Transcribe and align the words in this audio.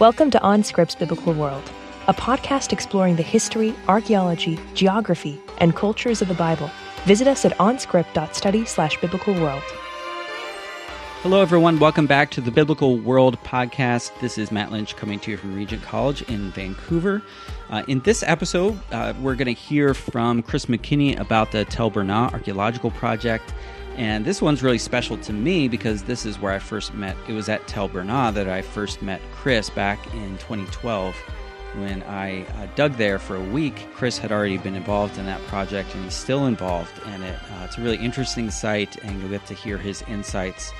Welcome 0.00 0.30
to 0.30 0.38
OnScript's 0.38 0.94
Biblical 0.94 1.34
World, 1.34 1.62
a 2.08 2.14
podcast 2.14 2.72
exploring 2.72 3.16
the 3.16 3.22
history, 3.22 3.74
archaeology, 3.86 4.58
geography, 4.72 5.38
and 5.58 5.76
cultures 5.76 6.22
of 6.22 6.28
the 6.28 6.32
Bible. 6.32 6.70
Visit 7.04 7.28
us 7.28 7.44
at 7.44 7.52
onscript.study 7.58 8.64
slash 8.64 8.98
biblical 9.02 9.34
world. 9.34 9.62
Hello, 11.20 11.42
everyone. 11.42 11.78
Welcome 11.78 12.06
back 12.06 12.30
to 12.30 12.40
the 12.40 12.50
Biblical 12.50 12.96
World 12.96 13.38
podcast. 13.44 14.18
This 14.20 14.38
is 14.38 14.50
Matt 14.50 14.72
Lynch 14.72 14.96
coming 14.96 15.20
to 15.20 15.32
you 15.32 15.36
from 15.36 15.54
Regent 15.54 15.82
College 15.82 16.22
in 16.22 16.50
Vancouver. 16.52 17.20
Uh, 17.68 17.82
in 17.86 18.00
this 18.00 18.22
episode, 18.22 18.80
uh, 18.92 19.12
we're 19.20 19.34
going 19.34 19.54
to 19.54 19.60
hear 19.60 19.92
from 19.92 20.42
Chris 20.42 20.64
McKinney 20.64 21.20
about 21.20 21.52
the 21.52 21.66
Tel 21.66 21.90
Burna 21.90 22.32
Archaeological 22.32 22.90
Project 22.90 23.52
and 24.00 24.24
this 24.24 24.40
one's 24.40 24.62
really 24.62 24.78
special 24.78 25.18
to 25.18 25.32
me 25.34 25.68
because 25.68 26.04
this 26.04 26.24
is 26.24 26.40
where 26.40 26.54
I 26.54 26.58
first 26.58 26.94
met, 26.94 27.18
it 27.28 27.34
was 27.34 27.50
at 27.50 27.68
Tel 27.68 27.86
Burna 27.86 28.32
that 28.32 28.48
I 28.48 28.62
first 28.62 29.02
met 29.02 29.20
Chris 29.30 29.68
back 29.68 30.02
in 30.14 30.38
2012 30.38 31.14
when 31.74 32.02
I 32.04 32.44
uh, 32.44 32.66
dug 32.76 32.94
there 32.94 33.18
for 33.18 33.36
a 33.36 33.44
week. 33.44 33.86
Chris 33.92 34.16
had 34.16 34.32
already 34.32 34.56
been 34.56 34.74
involved 34.74 35.18
in 35.18 35.26
that 35.26 35.38
project 35.48 35.94
and 35.94 36.02
he's 36.02 36.14
still 36.14 36.46
involved 36.46 36.98
in 37.08 37.22
it. 37.22 37.34
Uh, 37.34 37.64
it's 37.64 37.76
a 37.76 37.82
really 37.82 37.98
interesting 37.98 38.50
site, 38.50 38.96
and 39.04 39.20
you'll 39.20 39.28
get 39.28 39.44
to 39.44 39.54
hear 39.54 39.76
his 39.76 40.00
insights 40.08 40.72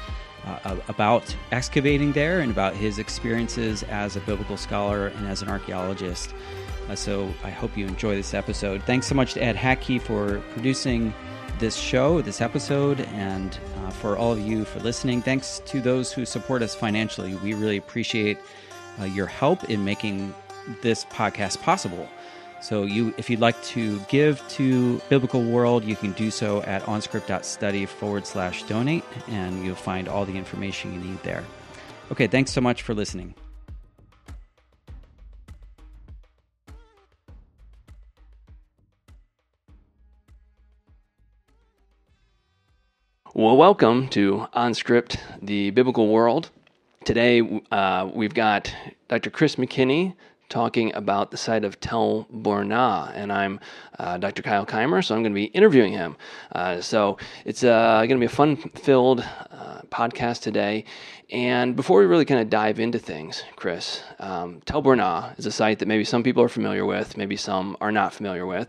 uh, 0.46 0.76
about 0.88 1.37
excavating 1.52 2.12
there 2.12 2.40
and 2.40 2.50
about 2.50 2.74
his 2.74 2.98
experiences 2.98 3.82
as 3.90 4.16
a 4.16 4.20
biblical 4.20 4.56
scholar 4.56 5.09
and 5.09 5.28
as 5.28 5.42
an 5.42 5.50
archaeologist. 5.50 6.34
Uh, 6.88 6.95
so 6.95 7.30
I 7.45 7.50
hope 7.50 7.76
you 7.76 7.87
enjoy 7.87 8.16
this 8.16 8.32
episode. 8.32 8.82
Thanks 8.84 9.06
so 9.06 9.14
much 9.14 9.34
to 9.34 9.42
Ed 9.42 9.56
Hackey 9.56 9.98
for 9.98 10.38
producing 10.52 11.12
this 11.60 11.77
show, 11.77 12.20
this 12.23 12.41
episode, 12.41 13.00
and 13.00 13.59
uh, 13.77 13.91
for 13.91 14.16
all 14.16 14.32
of 14.32 14.41
you 14.41 14.64
for 14.64 14.80
listening. 14.80 15.23
Thanks 15.23 15.62
to 15.66 15.80
those 15.80 16.12
who 16.12 16.24
support 16.24 16.62
us 16.62 16.74
financially. 16.74 17.34
We 17.37 17.55
really 17.55 17.77
appreciate 17.77 18.38
uh, 19.01 19.04
your 19.04 19.26
help 19.26 19.65
in 19.71 19.84
making 19.84 20.34
this 20.82 21.04
podcast 21.04 21.60
possible. 21.60 22.09
So, 22.62 22.82
you, 22.82 23.15
if 23.16 23.30
you'd 23.30 23.40
like 23.40 23.62
to 23.65 24.01
give 24.09 24.46
to 24.49 25.01
Biblical 25.09 25.43
World, 25.43 25.84
you 25.84 25.96
can 25.96 26.12
do 26.12 26.30
so 26.30 26.62
at 26.62 26.82
onscript.study 26.82 27.87
forward 27.87 28.27
slash 28.27 28.65
donate, 28.65 29.04
and 29.29 29.65
you'll 29.65 29.77
find 29.77 30.09
all 30.09 30.27
the 30.27 30.37
information 30.37 30.93
you 30.93 31.01
need 31.01 31.23
there. 31.23 31.45
Okay, 32.12 32.27
thanks 32.27 32.51
so 32.51 32.60
much 32.60 32.82
for 32.82 32.93
listening. 32.93 33.34
Well, 43.41 43.57
welcome 43.57 44.07
to 44.09 44.49
OnScript, 44.55 45.16
the 45.41 45.71
biblical 45.71 46.09
world. 46.09 46.51
Today, 47.07 47.63
uh, 47.73 48.10
we've 48.13 48.35
got 48.35 48.71
Dr. 49.09 49.30
Chris 49.30 49.57
McKinney 49.57 50.15
talking 50.51 50.95
about 50.95 51.30
the 51.30 51.38
site 51.38 51.65
of 51.65 51.80
Tel 51.80 52.29
Burna, 52.30 53.11
and 53.15 53.33
I'm 53.33 53.59
uh, 53.99 54.18
Dr. 54.18 54.43
Kyle 54.43 54.66
Keimer, 54.66 55.02
so 55.02 55.15
I'm 55.15 55.23
going 55.23 55.33
to 55.33 55.35
be 55.35 55.45
interviewing 55.45 55.95
him. 55.95 56.18
Uh, 56.52 56.83
so 56.83 57.16
it's 57.46 57.65
uh, 57.65 58.01
going 58.01 58.11
to 58.11 58.18
be 58.18 58.27
a 58.27 58.29
fun-filled 58.29 59.21
uh, 59.21 59.80
podcast 59.91 60.43
today. 60.43 60.85
And 61.30 61.74
before 61.74 62.01
we 62.01 62.05
really 62.05 62.27
kind 62.27 62.43
of 62.43 62.51
dive 62.51 62.79
into 62.79 62.99
things, 62.99 63.43
Chris, 63.57 64.03
um, 64.19 64.61
Tel 64.66 64.83
Burna 64.83 65.38
is 65.38 65.47
a 65.47 65.53
site 65.53 65.78
that 65.78 65.88
maybe 65.88 66.05
some 66.05 66.22
people 66.22 66.43
are 66.43 66.49
familiar 66.50 66.84
with, 66.84 67.16
maybe 67.16 67.38
some 67.38 67.75
are 67.81 67.91
not 67.91 68.12
familiar 68.12 68.44
with. 68.44 68.69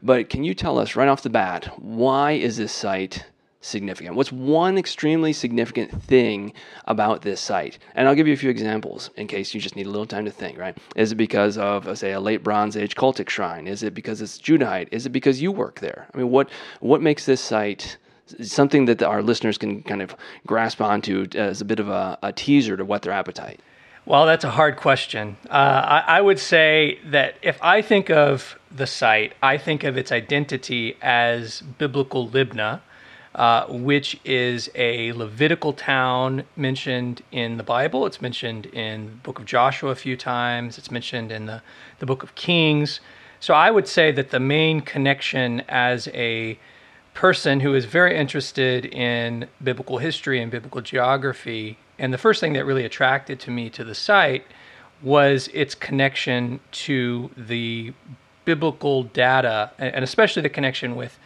But 0.00 0.28
can 0.28 0.44
you 0.44 0.54
tell 0.54 0.78
us 0.78 0.94
right 0.94 1.08
off 1.08 1.24
the 1.24 1.30
bat 1.30 1.76
why 1.80 2.32
is 2.32 2.56
this 2.56 2.70
site 2.70 3.24
significant? 3.62 4.16
What's 4.16 4.30
one 4.30 4.76
extremely 4.76 5.32
significant 5.32 6.02
thing 6.02 6.52
about 6.86 7.22
this 7.22 7.40
site? 7.40 7.78
And 7.94 8.06
I'll 8.06 8.14
give 8.14 8.26
you 8.26 8.34
a 8.34 8.36
few 8.36 8.50
examples 8.50 9.10
in 9.16 9.26
case 9.26 9.54
you 9.54 9.60
just 9.60 9.76
need 9.76 9.86
a 9.86 9.90
little 9.90 10.06
time 10.06 10.26
to 10.26 10.30
think, 10.30 10.58
right? 10.58 10.76
Is 10.94 11.12
it 11.12 11.14
because 11.14 11.56
of, 11.56 11.88
uh, 11.88 11.94
say, 11.94 12.12
a 12.12 12.20
late 12.20 12.42
Bronze 12.42 12.76
Age 12.76 12.94
cultic 12.94 13.30
shrine? 13.30 13.66
Is 13.66 13.82
it 13.82 13.94
because 13.94 14.20
it's 14.20 14.38
Judahite? 14.38 14.88
Is 14.92 15.06
it 15.06 15.10
because 15.10 15.40
you 15.40 15.50
work 15.50 15.80
there? 15.80 16.06
I 16.12 16.18
mean, 16.18 16.30
what, 16.30 16.50
what 16.80 17.00
makes 17.00 17.24
this 17.24 17.40
site 17.40 17.96
something 18.40 18.84
that 18.86 19.02
our 19.02 19.22
listeners 19.22 19.58
can 19.58 19.82
kind 19.82 20.02
of 20.02 20.14
grasp 20.46 20.80
onto 20.80 21.26
as 21.34 21.60
a 21.60 21.64
bit 21.64 21.80
of 21.80 21.88
a, 21.88 22.18
a 22.22 22.32
teaser 22.32 22.76
to 22.76 22.84
whet 22.84 23.02
their 23.02 23.12
appetite? 23.12 23.60
Well, 24.04 24.26
that's 24.26 24.44
a 24.44 24.50
hard 24.50 24.76
question. 24.76 25.36
Uh, 25.48 25.52
I, 26.06 26.16
I, 26.18 26.20
would 26.20 26.40
say 26.40 26.98
that 27.06 27.36
if 27.40 27.62
I 27.62 27.82
think 27.82 28.10
of 28.10 28.58
the 28.74 28.86
site, 28.86 29.34
I 29.40 29.58
think 29.58 29.84
of 29.84 29.96
its 29.96 30.10
identity 30.10 30.96
as 31.00 31.60
biblical 31.60 32.28
Libnah, 32.28 32.80
uh, 33.34 33.66
which 33.66 34.20
is 34.24 34.70
a 34.74 35.12
Levitical 35.12 35.72
town 35.72 36.44
mentioned 36.56 37.22
in 37.32 37.56
the 37.56 37.62
Bible. 37.62 38.04
It's 38.06 38.20
mentioned 38.20 38.66
in 38.66 39.06
the 39.06 39.12
book 39.12 39.38
of 39.38 39.46
Joshua 39.46 39.90
a 39.90 39.94
few 39.94 40.16
times, 40.16 40.78
it's 40.78 40.90
mentioned 40.90 41.32
in 41.32 41.46
the, 41.46 41.62
the 41.98 42.06
book 42.06 42.22
of 42.22 42.34
Kings. 42.34 43.00
So 43.40 43.54
I 43.54 43.70
would 43.70 43.88
say 43.88 44.12
that 44.12 44.30
the 44.30 44.40
main 44.40 44.82
connection 44.82 45.62
as 45.68 46.08
a 46.08 46.58
person 47.14 47.60
who 47.60 47.74
is 47.74 47.84
very 47.84 48.16
interested 48.16 48.86
in 48.86 49.48
biblical 49.62 49.98
history 49.98 50.40
and 50.40 50.50
biblical 50.50 50.80
geography, 50.80 51.78
and 51.98 52.12
the 52.12 52.18
first 52.18 52.40
thing 52.40 52.52
that 52.52 52.64
really 52.64 52.84
attracted 52.84 53.40
to 53.40 53.50
me 53.50 53.68
to 53.70 53.84
the 53.84 53.94
site 53.94 54.44
was 55.02 55.48
its 55.52 55.74
connection 55.74 56.60
to 56.70 57.30
the 57.36 57.92
biblical 58.44 59.04
data, 59.04 59.70
and 59.78 60.04
especially 60.04 60.42
the 60.42 60.48
connection 60.48 60.96
with 60.96 61.18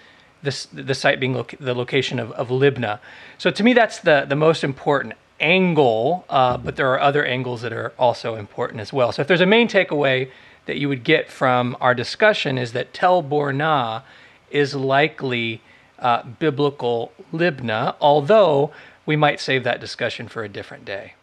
this, 0.43 0.67
the 0.67 0.95
site 0.95 1.19
being 1.21 1.45
the 1.61 1.75
location 1.75 2.19
of, 2.19 2.31
of 2.33 2.49
Libnah. 2.49 2.99
So 3.39 3.51
to 3.51 3.63
me, 3.63 3.73
that's 3.73 3.99
the, 3.99 4.27
the 4.29 4.37
most 4.37 4.63
important 4.63 5.15
angle, 5.41 6.25
uh, 6.29 6.57
but 6.57 6.77
there 6.77 6.91
are 6.93 7.01
other 7.01 7.25
angles 7.25 7.63
that 7.63 7.73
are 7.73 7.93
also 7.99 8.37
important 8.37 8.81
as 8.81 8.93
well. 8.93 9.13
So 9.13 9.23
if 9.23 9.29
there's 9.29 9.41
a 9.41 9.47
main 9.47 9.69
takeaway 9.69 10.31
that 10.67 10.77
you 10.77 10.89
would 10.89 11.05
get 11.05 11.31
from 11.31 11.77
our 11.81 11.95
discussion 11.95 12.59
is 12.59 12.73
that 12.73 12.95
Tel 12.95 13.23
Burna 13.23 14.03
is 14.51 14.75
likely 14.75 15.61
uh, 15.99 16.23
biblical 16.23 17.13
Libnah, 17.33 17.97
although 18.01 18.73
we 19.05 19.17
might 19.17 19.41
save 19.41 19.65
that 19.65 19.81
discussion 19.81 20.29
for 20.29 20.43
a 20.43 20.49
different 20.49 20.85
day. 20.85 21.15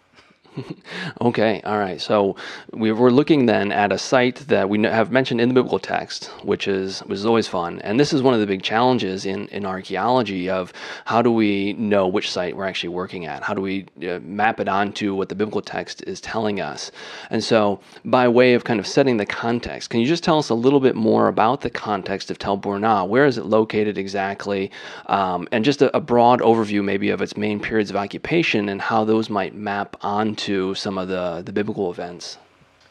okay, 1.22 1.62
all 1.64 1.78
right. 1.78 2.00
So 2.00 2.36
we 2.72 2.90
are 2.92 3.12
looking 3.12 3.46
then 3.46 3.72
at 3.72 3.92
a 3.92 3.98
site 3.98 4.38
that 4.48 4.70
we 4.70 4.82
have 4.84 5.12
mentioned 5.12 5.42
in 5.42 5.50
the 5.50 5.56
biblical 5.56 5.80
text, 5.80 6.26
which 6.44 6.68
is 6.68 7.00
which 7.02 7.18
is 7.18 7.26
always 7.26 7.48
fun. 7.48 7.80
And 7.82 8.00
this 8.00 8.14
is 8.14 8.22
one 8.22 8.34
of 8.34 8.40
the 8.40 8.46
big 8.46 8.62
challenges 8.62 9.26
in, 9.26 9.48
in 9.48 9.66
archaeology 9.66 10.50
of 10.50 10.74
how 11.06 11.22
do 11.22 11.32
we 11.32 11.74
know 11.74 12.08
which 12.08 12.32
site 12.32 12.56
we're 12.56 12.66
actually 12.66 12.90
working 12.90 13.26
at? 13.26 13.44
How 13.44 13.54
do 13.54 13.62
we 13.62 13.86
uh, 14.08 14.20
map 14.20 14.60
it 14.60 14.68
onto 14.68 15.16
what 15.16 15.30
the 15.30 15.36
biblical 15.36 15.62
text 15.62 16.04
is 16.04 16.22
telling 16.22 16.62
us? 16.62 16.92
And 17.30 17.44
so, 17.44 17.80
by 18.06 18.28
way 18.28 18.54
of 18.54 18.64
kind 18.64 18.80
of 18.80 18.88
setting 18.88 19.18
the 19.18 19.26
context, 19.26 19.90
can 19.90 20.00
you 20.00 20.08
just 20.08 20.24
tell 20.24 20.38
us 20.38 20.50
a 20.50 20.56
little 20.56 20.80
bit 20.80 20.96
more 20.96 21.28
about 21.28 21.62
the 21.62 21.70
context 21.70 22.30
of 22.30 22.38
Tel 22.38 22.58
Burna? 22.58 23.08
Where 23.08 23.26
is 23.26 23.38
it 23.38 23.46
located 23.46 23.98
exactly? 23.98 24.72
Um, 25.08 25.48
and 25.52 25.66
just 25.66 25.82
a, 25.82 25.96
a 25.96 26.02
broad 26.02 26.42
overview, 26.42 26.84
maybe, 26.84 27.10
of 27.10 27.22
its 27.22 27.36
main 27.36 27.60
periods 27.60 27.90
of 27.90 27.96
occupation 27.96 28.70
and 28.70 28.82
how 28.82 29.04
those 29.04 29.30
might 29.30 29.56
map 29.56 29.96
onto 30.02 30.43
to 30.44 30.76
some 30.76 30.98
of 30.98 31.08
the, 31.08 31.42
the 31.46 31.52
biblical 31.52 31.92
events. 31.92 32.38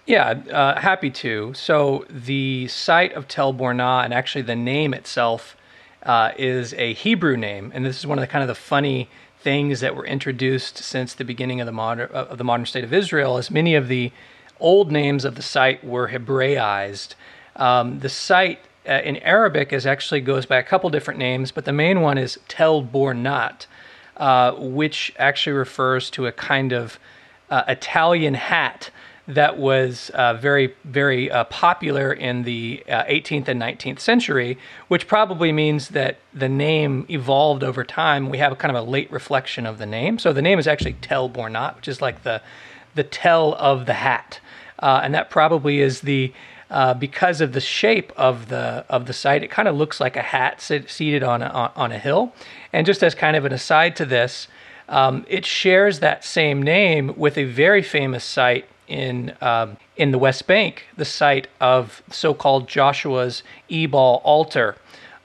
Yeah, 0.06 0.30
uh, 0.50 0.80
happy 0.80 1.10
to. 1.10 1.54
So 1.54 2.04
the 2.10 2.66
site 2.68 3.12
of 3.12 3.28
Tel 3.28 3.54
Burna, 3.54 4.04
and 4.04 4.12
actually 4.12 4.42
the 4.42 4.56
name 4.56 4.92
itself, 4.94 5.56
uh, 6.02 6.32
is 6.36 6.74
a 6.74 6.92
Hebrew 6.94 7.36
name, 7.36 7.70
and 7.74 7.84
this 7.84 7.98
is 7.98 8.06
one 8.06 8.18
of 8.18 8.22
the 8.22 8.26
kind 8.26 8.42
of 8.42 8.48
the 8.48 8.54
funny 8.54 9.08
things 9.40 9.80
that 9.80 9.94
were 9.94 10.06
introduced 10.06 10.78
since 10.78 11.14
the 11.14 11.24
beginning 11.24 11.60
of 11.60 11.66
the 11.66 11.72
modern 11.72 12.08
of 12.10 12.38
the 12.38 12.44
modern 12.44 12.66
state 12.66 12.84
of 12.84 12.92
Israel. 12.92 13.36
As 13.36 13.50
many 13.50 13.74
of 13.74 13.88
the 13.88 14.12
old 14.58 14.90
names 14.90 15.24
of 15.24 15.34
the 15.34 15.42
site 15.42 15.84
were 15.84 16.08
Hebraized. 16.08 17.14
Um, 17.56 18.00
the 18.00 18.08
site 18.08 18.60
uh, 18.88 19.00
in 19.04 19.16
Arabic 19.18 19.72
is 19.72 19.86
actually 19.86 20.20
goes 20.20 20.46
by 20.46 20.56
a 20.56 20.62
couple 20.62 20.90
different 20.90 21.18
names, 21.18 21.52
but 21.52 21.64
the 21.64 21.72
main 21.72 22.00
one 22.00 22.18
is 22.18 22.38
Tel 22.48 22.82
Burnat, 22.82 23.66
uh, 24.16 24.52
which 24.52 25.12
actually 25.18 25.52
refers 25.52 26.10
to 26.10 26.26
a 26.26 26.32
kind 26.32 26.72
of 26.72 26.98
uh, 27.52 27.64
Italian 27.68 28.32
hat 28.32 28.90
that 29.28 29.56
was 29.56 30.10
uh, 30.14 30.34
very, 30.34 30.74
very 30.84 31.30
uh, 31.30 31.44
popular 31.44 32.12
in 32.12 32.42
the 32.42 32.82
18th 32.88 33.48
uh, 33.48 33.52
and 33.52 33.62
19th 33.62 34.00
century, 34.00 34.58
which 34.88 35.06
probably 35.06 35.52
means 35.52 35.88
that 35.90 36.16
the 36.34 36.48
name 36.48 37.06
evolved 37.08 37.62
over 37.62 37.84
time. 37.84 38.30
We 38.30 38.38
have 38.38 38.56
kind 38.58 38.74
of 38.74 38.82
a 38.84 38.90
late 38.90 39.12
reflection 39.12 39.66
of 39.66 39.78
the 39.78 39.86
name. 39.86 40.18
So 40.18 40.32
the 40.32 40.42
name 40.42 40.58
is 40.58 40.66
actually 40.66 40.94
Tel 40.94 41.28
Burnat, 41.28 41.76
which 41.76 41.88
is 41.88 42.00
like 42.00 42.24
the, 42.24 42.42
the 42.94 43.04
tell 43.04 43.54
of 43.54 43.86
the 43.86 43.94
hat. 43.94 44.40
Uh, 44.78 45.00
and 45.04 45.14
that 45.14 45.30
probably 45.30 45.80
is 45.80 46.00
the, 46.00 46.32
uh, 46.70 46.94
because 46.94 47.40
of 47.40 47.52
the 47.52 47.60
shape 47.60 48.12
of 48.16 48.48
the 48.48 48.84
of 48.88 49.06
the 49.06 49.12
site, 49.12 49.44
it 49.44 49.50
kind 49.50 49.68
of 49.68 49.76
looks 49.76 50.00
like 50.00 50.16
a 50.16 50.22
hat 50.22 50.60
sit, 50.60 50.88
seated 50.90 51.22
on 51.22 51.42
a, 51.42 51.72
on 51.76 51.92
a 51.92 51.98
hill. 51.98 52.32
And 52.72 52.86
just 52.86 53.04
as 53.04 53.14
kind 53.14 53.36
of 53.36 53.44
an 53.44 53.52
aside 53.52 53.94
to 53.96 54.06
this, 54.06 54.48
um, 54.88 55.24
it 55.28 55.46
shares 55.46 56.00
that 56.00 56.24
same 56.24 56.62
name 56.62 57.14
with 57.16 57.38
a 57.38 57.44
very 57.44 57.82
famous 57.82 58.24
site 58.24 58.66
in 58.88 59.34
um, 59.40 59.76
in 59.96 60.10
the 60.10 60.18
West 60.18 60.46
Bank, 60.46 60.84
the 60.96 61.04
site 61.04 61.48
of 61.60 62.02
so-called 62.10 62.68
Joshua's 62.68 63.42
Ebal 63.68 64.20
altar 64.24 64.76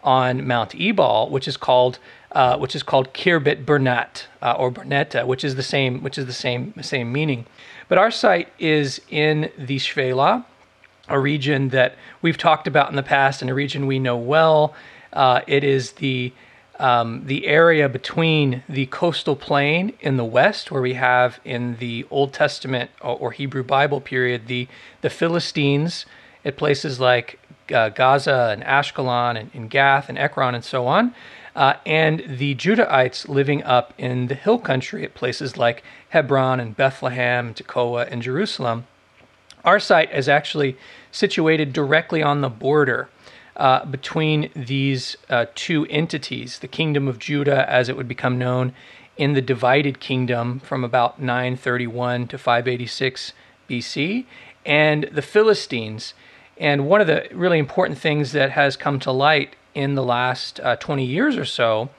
on 0.03 0.47
Mount 0.47 0.75
Ebal, 0.75 1.29
which 1.29 1.47
is 1.47 1.57
called 1.57 1.99
uh, 2.31 2.57
which 2.57 2.75
is 2.75 2.83
called 2.83 3.13
Khirbet 3.13 3.65
Bernat 3.65 4.27
uh, 4.41 4.53
or 4.53 4.71
Bernetta, 4.71 5.25
which 5.25 5.43
is 5.43 5.55
the 5.55 5.63
same 5.63 6.03
which 6.03 6.17
is 6.17 6.25
the 6.25 6.33
same 6.33 6.73
same 6.81 7.11
meaning. 7.11 7.45
But 7.89 7.97
our 7.97 8.11
site 8.11 8.49
is 8.59 9.01
in 9.09 9.49
the 9.57 9.77
Shephelah, 9.77 10.45
a 11.07 11.19
region 11.19 11.69
that 11.69 11.95
we've 12.21 12.37
talked 12.37 12.67
about 12.67 12.89
in 12.89 12.95
the 12.95 13.03
past 13.03 13.41
and 13.41 13.49
a 13.49 13.53
region 13.53 13.87
we 13.87 13.99
know 13.99 14.17
well. 14.17 14.73
Uh, 15.13 15.41
it 15.47 15.63
is 15.63 15.93
the 15.93 16.33
um, 16.79 17.25
the 17.25 17.47
area 17.47 17.89
between 17.89 18.63
the 18.69 18.85
coastal 18.87 19.35
plain 19.35 19.93
in 19.99 20.17
the 20.17 20.25
west, 20.25 20.71
where 20.71 20.81
we 20.81 20.93
have 20.93 21.39
in 21.43 21.77
the 21.77 22.05
Old 22.11 22.33
Testament 22.33 22.91
or, 23.01 23.17
or 23.17 23.31
Hebrew 23.31 23.63
Bible 23.63 24.01
period 24.01 24.47
the 24.47 24.67
the 25.01 25.09
Philistines 25.09 26.05
at 26.45 26.57
places 26.57 26.99
like 26.99 27.39
uh, 27.73 27.89
Gaza 27.89 28.49
and 28.51 28.63
Ashkelon 28.63 29.37
and, 29.39 29.51
and, 29.53 29.69
Gath 29.69 30.07
and 30.07 30.17
Ekron 30.17 30.55
and 30.55 30.63
so 30.63 30.87
on, 30.87 31.13
uh, 31.55 31.73
and 31.85 32.23
the 32.25 32.55
Judahites 32.55 33.27
living 33.27 33.63
up 33.63 33.93
in 33.97 34.27
the 34.27 34.35
hill 34.35 34.59
country 34.59 35.03
at 35.03 35.13
places 35.13 35.57
like 35.57 35.83
Hebron 36.09 36.59
and 36.59 36.77
Bethlehem, 36.77 37.47
and 37.47 37.55
Tekoa, 37.55 38.07
and 38.09 38.21
Jerusalem. 38.21 38.87
Our 39.65 39.79
site 39.79 40.13
is 40.13 40.29
actually 40.29 40.77
situated 41.11 41.73
directly 41.73 42.23
on 42.23 42.41
the 42.41 42.49
border 42.49 43.09
uh, 43.57 43.83
between 43.85 44.49
these 44.55 45.17
uh, 45.29 45.47
two 45.55 45.85
entities, 45.89 46.59
the 46.59 46.67
kingdom 46.67 47.07
of 47.07 47.19
Judah, 47.19 47.69
as 47.69 47.89
it 47.89 47.97
would 47.97 48.07
become 48.07 48.37
known 48.37 48.73
in 49.17 49.33
the 49.33 49.41
divided 49.41 49.99
kingdom 49.99 50.59
from 50.59 50.83
about 50.83 51.19
931 51.19 52.27
to 52.27 52.37
586 52.37 53.33
BC, 53.67 54.25
and 54.65 55.09
the 55.11 55.21
Philistines. 55.23 56.13
And 56.57 56.87
one 56.87 57.01
of 57.01 57.07
the 57.07 57.27
really 57.31 57.57
important 57.57 57.99
things 57.99 58.31
that 58.31 58.51
has 58.51 58.77
come 58.77 58.99
to 58.99 59.11
light 59.11 59.55
in 59.73 59.95
the 59.95 60.03
last 60.03 60.59
uh, 60.59 60.75
20 60.75 61.03
years 61.03 61.35
or 61.35 61.45
so 61.45 61.89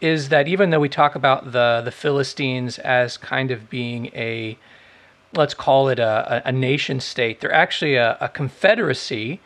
is 0.00 0.30
that 0.30 0.48
even 0.48 0.70
though 0.70 0.80
we 0.80 0.88
talk 0.88 1.14
about 1.14 1.52
the, 1.52 1.82
the 1.84 1.90
Philistines 1.90 2.78
as 2.78 3.16
kind 3.16 3.50
of 3.50 3.68
being 3.68 4.06
a, 4.14 4.56
let's 5.34 5.54
call 5.54 5.88
it 5.88 5.98
a, 5.98 6.42
a 6.46 6.52
nation 6.52 7.00
state, 7.00 7.40
they're 7.40 7.52
actually 7.52 7.96
a, 7.96 8.16
a 8.20 8.28
confederacy 8.28 9.40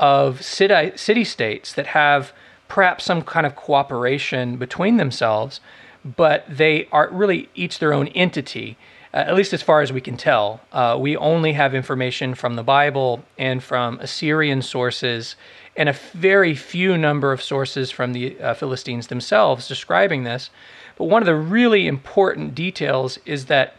of 0.00 0.42
city, 0.42 1.24
states 1.24 1.72
that 1.74 1.88
have 1.88 2.32
perhaps 2.68 3.04
some 3.04 3.20
kind 3.20 3.46
of 3.46 3.54
cooperation 3.54 4.56
between 4.56 4.96
themselves, 4.96 5.60
but 6.04 6.44
they 6.48 6.88
are 6.90 7.10
really 7.12 7.50
each 7.54 7.78
their 7.78 7.92
own 7.92 8.08
entity, 8.08 8.78
uh, 9.12 9.18
at 9.18 9.34
least 9.34 9.52
as 9.52 9.60
far 9.60 9.82
as 9.82 9.92
we 9.92 10.00
can 10.00 10.16
tell. 10.16 10.62
Uh, 10.72 10.96
we 10.98 11.16
only 11.18 11.52
have 11.52 11.74
information 11.74 12.34
from 12.34 12.54
the 12.54 12.62
Bible 12.62 13.22
and 13.36 13.62
from 13.62 14.00
Assyrian 14.00 14.62
sources, 14.62 15.36
and 15.76 15.88
a 15.88 15.92
very 16.14 16.54
few 16.54 16.96
number 16.96 17.30
of 17.30 17.42
sources 17.42 17.90
from 17.90 18.14
the 18.14 18.40
uh, 18.40 18.54
Philistines 18.54 19.08
themselves 19.08 19.68
describing 19.68 20.24
this. 20.24 20.48
But 20.96 21.04
one 21.04 21.20
of 21.20 21.26
the 21.26 21.36
really 21.36 21.86
important 21.86 22.54
details 22.54 23.18
is 23.26 23.46
that 23.46 23.74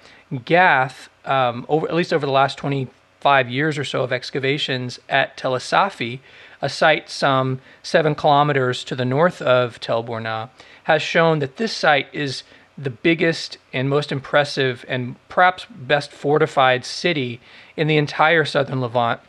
Gath, 0.46 1.10
um, 1.26 1.66
over 1.68 1.88
at 1.88 1.96
least 1.96 2.14
over 2.14 2.26
the 2.26 2.32
last 2.32 2.58
20 2.58 2.88
five 3.22 3.50
years 3.50 3.78
or 3.78 3.84
so 3.84 4.04
of 4.04 4.12
excavations 4.12 5.00
at 5.08 5.38
Tel 5.38 5.56
es-Safi, 5.56 6.20
a 6.62 6.68
site 6.68 7.10
some 7.10 7.62
seven 7.82 8.16
kilometers 8.16 8.84
to 8.84 8.96
the 8.96 9.06
north 9.06 9.42
of 9.42 9.80
Tel 9.80 10.04
Burna, 10.04 10.50
has 10.84 11.02
shown 11.02 11.40
that 11.40 11.58
this 11.58 11.72
site 11.72 12.08
is 12.12 12.44
the 12.78 12.90
biggest 12.90 13.58
and 13.72 13.90
most 13.90 14.12
impressive 14.12 14.84
and 14.88 15.16
perhaps 15.30 15.66
best 15.70 16.12
fortified 16.12 16.84
city 16.84 17.40
in 17.78 17.88
the 17.88 17.98
entire 17.98 18.44
southern 18.44 18.82
Levant, 18.82 19.20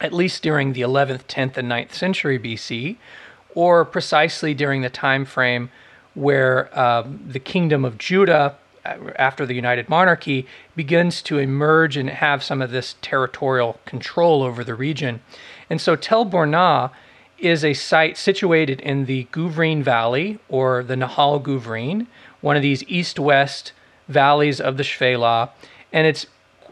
at 0.00 0.12
least 0.12 0.42
during 0.42 0.72
the 0.72 0.80
11th, 0.80 1.24
10th, 1.24 1.56
and 1.56 1.70
9th 1.70 1.92
century 1.92 2.38
BC, 2.38 2.96
or 3.54 3.84
precisely 3.84 4.54
during 4.54 4.80
the 4.82 4.90
time 4.90 5.24
frame 5.24 5.70
where 6.14 6.76
um, 6.78 7.20
the 7.26 7.38
kingdom 7.38 7.84
of 7.84 7.98
Judah 7.98 8.56
after 8.84 9.46
the 9.46 9.54
United 9.54 9.88
Monarchy, 9.88 10.46
begins 10.76 11.22
to 11.22 11.38
emerge 11.38 11.96
and 11.96 12.10
have 12.10 12.42
some 12.42 12.60
of 12.60 12.70
this 12.70 12.96
territorial 13.00 13.80
control 13.84 14.42
over 14.42 14.62
the 14.62 14.74
region. 14.74 15.20
And 15.70 15.80
so 15.80 15.96
Tel 15.96 16.26
Burna 16.26 16.90
is 17.38 17.64
a 17.64 17.74
site 17.74 18.16
situated 18.16 18.80
in 18.80 19.06
the 19.06 19.24
Guvrin 19.32 19.82
Valley 19.82 20.38
or 20.48 20.82
the 20.82 20.94
Nahal 20.94 21.42
Guvrin, 21.42 22.06
one 22.40 22.56
of 22.56 22.62
these 22.62 22.84
east 22.84 23.18
west 23.18 23.72
valleys 24.08 24.60
of 24.60 24.76
the 24.76 24.82
Shephelah. 24.82 25.50
And 25.92 26.06
it's 26.06 26.26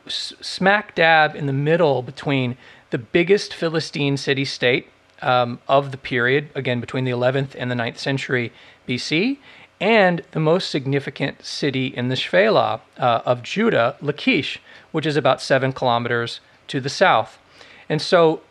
smack 0.06 0.94
dab 0.94 1.35
in 1.35 1.47
the 1.47 1.53
middle 1.53 2.03
between 2.03 2.56
the 2.91 2.99
biggest 2.99 3.55
Philistine 3.55 4.17
city 4.17 4.44
state 4.44 4.88
um, 5.23 5.61
of 5.69 5.93
the 5.93 5.97
period, 5.97 6.50
again, 6.55 6.81
between 6.81 7.05
the 7.05 7.11
11th 7.11 7.55
and 7.56 7.70
the 7.70 7.75
9th 7.75 7.99
century 7.99 8.53
BC, 8.88 9.38
and 9.82 10.23
the 10.31 10.38
most 10.38 10.70
significant 10.70 11.44
city 11.44 11.88
in 11.88 12.08
the 12.08 12.14
Shephelah 12.14 12.81
uh, 12.99 13.23
of 13.26 13.43
Judah, 13.43 13.96
Lachish, 14.00 14.61
which 14.93 15.05
is 15.05 15.17
about 15.17 15.43
seven 15.43 15.73
kilometers 15.73 16.38
to 16.69 16.81
the 16.81 16.88
south. 16.88 17.37
And 17.88 18.00
so, 18.00 18.43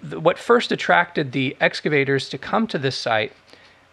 th- 0.00 0.22
what 0.22 0.38
first 0.38 0.72
attracted 0.72 1.32
the 1.32 1.54
excavators 1.60 2.30
to 2.30 2.38
come 2.38 2.66
to 2.68 2.78
this 2.78 2.96
site 2.96 3.34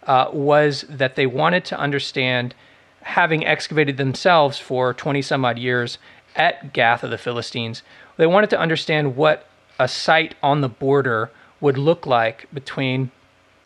uh, 0.04 0.30
was 0.32 0.86
that 0.88 1.16
they 1.16 1.26
wanted 1.26 1.66
to 1.66 1.78
understand, 1.78 2.54
having 3.02 3.46
excavated 3.46 3.98
themselves 3.98 4.58
for 4.58 4.94
20 4.94 5.20
some 5.20 5.44
odd 5.44 5.58
years 5.58 5.98
at 6.34 6.72
Gath 6.72 7.04
of 7.04 7.10
the 7.10 7.18
Philistines, 7.18 7.82
they 8.16 8.26
wanted 8.26 8.48
to 8.50 8.58
understand 8.58 9.16
what 9.16 9.46
a 9.78 9.86
site 9.86 10.34
on 10.42 10.62
the 10.62 10.68
border 10.70 11.30
would 11.60 11.76
look 11.76 12.06
like 12.06 12.46
between 12.54 13.10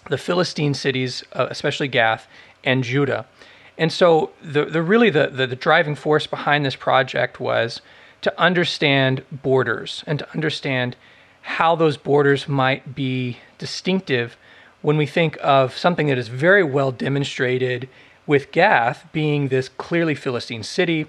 the 0.08 0.18
Philistine 0.18 0.74
cities, 0.74 1.22
uh, 1.34 1.46
especially 1.50 1.86
Gath, 1.86 2.26
and 2.64 2.84
Judah. 2.84 3.26
And 3.78 3.92
so 3.92 4.30
the, 4.42 4.66
the 4.66 4.82
really 4.82 5.10
the, 5.10 5.28
the, 5.28 5.46
the 5.46 5.56
driving 5.56 5.94
force 5.94 6.26
behind 6.26 6.64
this 6.64 6.76
project 6.76 7.40
was 7.40 7.80
to 8.22 8.40
understand 8.40 9.24
borders 9.32 10.04
and 10.06 10.18
to 10.18 10.30
understand 10.34 10.96
how 11.42 11.74
those 11.74 11.96
borders 11.96 12.46
might 12.46 12.94
be 12.94 13.38
distinctive 13.58 14.36
when 14.82 14.96
we 14.96 15.06
think 15.06 15.38
of 15.42 15.76
something 15.76 16.06
that 16.08 16.18
is 16.18 16.28
very 16.28 16.62
well 16.62 16.92
demonstrated 16.92 17.88
with 18.26 18.52
Gath 18.52 19.06
being 19.12 19.48
this 19.48 19.68
clearly 19.68 20.14
Philistine 20.14 20.62
city, 20.62 21.06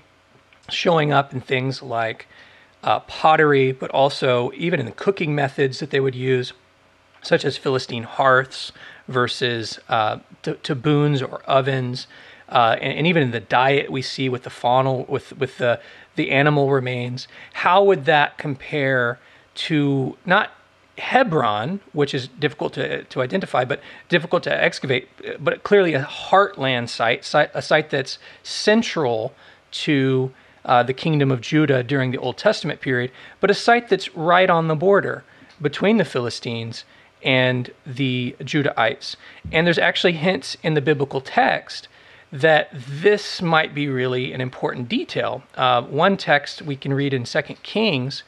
showing 0.69 1.11
up 1.11 1.33
in 1.33 1.41
things 1.41 1.81
like 1.81 2.27
uh, 2.83 2.99
pottery, 3.01 3.71
but 3.71 3.91
also 3.91 4.51
even 4.55 4.79
in 4.79 4.85
the 4.85 4.91
cooking 4.91 5.35
methods 5.35 5.79
that 5.79 5.91
they 5.91 5.99
would 5.99 6.15
use, 6.15 6.53
such 7.21 7.45
as 7.45 7.57
Philistine 7.57 8.03
hearths 8.03 8.71
versus 9.11 9.79
uh, 9.89 10.19
taboons 10.43 11.21
or 11.21 11.41
ovens. 11.43 12.07
Uh, 12.49 12.75
and, 12.81 12.97
and, 12.97 13.07
even 13.07 13.23
in 13.23 13.31
the 13.31 13.39
diet 13.39 13.89
we 13.89 14.01
see 14.01 14.27
with 14.27 14.43
the 14.43 14.49
faunal, 14.49 15.07
with 15.07 15.37
with 15.37 15.57
the 15.57 15.79
the 16.15 16.31
animal 16.31 16.69
remains, 16.69 17.27
how 17.53 17.81
would 17.81 18.03
that 18.05 18.37
compare 18.37 19.19
to 19.53 20.17
not 20.25 20.51
Hebron, 20.97 21.79
which 21.93 22.13
is 22.13 22.27
difficult 22.27 22.73
to 22.73 23.03
to 23.05 23.21
identify, 23.21 23.63
but 23.63 23.81
difficult 24.09 24.43
to 24.43 24.63
excavate, 24.63 25.07
but 25.39 25.63
clearly 25.63 25.93
a 25.93 26.03
heartland 26.03 26.89
site, 26.89 27.23
site 27.23 27.49
a 27.53 27.61
site 27.61 27.89
that's 27.89 28.19
central 28.43 29.33
to 29.71 30.31
uh, 30.65 30.83
the 30.83 30.93
kingdom 30.93 31.31
of 31.31 31.41
Judah 31.41 31.83
during 31.83 32.11
the 32.11 32.17
Old 32.17 32.37
Testament 32.37 32.81
period, 32.81 33.11
but 33.39 33.49
a 33.49 33.53
site 33.53 33.89
that's 33.89 34.15
right 34.15 34.49
on 34.49 34.67
the 34.67 34.75
border 34.75 35.23
between 35.61 35.97
the 35.97 36.05
Philistines 36.05 36.85
and 37.23 37.71
the 37.85 38.35
Judahites. 38.41 39.15
And 39.51 39.65
there's 39.65 39.77
actually 39.77 40.13
hints 40.13 40.57
in 40.63 40.73
the 40.73 40.81
biblical 40.81 41.21
text 41.21 41.87
that 42.31 42.69
this 42.73 43.41
might 43.41 43.75
be 43.75 43.87
really 43.89 44.31
an 44.33 44.41
important 44.41 44.87
detail. 44.87 45.43
Uh, 45.55 45.81
one 45.81 46.15
text 46.15 46.61
we 46.61 46.75
can 46.75 46.93
read 46.93 47.13
in 47.13 47.25
Second 47.25 47.61
Kings, 47.61 48.23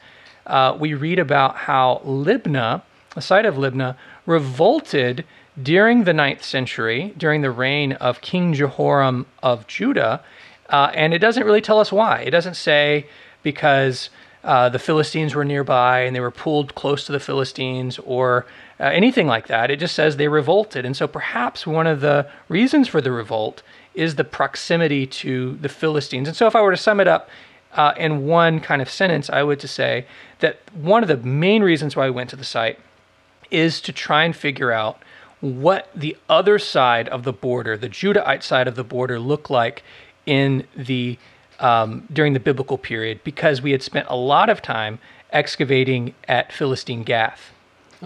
uh, 0.46 0.76
we 0.78 0.92
read 0.92 1.18
about 1.18 1.56
how 1.56 2.02
Libnah, 2.04 2.82
the 3.14 3.22
site 3.22 3.46
of 3.46 3.54
Libnah, 3.54 3.96
revolted 4.26 5.24
during 5.60 6.04
the 6.04 6.12
ninth 6.12 6.44
century, 6.44 7.14
during 7.16 7.40
the 7.40 7.50
reign 7.50 7.92
of 7.92 8.20
King 8.20 8.52
Jehoram 8.52 9.26
of 9.42 9.66
Judah. 9.66 10.22
Uh, 10.68 10.90
and 10.94 11.14
it 11.14 11.18
doesn't 11.18 11.44
really 11.44 11.60
tell 11.60 11.78
us 11.78 11.92
why. 11.92 12.20
It 12.20 12.30
doesn't 12.30 12.54
say 12.54 13.06
because 13.42 14.10
uh, 14.42 14.68
the 14.68 14.78
Philistines 14.78 15.34
were 15.34 15.44
nearby 15.44 16.00
and 16.00 16.14
they 16.14 16.20
were 16.20 16.30
pulled 16.30 16.74
close 16.74 17.06
to 17.06 17.12
the 17.12 17.20
Philistines 17.20 17.98
or 18.04 18.44
uh, 18.80 18.84
anything 18.84 19.26
like 19.26 19.46
that. 19.46 19.70
It 19.70 19.78
just 19.78 19.94
says 19.94 20.16
they 20.16 20.28
revolted. 20.28 20.84
And 20.84 20.96
so 20.96 21.06
perhaps 21.06 21.66
one 21.66 21.86
of 21.86 22.00
the 22.00 22.26
reasons 22.48 22.88
for 22.88 23.00
the 23.00 23.12
revolt 23.12 23.62
is 23.94 24.16
the 24.16 24.24
proximity 24.24 25.06
to 25.06 25.56
the 25.56 25.68
Philistines. 25.68 26.28
And 26.28 26.36
so 26.36 26.46
if 26.46 26.56
I 26.56 26.62
were 26.62 26.72
to 26.72 26.76
sum 26.76 27.00
it 27.00 27.08
up 27.08 27.28
uh, 27.72 27.94
in 27.96 28.26
one 28.26 28.60
kind 28.60 28.82
of 28.82 28.90
sentence, 28.90 29.30
I 29.30 29.42
would 29.42 29.60
to 29.60 29.68
say 29.68 30.06
that 30.40 30.58
one 30.74 31.02
of 31.02 31.08
the 31.08 31.16
main 31.16 31.62
reasons 31.62 31.94
why 31.94 32.06
we 32.06 32.10
went 32.10 32.30
to 32.30 32.36
the 32.36 32.44
site 32.44 32.78
is 33.50 33.80
to 33.82 33.92
try 33.92 34.24
and 34.24 34.34
figure 34.34 34.72
out 34.72 34.98
what 35.40 35.88
the 35.94 36.16
other 36.28 36.58
side 36.58 37.08
of 37.10 37.22
the 37.22 37.32
border, 37.32 37.76
the 37.76 37.88
Judahite 37.88 38.42
side 38.42 38.66
of 38.66 38.74
the 38.74 38.84
border, 38.84 39.20
looked 39.20 39.50
like 39.50 39.82
in 40.26 40.66
the 40.74 41.18
um, 41.60 42.08
during 42.12 42.32
the 42.32 42.40
biblical 42.40 42.78
period, 42.78 43.20
because 43.22 43.62
we 43.62 43.70
had 43.70 43.82
spent 43.82 44.06
a 44.08 44.16
lot 44.16 44.48
of 44.50 44.60
time 44.60 44.98
excavating 45.30 46.14
at 46.26 46.52
Philistine 46.52 47.04
Gath. 47.04 47.52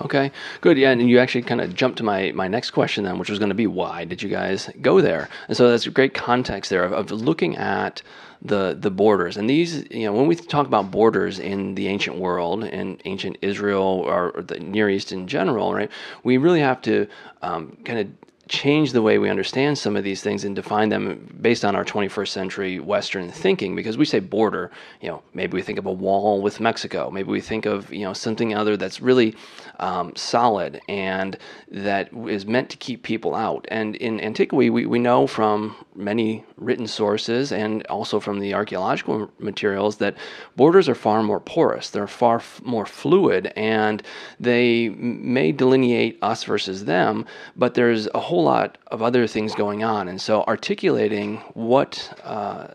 Okay, 0.02 0.30
good. 0.60 0.78
Yeah, 0.78 0.90
and 0.90 1.08
you 1.08 1.18
actually 1.18 1.42
kind 1.42 1.60
of 1.60 1.74
jumped 1.74 1.98
to 1.98 2.04
my, 2.04 2.32
my 2.32 2.48
next 2.48 2.70
question 2.70 3.04
then, 3.04 3.18
which 3.18 3.30
was 3.30 3.38
going 3.38 3.48
to 3.48 3.54
be 3.54 3.66
why 3.66 4.04
did 4.04 4.22
you 4.22 4.28
guys 4.28 4.70
go 4.80 5.00
there? 5.00 5.28
And 5.48 5.56
so 5.56 5.70
that's 5.70 5.86
a 5.86 5.90
great 5.90 6.14
context 6.14 6.70
there 6.70 6.84
of, 6.84 6.92
of 6.92 7.10
looking 7.10 7.56
at 7.56 8.02
the 8.40 8.76
the 8.78 8.90
borders. 8.90 9.36
And 9.36 9.50
these, 9.50 9.84
you 9.90 10.04
know, 10.04 10.12
when 10.12 10.26
we 10.26 10.36
talk 10.36 10.66
about 10.66 10.90
borders 10.90 11.38
in 11.38 11.74
the 11.74 11.88
ancient 11.88 12.18
world 12.18 12.62
and 12.64 13.00
ancient 13.04 13.38
Israel 13.42 13.82
or, 13.82 14.30
or 14.30 14.42
the 14.42 14.60
Near 14.60 14.88
East 14.88 15.10
in 15.10 15.26
general, 15.26 15.74
right? 15.74 15.90
We 16.22 16.36
really 16.36 16.60
have 16.60 16.80
to 16.82 17.08
um, 17.42 17.76
kind 17.84 17.98
of 17.98 18.27
change 18.48 18.92
the 18.92 19.02
way 19.02 19.18
we 19.18 19.28
understand 19.28 19.78
some 19.78 19.96
of 19.96 20.04
these 20.04 20.22
things 20.22 20.44
and 20.44 20.56
define 20.56 20.88
them 20.88 21.36
based 21.40 21.64
on 21.64 21.76
our 21.76 21.84
21st 21.84 22.28
century 22.28 22.80
Western 22.80 23.30
thinking. 23.30 23.76
Because 23.76 23.98
we 23.98 24.04
say 24.04 24.20
border, 24.20 24.70
you 25.00 25.08
know, 25.08 25.22
maybe 25.34 25.54
we 25.54 25.62
think 25.62 25.78
of 25.78 25.86
a 25.86 25.92
wall 25.92 26.40
with 26.40 26.60
Mexico. 26.60 27.10
Maybe 27.10 27.30
we 27.30 27.40
think 27.40 27.66
of 27.66 27.92
you 27.92 28.04
know 28.04 28.12
something 28.12 28.54
other 28.54 28.76
that's 28.76 29.00
really 29.00 29.34
um, 29.78 30.14
solid 30.16 30.80
and 30.88 31.36
that 31.70 32.10
is 32.26 32.46
meant 32.46 32.70
to 32.70 32.76
keep 32.76 33.02
people 33.02 33.34
out. 33.34 33.66
And 33.70 33.96
in 33.96 34.20
antiquity, 34.20 34.70
we, 34.70 34.86
we 34.86 34.98
know 34.98 35.26
from 35.26 35.76
many 35.94 36.44
written 36.56 36.86
sources 36.86 37.52
and 37.52 37.86
also 37.86 38.20
from 38.20 38.38
the 38.40 38.54
archaeological 38.54 39.30
materials 39.38 39.96
that 39.98 40.16
borders 40.56 40.88
are 40.88 40.94
far 40.94 41.22
more 41.22 41.40
porous. 41.40 41.90
They're 41.90 42.06
far 42.06 42.36
f- 42.36 42.60
more 42.64 42.86
fluid, 42.86 43.52
and 43.56 44.02
they 44.40 44.88
may 44.90 45.52
delineate 45.52 46.18
us 46.22 46.44
versus 46.44 46.84
them. 46.84 47.26
But 47.56 47.74
there's 47.74 48.08
a 48.14 48.20
whole 48.20 48.37
whole 48.38 48.44
lot 48.44 48.78
of 48.86 49.02
other 49.02 49.26
things 49.26 49.52
going 49.56 49.82
on. 49.82 50.06
And 50.06 50.20
so 50.20 50.44
articulating 50.44 51.38
what 51.54 52.16
uh, 52.22 52.68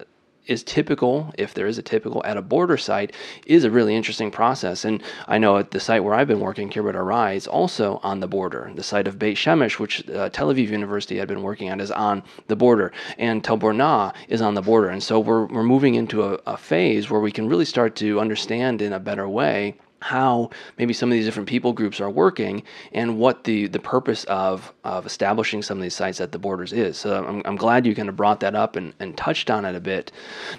is 0.46 0.62
typical, 0.62 1.34
if 1.38 1.54
there 1.54 1.68
is 1.68 1.78
a 1.78 1.82
typical 1.82 2.22
at 2.26 2.36
a 2.36 2.42
border 2.42 2.76
site, 2.76 3.14
is 3.46 3.64
a 3.64 3.72
really 3.72 3.96
interesting 3.96 4.30
process. 4.30 4.84
And 4.84 5.02
I 5.26 5.38
know 5.38 5.56
at 5.56 5.72
the 5.72 5.80
site 5.80 6.04
where 6.04 6.16
I've 6.16 6.28
been 6.28 6.42
working, 6.42 6.70
Khirbet 6.70 6.96
al-Rai, 6.96 7.38
is 7.38 7.48
also 7.48 8.02
on 8.04 8.20
the 8.20 8.28
border. 8.28 8.74
The 8.76 8.84
site 8.84 9.08
of 9.08 9.18
Beit 9.18 9.38
Shemesh, 9.38 9.80
which 9.80 10.10
uh, 10.10 10.28
Tel 10.32 10.54
Aviv 10.54 10.68
University 10.68 11.18
had 11.18 11.30
been 11.30 11.44
working 11.44 11.72
on, 11.72 11.80
is 11.80 11.92
on 11.92 12.24
the 12.48 12.58
border. 12.58 12.92
And 13.18 13.42
Tel 13.42 13.58
Burna 13.58 14.14
is 14.28 14.42
on 14.42 14.56
the 14.56 14.62
border. 14.62 14.90
And 14.90 15.02
so 15.02 15.18
we're, 15.18 15.46
we're 15.46 15.64
moving 15.64 15.96
into 15.96 16.24
a, 16.24 16.34
a 16.46 16.58
phase 16.58 17.10
where 17.10 17.22
we 17.22 17.32
can 17.32 17.48
really 17.48 17.64
start 17.64 17.96
to 18.04 18.20
understand 18.20 18.82
in 18.82 18.92
a 18.92 19.00
better 19.00 19.30
way 19.30 19.78
how 20.04 20.50
maybe 20.78 20.94
some 20.94 21.10
of 21.10 21.14
these 21.14 21.26
different 21.26 21.50
people 21.50 21.74
groups 21.74 22.00
are 22.00 22.10
working 22.10 22.64
and 22.92 23.18
what 23.18 23.46
the, 23.46 23.68
the 23.68 23.80
purpose 23.80 24.24
of, 24.26 24.74
of 24.84 25.06
establishing 25.06 25.62
some 25.62 25.78
of 25.78 25.82
these 25.82 25.96
sites 25.96 26.22
at 26.22 26.32
the 26.32 26.40
borders 26.40 26.74
is. 26.74 26.98
So 26.98 27.24
I'm, 27.26 27.42
I'm 27.46 27.56
glad 27.56 27.86
you 27.86 27.96
kind 27.96 28.10
of 28.10 28.16
brought 28.16 28.42
that 28.42 28.56
up 28.56 28.76
and, 28.76 28.94
and 29.00 29.16
touched 29.18 29.50
on 29.50 29.66
it 29.66 29.76
a 29.76 29.80
bit. 29.80 30.12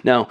Now, 0.03 0.27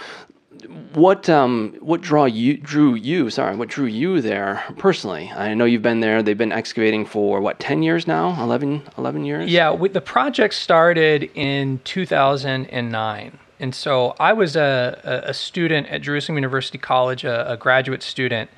what 0.95 1.29
um, 1.29 1.77
what 1.81 2.01
draw 2.01 2.25
you 2.25 2.57
drew 2.57 2.95
you 2.95 3.29
sorry 3.29 3.57
what 3.57 3.69
drew 3.69 3.87
you 3.87 4.21
there 4.21 4.63
personally? 4.79 5.31
I 5.35 5.53
know 5.53 5.65
you've 5.65 5.83
been 5.83 6.01
there. 6.01 6.23
They've 6.23 6.39
been 6.39 6.53
excavating 6.53 7.05
for 7.05 7.41
what 7.41 7.59
10 7.59 7.83
years 7.83 8.07
now? 8.07 8.41
11 8.41 8.83
11 8.97 9.25
years? 9.25 9.51
Yeah 9.51 9.73
we, 9.73 9.89
the 9.89 10.01
project 10.01 10.55
started 10.55 11.31
in 11.35 11.81
2009 11.85 13.39
and 13.61 13.75
so 13.75 14.15
i 14.19 14.33
was 14.33 14.57
a, 14.57 15.23
a 15.27 15.35
student 15.35 15.87
at 15.89 16.03
jerusalem 16.03 16.37
university 16.37 16.79
college 16.79 17.25
a, 17.25 17.53
a 17.53 17.57
graduate 17.57 18.03
student 18.03 18.51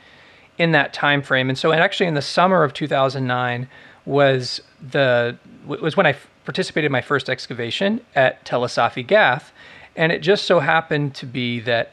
in 0.58 0.72
that 0.72 0.92
time 0.92 1.22
frame. 1.22 1.48
And 1.48 1.58
so, 1.58 1.70
and 1.70 1.80
actually, 1.80 2.06
in 2.06 2.14
the 2.14 2.22
summer 2.22 2.62
of 2.64 2.72
2009 2.72 3.68
was 4.04 4.60
the 4.80 5.36
was 5.66 5.96
when 5.96 6.06
I 6.06 6.16
participated 6.44 6.86
in 6.86 6.92
my 6.92 7.00
first 7.00 7.28
excavation 7.28 8.00
at 8.14 8.44
Tel 8.44 8.64
es-Safi 8.64 9.04
Gath, 9.06 9.52
and 9.96 10.12
it 10.12 10.20
just 10.20 10.44
so 10.44 10.60
happened 10.60 11.14
to 11.16 11.26
be 11.26 11.58
that 11.60 11.92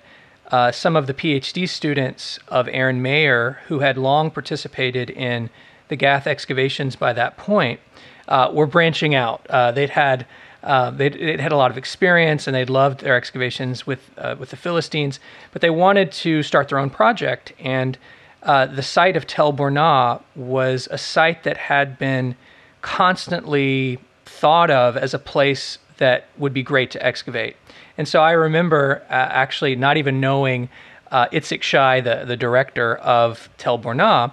uh, 0.52 0.72
some 0.72 0.96
of 0.96 1.08
the 1.08 1.14
PhD 1.14 1.68
students 1.68 2.38
of 2.50 2.68
Aren 2.68 3.02
Maeir, 3.02 3.58
who 3.68 3.80
had 3.80 3.98
long 3.98 4.30
participated 4.30 5.10
in 5.10 5.50
the 5.88 5.96
Gath 5.96 6.28
excavations 6.28 6.96
by 6.96 7.14
that 7.14 7.38
point, 7.38 7.80
uh, 8.28 8.52
were 8.54 8.68
branching 8.68 9.16
out. 9.16 9.46
Uh, 9.50 9.72
they'd 9.72 9.90
had 9.90 10.26
uh, 10.64 10.92
they'd, 10.92 11.14
they'd, 11.14 11.42
had 11.42 11.52
a 11.52 11.58
lot 11.58 11.72
of 11.72 11.78
experience 11.78 12.48
and 12.48 12.56
they'd 12.56 12.70
loved 12.70 13.02
their 13.02 13.18
excavations 13.18 13.86
with 13.86 14.12
uh, 14.18 14.36
with 14.40 14.50
the 14.50 14.56
Philistines, 14.56 15.20
but 15.52 15.62
they 15.62 15.70
wanted 15.70 16.12
to 16.12 16.42
start 16.44 16.70
their 16.70 16.78
own 16.78 16.90
project 16.90 17.52
and 17.60 17.98
uh, 18.44 18.66
the 18.66 18.82
site 18.82 19.16
of 19.16 19.26
Tel 19.26 19.54
Burna 19.54 20.22
was 20.36 20.88
a 20.92 20.98
site 20.98 21.44
that 21.44 21.58
had 21.58 21.98
been 21.98 22.36
constantly 22.82 24.00
thought 24.26 24.70
of 24.70 24.98
as 24.98 25.14
a 25.14 25.20
place 25.20 25.78
that 25.98 26.26
would 26.38 26.54
be 26.54 26.64
great 26.64 26.92
to 26.92 27.06
excavate. 27.06 27.56
And 27.98 28.08
so 28.08 28.22
I 28.22 28.32
remember 28.32 29.04
uh, 29.10 29.14
actually 29.14 29.76
not 29.76 29.98
even 29.98 30.20
knowing 30.20 30.70
uh, 31.12 31.28
Itzik 31.28 31.62
Shai, 31.62 32.02
the, 32.02 32.26
the 32.26 32.36
director 32.36 32.96
of 32.98 33.48
Tel 33.58 33.80
Burna. 33.80 34.32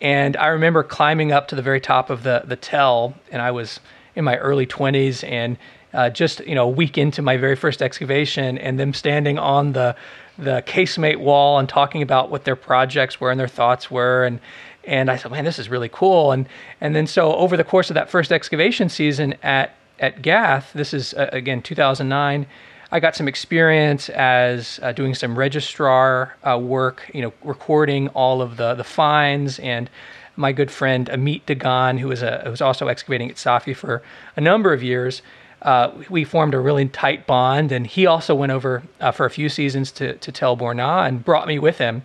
And 0.00 0.36
I 0.36 0.46
remember 0.46 0.82
climbing 0.82 1.32
up 1.32 1.48
to 1.48 1.56
the 1.56 1.62
very 1.62 1.80
top 1.80 2.08
of 2.08 2.22
the, 2.22 2.42
the 2.46 2.56
Tel, 2.56 3.14
and 3.30 3.42
I 3.42 3.50
was 3.50 3.80
in 4.14 4.24
my 4.24 4.38
early 4.38 4.66
20s 4.66 5.28
and 5.28 5.58
uh, 5.92 6.08
just 6.08 6.40
you 6.46 6.54
know 6.54 6.64
a 6.64 6.70
week 6.70 6.96
into 6.96 7.20
my 7.20 7.36
very 7.36 7.56
first 7.56 7.82
excavation, 7.82 8.58
and 8.58 8.78
them 8.78 8.94
standing 8.94 9.38
on 9.38 9.72
the 9.72 9.96
the 10.40 10.62
casemate 10.66 11.18
wall 11.18 11.58
and 11.58 11.68
talking 11.68 12.02
about 12.02 12.30
what 12.30 12.44
their 12.44 12.56
projects 12.56 13.20
were 13.20 13.30
and 13.30 13.38
their 13.38 13.48
thoughts 13.48 13.90
were 13.90 14.24
and 14.24 14.40
and 14.84 15.10
I 15.10 15.16
said, 15.16 15.30
man, 15.30 15.44
this 15.44 15.58
is 15.58 15.68
really 15.68 15.90
cool. 15.90 16.32
And 16.32 16.48
and 16.80 16.94
then 16.94 17.06
so 17.06 17.34
over 17.34 17.56
the 17.56 17.64
course 17.64 17.90
of 17.90 17.94
that 17.94 18.10
first 18.10 18.32
excavation 18.32 18.88
season 18.88 19.34
at 19.42 19.74
at 19.98 20.22
Gath, 20.22 20.72
this 20.74 20.94
is 20.94 21.14
uh, 21.14 21.28
again 21.32 21.62
2009. 21.62 22.46
I 22.92 22.98
got 22.98 23.14
some 23.14 23.28
experience 23.28 24.08
as 24.08 24.80
uh, 24.82 24.90
doing 24.92 25.14
some 25.14 25.38
registrar 25.38 26.34
uh, 26.42 26.58
work, 26.58 27.08
you 27.14 27.22
know, 27.22 27.32
recording 27.44 28.08
all 28.08 28.42
of 28.42 28.56
the 28.56 28.74
the 28.74 28.84
finds 28.84 29.58
and 29.58 29.90
my 30.36 30.52
good 30.52 30.70
friend 30.70 31.08
Amit 31.12 31.42
Dagan, 31.44 31.98
who 31.98 32.08
was 32.08 32.22
a 32.22 32.40
who 32.44 32.50
was 32.50 32.62
also 32.62 32.88
excavating 32.88 33.30
at 33.30 33.36
Safi 33.36 33.76
for 33.76 34.02
a 34.36 34.40
number 34.40 34.72
of 34.72 34.82
years, 34.82 35.22
uh, 35.62 35.92
we 36.08 36.24
formed 36.24 36.54
a 36.54 36.60
really 36.60 36.88
tight 36.88 37.26
bond. 37.26 37.72
And 37.72 37.86
he 37.86 38.06
also 38.06 38.34
went 38.34 38.52
over 38.52 38.82
uh, 39.00 39.12
for 39.12 39.26
a 39.26 39.30
few 39.30 39.48
seasons 39.48 39.92
to, 39.92 40.14
to 40.14 40.32
Tel 40.32 40.56
Burna 40.56 41.06
and 41.06 41.24
brought 41.24 41.46
me 41.46 41.58
with 41.58 41.78
him. 41.78 42.02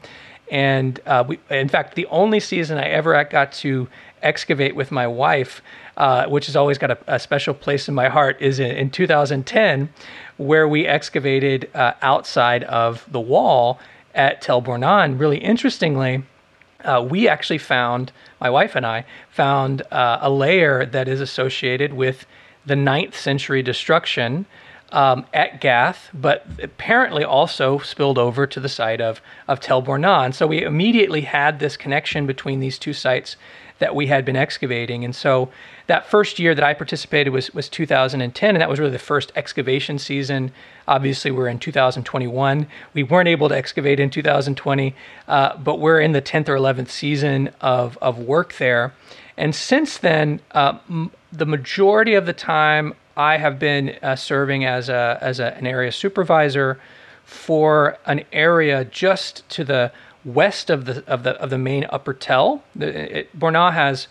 And 0.51 0.99
uh, 1.05 1.23
we, 1.27 1.39
in 1.49 1.69
fact, 1.69 1.95
the 1.95 2.05
only 2.07 2.39
season 2.39 2.77
I 2.77 2.85
ever 2.89 3.23
got 3.23 3.51
to 3.53 3.87
excavate 4.21 4.75
with 4.75 4.91
my 4.91 5.07
wife, 5.07 5.61
uh, 5.97 6.27
which 6.27 6.45
has 6.47 6.55
always 6.55 6.77
got 6.77 6.91
a, 6.91 6.97
a, 7.07 7.19
special 7.19 7.53
place 7.53 7.87
in 7.87 7.95
my 7.95 8.09
heart, 8.09 8.41
is 8.41 8.59
in, 8.59 8.71
in 8.71 8.89
2010, 8.89 9.89
where 10.37 10.67
we 10.67 10.85
excavated 10.85 11.69
uh, 11.73 11.93
outside 12.01 12.63
of 12.65 13.05
the 13.11 13.19
wall 13.19 13.79
at 14.13 14.41
Tel 14.41 14.61
Burna. 14.61 15.03
And 15.03 15.19
really 15.19 15.37
interestingly, 15.37 16.23
uh, 16.83 17.05
we 17.07 17.27
actually 17.27 17.57
found, 17.57 18.11
my 18.39 18.49
wife 18.49 18.75
and 18.75 18.85
I, 18.85 19.05
found 19.31 19.81
uh, 19.91 20.19
a 20.21 20.29
layer 20.29 20.85
that 20.85 21.07
is 21.07 21.21
associated 21.21 21.93
with 21.93 22.25
the 22.65 22.75
ninth 22.75 23.17
century 23.17 23.61
destruction 23.61 24.45
um, 24.91 25.25
at 25.33 25.61
Gath, 25.61 26.09
but 26.13 26.45
apparently 26.61 27.23
also 27.23 27.79
spilled 27.79 28.17
over 28.17 28.47
to 28.47 28.59
the 28.59 28.69
site 28.69 29.01
of, 29.01 29.21
of 29.47 29.59
Tel 29.59 29.81
Burna. 29.81 30.25
And 30.25 30.35
so 30.35 30.47
we 30.47 30.61
immediately 30.61 31.21
had 31.21 31.59
this 31.59 31.75
connection 31.75 32.25
between 32.25 32.59
these 32.59 32.77
two 32.77 32.93
sites 32.93 33.35
that 33.79 33.93
we 33.93 34.07
had 34.07 34.23
been 34.23 34.37
excavating. 34.37 35.03
And 35.03 35.13
so 35.13 35.49
that 35.87 36.09
first 36.09 36.39
year 36.39 36.55
that 36.55 36.63
I 36.63 36.73
participated 36.73 37.33
was, 37.33 37.53
was 37.53 37.67
2010, 37.67 38.55
and 38.55 38.61
that 38.61 38.69
was 38.69 38.79
really 38.79 38.91
the 38.91 38.99
first 38.99 39.31
excavation 39.35 39.99
season. 39.99 40.53
Obviously, 40.87 41.29
we're 41.29 41.49
in 41.49 41.59
2021. 41.59 42.67
We 42.93 43.03
weren't 43.03 43.27
able 43.27 43.49
to 43.49 43.55
excavate 43.55 43.99
in 43.99 44.09
2020, 44.09 44.95
uh, 45.27 45.57
but 45.57 45.79
we're 45.79 45.99
in 45.99 46.13
the 46.13 46.21
10th 46.21 46.47
or 46.47 46.55
11th 46.55 46.89
season 46.89 47.49
of, 47.59 47.97
of 48.01 48.17
work 48.17 48.53
there. 48.55 48.93
And 49.37 49.53
since 49.53 49.97
then, 49.97 50.39
uh, 50.51 50.77
the 51.37 51.45
majority 51.45 52.15
of 52.15 52.25
the 52.25 52.33
time, 52.33 52.93
I 53.17 53.37
have 53.37 53.59
been 53.59 53.97
uh, 54.01 54.15
serving 54.15 54.65
as 54.65 54.89
a 54.89 55.17
as 55.21 55.39
a, 55.39 55.55
an 55.55 55.67
area 55.67 55.91
supervisor 55.91 56.79
for 57.23 57.97
an 58.05 58.23
area 58.31 58.85
just 58.85 59.47
to 59.49 59.63
the 59.63 59.91
west 60.23 60.69
of 60.69 60.85
the 60.85 61.03
of 61.07 61.23
the 61.23 61.31
of 61.41 61.49
the 61.49 61.57
main 61.57 61.85
upper 61.89 62.13
tell. 62.13 62.63
Burna 62.77 63.73
has 63.73 64.07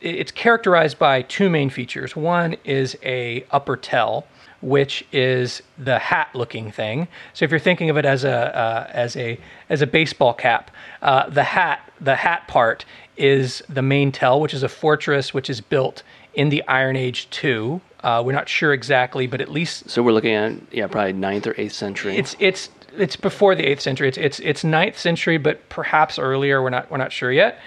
it's 0.00 0.30
characterized 0.30 0.98
by 0.98 1.22
two 1.22 1.50
main 1.50 1.70
features. 1.70 2.14
One 2.14 2.56
is 2.64 2.96
a 3.02 3.44
upper 3.50 3.76
tell, 3.76 4.26
which 4.60 5.04
is 5.12 5.62
the 5.76 5.98
hat 5.98 6.28
looking 6.34 6.70
thing. 6.70 7.08
So 7.32 7.44
if 7.44 7.50
you're 7.50 7.58
thinking 7.58 7.90
of 7.90 7.96
it 7.96 8.04
as 8.04 8.24
a 8.24 8.56
uh, 8.56 8.90
as 8.92 9.16
a 9.16 9.38
as 9.68 9.82
a 9.82 9.86
baseball 9.86 10.34
cap, 10.34 10.70
uh, 11.02 11.28
the 11.28 11.44
hat 11.44 11.90
the 12.00 12.16
hat 12.16 12.46
part 12.48 12.84
is 13.16 13.62
the 13.68 13.82
main 13.82 14.12
tell, 14.12 14.40
which 14.40 14.54
is 14.54 14.62
a 14.62 14.68
fortress 14.68 15.32
which 15.32 15.48
is 15.48 15.60
built 15.60 16.02
in 16.34 16.48
the 16.48 16.62
Iron 16.66 16.96
Age 16.96 17.28
2. 17.30 17.80
Uh, 18.02 18.22
we're 18.24 18.32
not 18.32 18.48
sure 18.48 18.72
exactly, 18.72 19.26
but 19.26 19.40
at 19.40 19.50
least 19.50 19.88
so 19.88 20.02
we're 20.02 20.12
looking 20.12 20.34
at 20.34 20.52
yeah 20.70 20.86
probably 20.86 21.14
ninth 21.14 21.46
or 21.46 21.54
eighth 21.56 21.72
century. 21.72 22.16
It's 22.16 22.36
it's 22.38 22.68
it's 22.96 23.16
before 23.16 23.54
the 23.54 23.64
eighth 23.64 23.80
century. 23.80 24.08
It's 24.08 24.18
it's 24.18 24.40
it's 24.40 24.62
ninth 24.62 24.98
century, 24.98 25.38
but 25.38 25.66
perhaps 25.70 26.18
earlier. 26.18 26.62
We're 26.62 26.70
not 26.70 26.90
we're 26.90 26.98
not 26.98 27.12
sure 27.12 27.32
yet. 27.32 27.58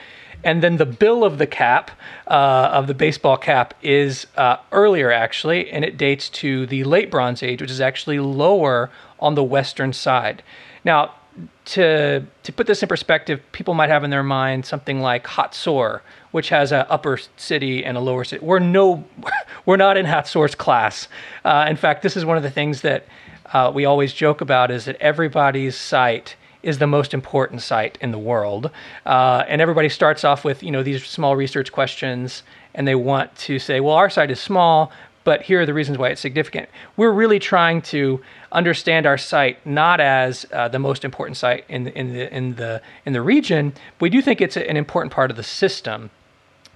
And 0.43 0.61
then 0.61 0.77
the 0.77 0.85
bill 0.85 1.23
of 1.23 1.39
the 1.39 1.47
cap 1.47 1.89
uh, 2.27 2.69
of 2.71 2.85
the 2.85 2.93
baseball 2.93 3.37
cap 3.37 3.73
is 3.81 4.27
uh, 4.37 4.57
earlier 4.71 5.11
actually, 5.11 5.71
and 5.71 5.83
it 5.83 5.97
dates 5.97 6.29
to 6.29 6.67
the 6.67 6.83
late 6.83 7.09
Bronze 7.09 7.41
Age, 7.41 7.59
which 7.59 7.71
is 7.71 7.81
actually 7.81 8.19
lower 8.19 8.91
on 9.19 9.33
the 9.33 9.43
western 9.43 9.93
side. 9.93 10.43
Now 10.85 11.15
to 11.65 12.25
to 12.43 12.51
put 12.51 12.67
this 12.67 12.81
in 12.81 12.89
perspective, 12.89 13.41
people 13.51 13.73
might 13.73 13.89
have 13.89 14.03
in 14.03 14.09
their 14.09 14.23
mind 14.23 14.65
something 14.65 14.99
like 14.99 15.25
Hatzor, 15.25 16.01
which 16.31 16.49
has 16.49 16.71
an 16.71 16.85
upper 16.89 17.19
city 17.35 17.83
and 17.83 17.97
a 17.97 17.99
lower 17.99 18.23
city. 18.23 18.43
We're 18.43 18.59
no, 18.59 19.03
we're 19.65 19.77
not 19.77 19.97
in 19.97 20.05
Hatzor's 20.05 20.55
class. 20.55 21.07
Uh, 21.43 21.65
in 21.69 21.75
fact, 21.75 22.03
this 22.03 22.17
is 22.17 22.25
one 22.25 22.37
of 22.37 22.43
the 22.43 22.51
things 22.51 22.81
that 22.81 23.05
uh, 23.53 23.71
we 23.73 23.85
always 23.85 24.13
joke 24.13 24.41
about 24.41 24.71
is 24.71 24.85
that 24.85 24.95
everybody's 24.99 25.75
site 25.75 26.35
is 26.63 26.79
the 26.79 26.87
most 26.87 27.13
important 27.13 27.61
site 27.61 27.97
in 28.01 28.11
the 28.11 28.19
world, 28.19 28.71
uh, 29.05 29.43
and 29.47 29.61
everybody 29.61 29.89
starts 29.89 30.23
off 30.23 30.43
with 30.43 30.63
you 30.63 30.71
know 30.71 30.83
these 30.83 31.05
small 31.05 31.35
research 31.35 31.71
questions, 31.71 32.43
and 32.73 32.87
they 32.87 32.95
want 32.95 33.35
to 33.35 33.59
say, 33.59 33.79
well, 33.79 33.95
our 33.95 34.09
site 34.09 34.31
is 34.31 34.39
small, 34.39 34.91
but 35.27 35.41
here 35.41 35.59
are 35.59 35.65
the 35.65 35.73
reasons 35.73 35.97
why 35.97 36.07
it's 36.07 36.21
significant. 36.21 36.69
We're 36.95 37.11
really 37.11 37.37
trying 37.37 37.81
to 37.93 38.21
understand 38.53 39.05
our 39.05 39.17
site 39.17 39.57
not 39.65 39.99
as 39.99 40.45
uh, 40.53 40.69
the 40.69 40.79
most 40.79 41.03
important 41.03 41.35
site 41.35 41.65
in 41.67 41.83
the, 41.83 41.99
in 41.99 42.13
the 42.13 42.33
in 42.33 42.55
the 42.55 42.81
in 43.05 43.11
the 43.11 43.21
region. 43.21 43.73
But 43.97 44.03
we 44.03 44.09
do 44.09 44.21
think 44.21 44.39
it's 44.39 44.55
an 44.55 44.77
important 44.77 45.11
part 45.11 45.29
of 45.29 45.35
the 45.35 45.43
system. 45.43 46.11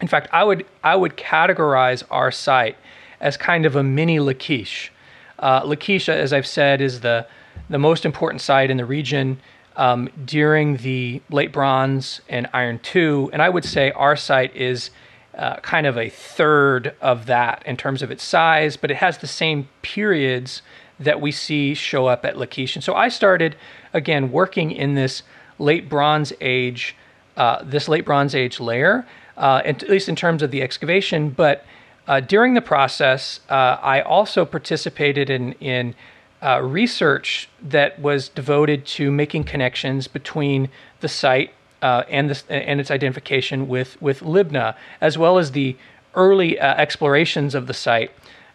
In 0.01 0.09
fact, 0.09 0.27
I 0.33 0.43
would 0.43 0.65
I 0.83 0.97
would 0.97 1.15
categorize 1.15 2.03
our 2.11 2.29
site 2.29 2.75
as 3.21 3.37
kind 3.37 3.65
of 3.65 3.77
a 3.77 3.83
mini 3.83 4.19
Lachish. 4.19 4.91
Uh, 5.39 5.61
Lachish, 5.63 6.09
as 6.09 6.33
I've 6.33 6.45
said, 6.45 6.81
is 6.81 6.99
the 6.99 7.25
the 7.69 7.79
most 7.79 8.05
important 8.05 8.41
site 8.41 8.69
in 8.69 8.75
the 8.75 8.85
region 8.85 9.39
um, 9.77 10.09
during 10.25 10.75
the 10.75 11.21
late 11.29 11.53
Bronze 11.53 12.19
and 12.27 12.49
Iron 12.51 12.81
II, 12.93 13.29
and 13.31 13.41
I 13.41 13.47
would 13.47 13.63
say 13.63 13.91
our 13.91 14.17
site 14.17 14.53
is 14.53 14.89
uh, 15.37 15.57
kind 15.57 15.87
of 15.87 15.97
a 15.97 16.09
third 16.09 16.95
of 17.01 17.25
that 17.25 17.63
in 17.65 17.77
terms 17.77 18.01
of 18.01 18.11
its 18.11 18.23
size, 18.23 18.77
but 18.77 18.91
it 18.91 18.97
has 18.97 19.17
the 19.17 19.27
same 19.27 19.69
periods 19.81 20.61
that 20.99 21.21
we 21.21 21.31
see 21.31 21.73
show 21.73 22.07
up 22.07 22.25
at 22.25 22.37
Lachish. 22.37 22.77
So 22.81 22.93
I 22.93 23.09
started 23.09 23.55
again 23.93 24.31
working 24.31 24.71
in 24.71 24.95
this 24.95 25.23
late 25.57 25.89
Bronze 25.89 26.33
Age, 26.41 26.95
uh, 27.37 27.63
this 27.63 27.87
late 27.87 28.05
Bronze 28.05 28.35
Age 28.35 28.59
layer, 28.59 29.05
uh, 29.37 29.61
at 29.65 29.87
least 29.89 30.09
in 30.09 30.15
terms 30.15 30.43
of 30.43 30.51
the 30.51 30.61
excavation. 30.61 31.29
But 31.29 31.65
uh, 32.07 32.19
during 32.19 32.53
the 32.53 32.61
process, 32.61 33.39
uh, 33.49 33.77
I 33.81 34.01
also 34.01 34.45
participated 34.45 35.29
in 35.29 35.53
in 35.53 35.95
uh, 36.41 36.59
research 36.61 37.49
that 37.61 37.99
was 37.99 38.27
devoted 38.29 38.85
to 38.85 39.11
making 39.11 39.43
connections 39.43 40.07
between 40.07 40.69
the 40.99 41.07
site 41.07 41.51
uh, 41.81 42.03
and 42.09 42.29
this 42.29 42.43
and 42.49 42.79
its 42.79 42.91
identification 42.91 43.67
with 43.67 44.01
with 44.01 44.21
Libnah, 44.21 44.75
as 44.99 45.17
well 45.17 45.37
as 45.37 45.51
the 45.51 45.75
early 46.15 46.59
uh, 46.59 46.75
explorations 46.75 47.55
of 47.55 47.67
the 47.67 47.73
site, 47.73 48.11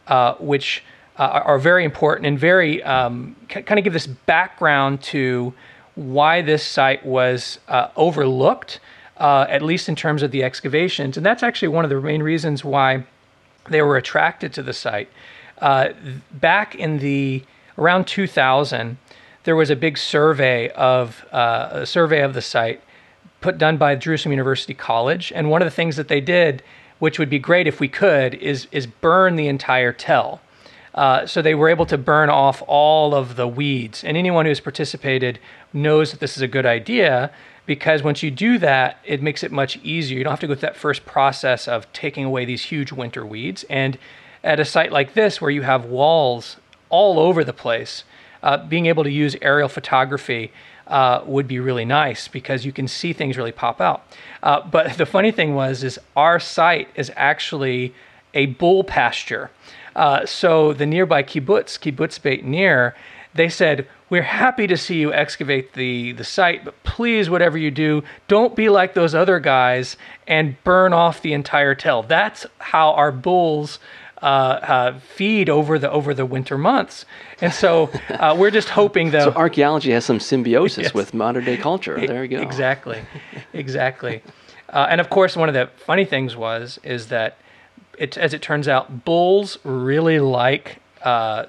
uh, 0.07 0.35
which 0.35 0.85
uh, 1.19 1.41
are 1.45 1.59
very 1.59 1.85
important 1.85 2.27
and 2.27 2.39
very 2.39 2.83
um, 2.83 3.35
c- 3.53 3.63
kind 3.63 3.79
of 3.79 3.85
give 3.85 3.93
this 3.93 4.07
background 4.07 5.03
to 5.03 5.55
why 5.95 6.43
this 6.43 6.63
site 6.65 7.05
was 7.07 7.59
uh, 7.69 7.89
overlooked, 7.97 8.81
uh, 9.17 9.47
at 9.49 9.63
least 9.63 9.89
in 9.89 9.97
terms 9.97 10.23
of 10.23 10.31
the 10.31 10.45
excavations, 10.45 11.17
and 11.17 11.25
that's 11.25 11.43
actually 11.43 11.69
one 11.69 11.85
of 11.85 11.91
the 11.91 12.01
main 12.01 12.23
reasons 12.23 12.65
why 12.65 13.05
they 13.71 13.81
were 13.81 13.97
attracted 13.97 14.53
to 14.53 14.63
the 14.63 14.73
site. 14.73 15.09
back 15.61 16.75
in 16.75 16.99
the 16.99 17.43
around 17.79 18.07
2000, 18.07 18.99
there 19.45 19.57
was 19.57 19.71
a 19.71 19.77
big 19.77 19.97
survey 19.97 20.69
of 20.71 21.25
a 21.33 21.87
survey 21.87 22.21
of 22.21 22.35
the 22.35 22.43
site 22.43 22.81
put 23.47 23.59
done 23.59 23.77
by 23.77 23.95
Jerusalem 23.95 24.33
University 24.33 24.75
College. 24.75 25.33
And 25.33 25.49
one 25.49 25.63
of 25.63 25.67
the 25.67 25.71
things 25.71 25.95
that 25.95 26.09
they 26.09 26.21
did, 26.21 26.65
which 26.99 27.21
would 27.21 27.31
be 27.31 27.39
great 27.39 27.69
if 27.69 27.79
we 27.79 27.87
could, 27.87 28.35
is 28.35 28.67
is 28.73 28.89
burn 28.89 29.37
the 29.37 29.47
entire 29.47 29.93
tell. 29.93 30.41
Uh, 30.97 31.27
so 31.27 31.41
they 31.41 31.55
were 31.55 31.69
able 31.69 31.87
to 31.87 31.97
burn 31.97 32.29
off 32.29 32.61
all 32.67 33.15
of 33.15 33.37
the 33.37 33.47
weeds. 33.47 34.03
And 34.03 34.17
anyone 34.17 34.47
who's 34.47 34.59
participated 34.59 35.39
knows 35.73 36.11
that 36.11 36.19
this 36.19 36.37
is 36.37 36.43
a 36.43 36.49
good 36.49 36.67
idea 36.67 37.31
because 37.67 38.03
once 38.03 38.21
you 38.21 38.33
do 38.33 38.59
that, 38.59 38.99
it 39.05 39.23
makes 39.23 39.45
it 39.45 39.53
much 39.53 39.77
easier. 39.85 40.19
You 40.19 40.25
don't 40.25 40.33
have 40.33 40.41
to 40.41 40.49
go 40.49 40.55
through 40.55 40.63
that 40.63 40.77
first 40.77 41.07
process 41.07 41.69
of 41.69 41.93
taking 41.93 42.25
away 42.25 42.47
these 42.47 42.65
huge 42.65 42.91
winter 42.91 43.25
weeds. 43.25 43.65
And 43.71 43.97
at 44.43 44.59
a 44.59 44.65
site 44.65 44.91
like 44.91 45.15
this, 45.15 45.41
where 45.41 45.53
you 45.53 45.63
have 45.63 45.85
walls 45.85 46.57
all 46.89 47.21
over 47.21 47.45
the 47.45 47.53
place, 47.53 48.03
uh, 48.43 48.57
being 48.67 48.87
able 48.87 49.05
to 49.05 49.11
use 49.11 49.37
aerial 49.41 49.69
photography 49.69 50.51
uh, 50.87 51.23
would 51.27 51.49
be 51.49 51.59
really 51.59 51.85
nice 51.85 52.29
because 52.29 52.65
you 52.65 52.73
can 52.73 52.87
see 52.89 53.13
things 53.13 53.37
really 53.37 53.53
pop 53.53 53.81
out. 53.81 54.05
Uh, 54.43 54.61
but 54.69 54.93
the 54.99 55.07
funny 55.07 55.31
thing 55.31 55.55
was, 55.55 55.83
is 55.83 55.99
our 56.17 56.39
site 56.39 56.89
is 56.95 57.11
actually 57.17 57.95
a 58.35 58.47
bull 58.47 58.85
pasture. 58.85 59.51
Uh, 59.95 60.27
so 60.27 60.73
the 60.73 60.87
nearby 60.87 61.23
kibbutz, 61.23 61.79
kibbutz 61.79 62.21
Beit 62.21 62.45
Nir, 62.45 62.95
they 63.35 63.49
said, 63.49 63.87
we're 64.09 64.23
happy 64.23 64.67
to 64.67 64.77
see 64.77 64.97
you 64.97 65.13
excavate 65.13 65.73
the, 65.73 66.13
the 66.13 66.25
site, 66.25 66.65
but 66.65 66.81
please, 66.85 67.29
whatever 67.29 67.59
you 67.59 67.71
do, 67.71 68.03
don't 68.29 68.55
be 68.55 68.69
like 68.69 68.95
those 68.95 69.15
other 69.15 69.41
guys 69.41 69.97
and 70.27 70.63
burn 70.65 70.93
off 70.93 71.23
the 71.23 71.33
entire 71.33 71.75
tell. 71.75 72.03
That's 72.03 72.47
how 72.59 72.93
our 72.93 73.11
bulls 73.11 73.79
uh, 74.23 74.25
uh, 74.27 74.99
feed 75.01 75.49
over 75.49 75.79
the 75.79 75.91
over 75.91 76.15
the 76.15 76.27
winter 76.27 76.57
months. 76.57 77.05
And 77.41 77.53
so 77.53 77.91
uh, 78.09 78.35
we're 78.39 78.51
just 78.51 78.71
hoping 78.71 79.11
that 79.11 79.25
so 79.25 79.33
archaeology 79.33 79.93
has 79.93 80.05
some 80.05 80.21
symbiosis 80.21 80.85
yes. 80.85 80.95
with 80.95 81.15
modern 81.15 81.45
day 81.45 81.57
culture. 81.57 81.99
There 82.07 82.25
you 82.25 82.37
go. 82.37 82.43
Exactly, 82.43 83.03
exactly. 83.53 84.23
Uh, 84.69 84.87
and 84.91 85.01
of 85.01 85.11
course, 85.11 85.37
one 85.37 85.49
of 85.49 85.55
the 85.55 85.71
funny 85.77 86.05
things 86.05 86.37
was 86.37 86.81
is 86.83 87.09
that 87.09 87.39
it, 87.99 88.19
as 88.19 88.35
it 88.35 88.43
turns 88.43 88.69
out, 88.69 89.05
bulls 89.05 89.59
really 89.65 90.19
like 90.19 90.79
uh, 91.03 91.47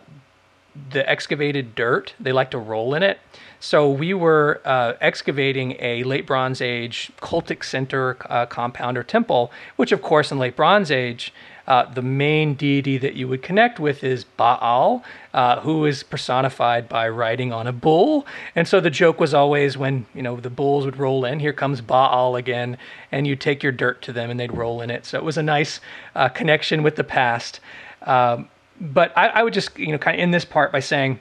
the 0.92 1.10
excavated 1.10 1.76
dirt. 1.76 2.14
They 2.20 2.32
like 2.32 2.52
to 2.52 2.58
roll 2.58 2.94
in 2.94 3.04
it. 3.04 3.20
So 3.60 3.90
we 3.90 4.14
were 4.14 4.62
uh, 4.66 4.94
excavating 5.02 5.76
a 5.80 6.04
late 6.04 6.28
Bronze 6.28 6.62
Age 6.62 7.12
cultic 7.22 7.64
center 7.64 8.18
uh, 8.30 8.46
compound 8.46 8.98
or 8.98 9.04
temple, 9.04 9.52
which, 9.78 9.92
of 9.92 10.02
course, 10.02 10.32
in 10.32 10.38
late 10.38 10.56
Bronze 10.56 10.92
Age 10.92 11.34
uh, 11.68 11.84
the 11.94 12.02
main 12.02 12.54
deity 12.54 12.98
that 12.98 13.16
you 13.16 13.28
would 13.28 13.44
connect 13.44 13.78
with 13.78 14.04
is 14.04 14.24
Baal, 14.24 15.04
uh, 15.34 15.60
who 15.60 15.86
is 15.86 16.02
personified 16.02 16.88
by 16.88 17.10
riding 17.10 17.52
on 17.52 17.68
a 17.68 17.74
bull. 17.74 18.26
And 18.56 18.66
so 18.68 18.80
the 18.80 18.90
joke 18.90 19.20
was 19.20 19.34
always 19.34 19.78
when 19.78 20.06
you 20.16 20.22
know 20.22 20.38
the 20.38 20.50
bulls 20.50 20.86
would 20.86 20.98
roll 20.98 21.26
in, 21.26 21.40
here 21.40 21.52
comes 21.52 21.82
Baal 21.82 22.38
again, 22.38 22.78
and 23.12 23.28
you 23.28 23.36
take 23.36 23.64
your 23.64 23.74
dirt 23.74 24.02
to 24.04 24.14
them 24.14 24.30
and 24.30 24.40
they'd 24.40 24.56
roll 24.56 24.82
in 24.82 24.90
it. 24.90 25.06
So 25.06 25.18
it 25.18 25.26
was 25.26 25.38
a 25.38 25.44
nice 25.44 25.82
uh, 26.16 26.30
connection 26.30 26.84
with 26.84 26.96
the 26.96 27.04
past. 27.04 27.60
Um, 28.04 28.48
but 28.80 29.12
I, 29.18 29.28
I, 29.28 29.44
would 29.44 29.54
just 29.54 29.78
you 29.78 29.92
know 29.92 29.98
kind 29.98 30.16
of 30.16 30.22
end 30.22 30.34
this 30.34 30.46
part 30.46 30.72
by 30.72 30.80
saying 30.80 31.20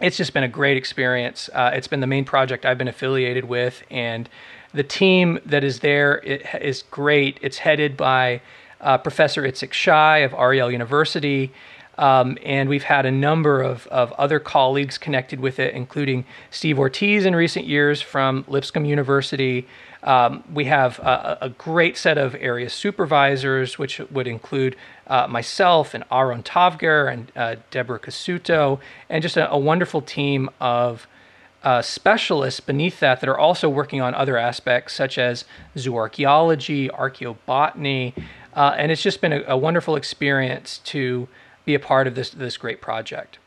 it's 0.00 0.16
just 0.16 0.32
been 0.32 0.44
a 0.44 0.48
great 0.48 0.76
experience. 0.76 1.50
Uh, 1.52 1.72
it's 1.74 1.88
been 1.88 2.00
the 2.00 2.06
main 2.06 2.24
project 2.24 2.64
I've 2.64 2.78
been 2.78 2.88
affiliated 2.88 3.46
with, 3.46 3.82
and 3.90 4.28
the 4.72 4.84
team 4.84 5.40
that 5.46 5.64
is 5.64 5.80
there 5.80 6.18
is 6.18 6.84
great. 6.90 7.38
It's 7.42 7.58
headed 7.58 7.96
by 7.96 8.40
uh, 8.80 8.98
Professor 8.98 9.42
Itzik 9.42 9.72
Shai 9.72 10.18
of 10.18 10.32
Ariel 10.34 10.70
University. 10.70 11.52
Um, 11.98 12.38
and 12.42 12.70
we've 12.70 12.84
had 12.84 13.04
a 13.04 13.10
number 13.10 13.60
of, 13.60 13.86
of 13.88 14.10
other 14.12 14.40
colleagues 14.40 14.96
connected 14.96 15.38
with 15.38 15.58
it, 15.58 15.74
including 15.74 16.24
Steve 16.50 16.78
Ortiz 16.78 17.26
in 17.26 17.36
recent 17.36 17.66
years 17.66 18.00
from 18.00 18.44
Lipscomb 18.48 18.86
University. 18.86 19.68
Um, 20.02 20.42
we 20.50 20.64
have 20.64 20.98
a, 21.00 21.38
a, 21.42 21.48
great 21.50 21.98
set 21.98 22.16
of 22.16 22.34
area 22.36 22.70
supervisors, 22.70 23.78
which 23.78 23.98
would 24.10 24.26
include 24.26 24.76
uh, 25.08 25.26
myself 25.26 25.92
and 25.92 26.04
Aaron 26.10 26.42
Tavger 26.42 27.12
and 27.12 27.30
uh, 27.36 27.56
Deborah 27.70 27.98
Cassuto, 27.98 28.80
and 29.10 29.22
just 29.22 29.36
a, 29.36 29.50
a 29.50 29.58
wonderful 29.58 30.00
team 30.00 30.48
of 30.58 31.06
uh, 31.62 31.82
specialists 31.82 32.60
beneath 32.60 33.00
that 33.00 33.20
that 33.20 33.28
are 33.28 33.38
also 33.38 33.68
working 33.68 34.00
on 34.00 34.14
other 34.14 34.38
aspects 34.38 34.94
such 34.94 35.18
as 35.18 35.44
zooarchaeology, 35.76 36.90
archaeobotany, 36.90 38.14
uh, 38.54 38.74
and 38.78 38.92
it's 38.92 39.02
just 39.02 39.20
been 39.20 39.32
a, 39.32 39.42
a, 39.46 39.56
wonderful 39.56 39.96
experience 39.96 40.78
to 40.78 41.28
be 41.64 41.74
a 41.74 41.80
part 41.80 42.06
of 42.06 42.14
this 42.14 42.30
this 42.30 42.56
great 42.56 42.80
project. 42.80 43.39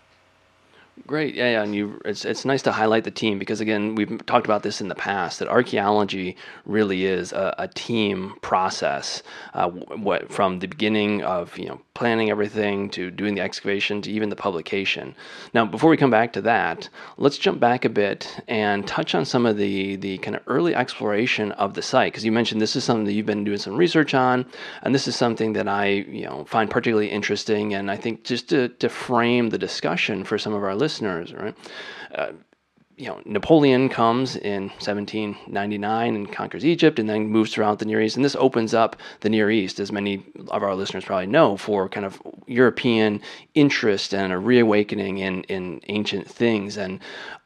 Great, 1.08 1.34
yeah, 1.34 1.54
yeah, 1.54 1.64
and 1.64 1.74
you, 1.74 2.00
it's 2.06 2.24
it's 2.24 2.46
nice 2.46 2.62
to 2.62 2.72
highlight 2.72 3.04
the 3.04 3.10
team 3.10 3.40
because 3.40 3.60
again, 3.60 3.96
we've 3.96 4.24
talked 4.28 4.46
about 4.46 4.62
this 4.62 4.80
in 4.80 4.90
the 4.90 4.96
past 4.96 5.40
that 5.40 5.48
archaeology 5.48 6.38
really 6.66 7.06
is 7.06 7.34
a, 7.34 7.56
a 7.58 7.68
team 7.68 8.36
process. 8.42 9.24
Uh, 9.56 9.70
what 9.70 10.32
from 10.32 10.60
the 10.60 10.68
beginning 10.68 11.24
of 11.24 11.58
you 11.58 11.68
know 11.68 11.82
planning 11.94 12.32
everything 12.32 12.90
to 12.90 13.12
doing 13.12 13.36
the 13.36 13.42
excavation 13.42 14.02
to 14.02 14.12
even 14.12 14.30
the 14.30 14.36
publication. 14.36 15.16
Now, 15.54 15.66
before 15.66 15.90
we 15.90 15.98
come 15.98 16.10
back 16.10 16.34
to 16.34 16.42
that, 16.42 16.90
let's 17.18 17.38
jump 17.38 17.60
back 17.60 17.86
a 17.86 17.90
bit 17.90 18.42
and 18.48 18.88
touch 18.88 19.14
on 19.14 19.26
some 19.26 19.46
of 19.46 19.58
the, 19.58 19.96
the 19.98 20.18
kind 20.18 20.36
of 20.36 20.42
early 20.48 20.74
exploration 20.74 21.52
of 21.54 21.76
the 21.76 21.84
site 21.84 22.12
because 22.12 22.26
you 22.26 22.32
mentioned 22.32 22.62
this 22.62 22.76
is 22.76 22.84
something 22.84 23.06
that 23.06 23.14
you've 23.14 23.28
been 23.28 23.44
doing 23.44 23.60
some 23.60 23.78
research 23.78 24.14
on, 24.14 24.46
and 24.82 24.94
this 24.94 25.08
is 25.08 25.16
something 25.16 25.54
that 25.54 25.68
I 25.68 25.88
you 25.88 26.26
know 26.26 26.46
find 26.46 26.70
particularly 26.70 27.10
interesting, 27.10 27.74
and 27.74 27.92
I 27.92 27.96
think 27.96 28.24
just 28.24 28.50
to, 28.50 28.70
to 28.70 28.90
frame 28.90 29.50
the 29.50 29.58
discussion 29.58 30.24
for 30.24 30.38
some 30.38 30.54
of 30.54 30.64
our 30.64 30.76
listeners, 30.84 31.34
right? 31.34 31.56
Uh, 32.14 32.34
you 32.96 33.08
know, 33.08 33.20
Napoleon 33.26 33.90
comes 33.90 34.36
in 34.36 34.70
1799 34.70 36.16
and 36.16 36.32
conquers 36.32 36.64
Egypt 36.64 37.00
and 37.00 37.10
then 37.10 37.28
moves 37.28 37.52
throughout 37.52 37.80
the 37.80 37.86
Near 37.86 38.02
East. 38.02 38.16
And 38.16 38.24
this 38.24 38.36
opens 38.36 38.74
up 38.74 38.96
the 39.22 39.30
Near 39.30 39.50
East, 39.50 39.80
as 39.80 39.92
many 39.92 40.24
of 40.50 40.62
our 40.62 40.76
listeners 40.76 41.06
probably 41.06 41.26
know, 41.26 41.58
for 41.58 41.90
kind 41.90 42.06
of 42.06 42.22
European 42.46 43.20
interest 43.56 44.14
and 44.14 44.32
a 44.32 44.38
reawakening 44.38 45.18
in, 45.18 45.44
in 45.46 45.82
ancient 45.88 46.28
things. 46.30 46.78
And 46.78 47.00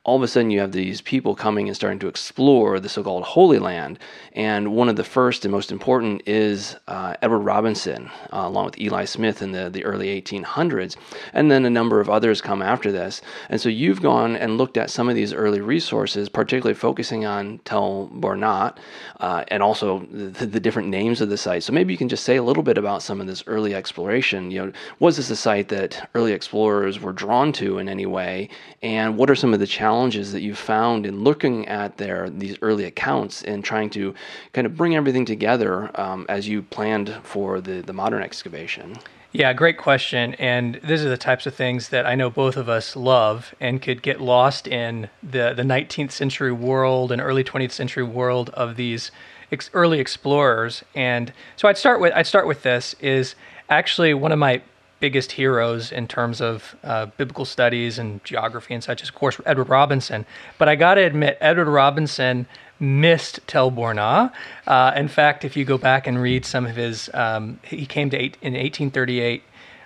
all 0.08 0.16
of 0.16 0.24
a 0.24 0.28
sudden 0.28 0.50
you 0.50 0.62
have 0.62 0.72
these 0.72 1.02
people 1.02 1.36
coming 1.36 1.68
and 1.68 1.76
starting 1.76 2.00
to 2.00 2.08
explore 2.08 2.80
the 2.80 2.88
so-called 2.88 3.24
Holy 3.24 3.60
Land. 3.60 4.00
And 4.32 4.74
one 4.74 4.88
of 4.88 4.96
the 4.96 5.04
first 5.04 5.44
and 5.44 5.52
most 5.52 5.70
important 5.70 6.22
is 6.26 6.78
uh, 6.88 7.16
Edward 7.22 7.40
Robinson, 7.40 8.10
uh, 8.32 8.44
along 8.46 8.68
with 8.68 8.80
Eli 8.80 9.04
Smith 9.04 9.42
in 9.42 9.52
the, 9.52 9.70
the 9.70 9.84
early 9.84 10.22
1800s. 10.22 10.96
And 11.34 11.52
then 11.52 11.66
a 11.66 11.70
number 11.70 12.00
of 12.00 12.10
others 12.10 12.40
come 12.40 12.62
after 12.62 12.90
this. 12.90 13.22
And 13.50 13.60
so 13.60 13.68
you've 13.68 14.02
gone 14.02 14.38
and 14.38 14.58
looked 14.58 14.78
at 14.78 14.90
some 14.90 15.10
of 15.10 15.16
these 15.16 15.34
early 15.34 15.60
resources, 15.60 16.30
particularly 16.30 16.74
focusing 16.74 17.26
on 17.26 17.60
Tel 17.66 18.10
Burna 18.16 18.78
uh, 19.20 19.44
and 19.50 19.62
also 19.62 20.08
the, 20.10 20.46
the 20.46 20.60
different 20.62 20.88
names 20.88 21.20
of 21.20 21.28
the 21.28 21.38
site. 21.38 21.64
So 21.64 21.74
maybe 21.74 21.94
you 21.94 21.98
can 21.98 22.08
just 22.08 22.24
say 22.24 22.38
a 22.38 22.44
little 22.44 22.64
bit 22.64 22.78
about 22.78 23.04
some 23.04 23.20
of 23.20 23.28
this 23.28 23.44
early 23.46 23.76
exploration. 23.76 24.52
You 24.52 24.68
know, 24.68 24.72
was 25.00 25.18
this 25.18 25.30
a 25.30 25.36
site 25.36 25.68
that 25.68 26.10
early 26.16 26.32
explorers 26.32 27.02
were 27.02 27.12
drawn 27.12 27.52
to 27.54 27.78
in 27.80 27.90
any 27.90 28.06
way? 28.06 28.48
And 28.82 29.18
what 29.18 29.30
are 29.30 29.36
some 29.36 29.54
of 29.54 29.60
the 29.60 29.68
challenges? 29.68 29.97
Challenges 29.98 30.32
that 30.32 30.42
you 30.42 30.54
found 30.54 31.08
in 31.08 31.24
looking 31.24 31.68
at 31.68 31.98
their 31.98 32.30
these 32.30 32.56
early 32.62 32.86
accounts 32.86 33.42
and 33.44 33.64
trying 33.64 33.90
to 33.90 34.14
kind 34.54 34.68
of 34.68 34.78
bring 34.78 34.96
everything 34.96 35.26
together 35.26 35.90
um, 36.00 36.24
as 36.30 36.48
you 36.48 36.62
planned 36.62 37.10
for 37.24 37.60
the, 37.60 37.82
the 37.82 37.94
modern 37.94 38.22
excavation? 38.22 38.96
Yeah, 39.32 39.54
great 39.54 39.80
question. 39.80 40.36
And 40.36 40.80
these 40.84 41.04
are 41.04 41.10
the 41.10 41.18
types 41.18 41.48
of 41.48 41.56
things 41.56 41.90
that 41.90 42.06
I 42.06 42.14
know 42.14 42.30
both 42.30 42.58
of 42.58 42.70
us 42.70 42.96
love 42.96 43.56
and 43.60 43.82
could 43.82 44.04
get 44.04 44.22
lost 44.22 44.68
in 44.68 45.10
the, 45.24 45.54
the 45.56 45.64
19th 45.64 46.12
century 46.12 46.52
world 46.52 47.12
and 47.12 47.20
early 47.20 47.44
20th 47.44 47.72
century 47.72 48.04
world 48.04 48.52
of 48.52 48.76
these 48.76 49.10
ex- 49.52 49.72
early 49.74 50.00
explorers. 50.00 50.84
And 50.94 51.34
so 51.56 51.68
I'd 51.68 51.78
start 51.78 52.00
with 52.00 52.14
I'd 52.14 52.28
start 52.28 52.46
with 52.46 52.62
this 52.62 52.96
is 53.00 53.34
actually 53.68 54.14
one 54.14 54.32
of 54.32 54.38
my 54.38 54.62
biggest 55.00 55.34
heroes 55.34 55.92
in 55.92 56.08
terms 56.08 56.42
of 56.42 56.76
uh, 56.84 57.06
biblical 57.18 57.46
studies 57.46 58.00
and 58.00 58.24
geography 58.24 58.74
and 58.74 58.84
such 58.84 59.02
is, 59.02 59.10
of 59.10 59.16
course, 59.16 59.40
Edward 59.46 59.70
Robinson. 59.70 60.26
But 60.58 60.70
I 60.70 60.76
got 60.76 60.96
to 60.96 61.02
admit, 61.02 61.38
Edward 61.40 61.68
Robinson 61.68 62.48
missed 62.80 63.40
Tel 63.48 63.72
Burna. 63.72 64.32
Uh, 64.66 64.94
in 64.96 65.08
fact, 65.08 65.44
if 65.46 65.56
you 65.56 65.66
go 65.66 65.78
back 65.78 66.08
and 66.08 66.22
read 66.22 66.46
some 66.46 66.66
of 66.66 66.76
his, 66.76 67.10
um, 67.14 67.60
he 67.64 67.86
came 67.86 68.10
to 68.10 68.18
eight, 68.18 68.38
in 68.42 68.54
1838 68.54 69.44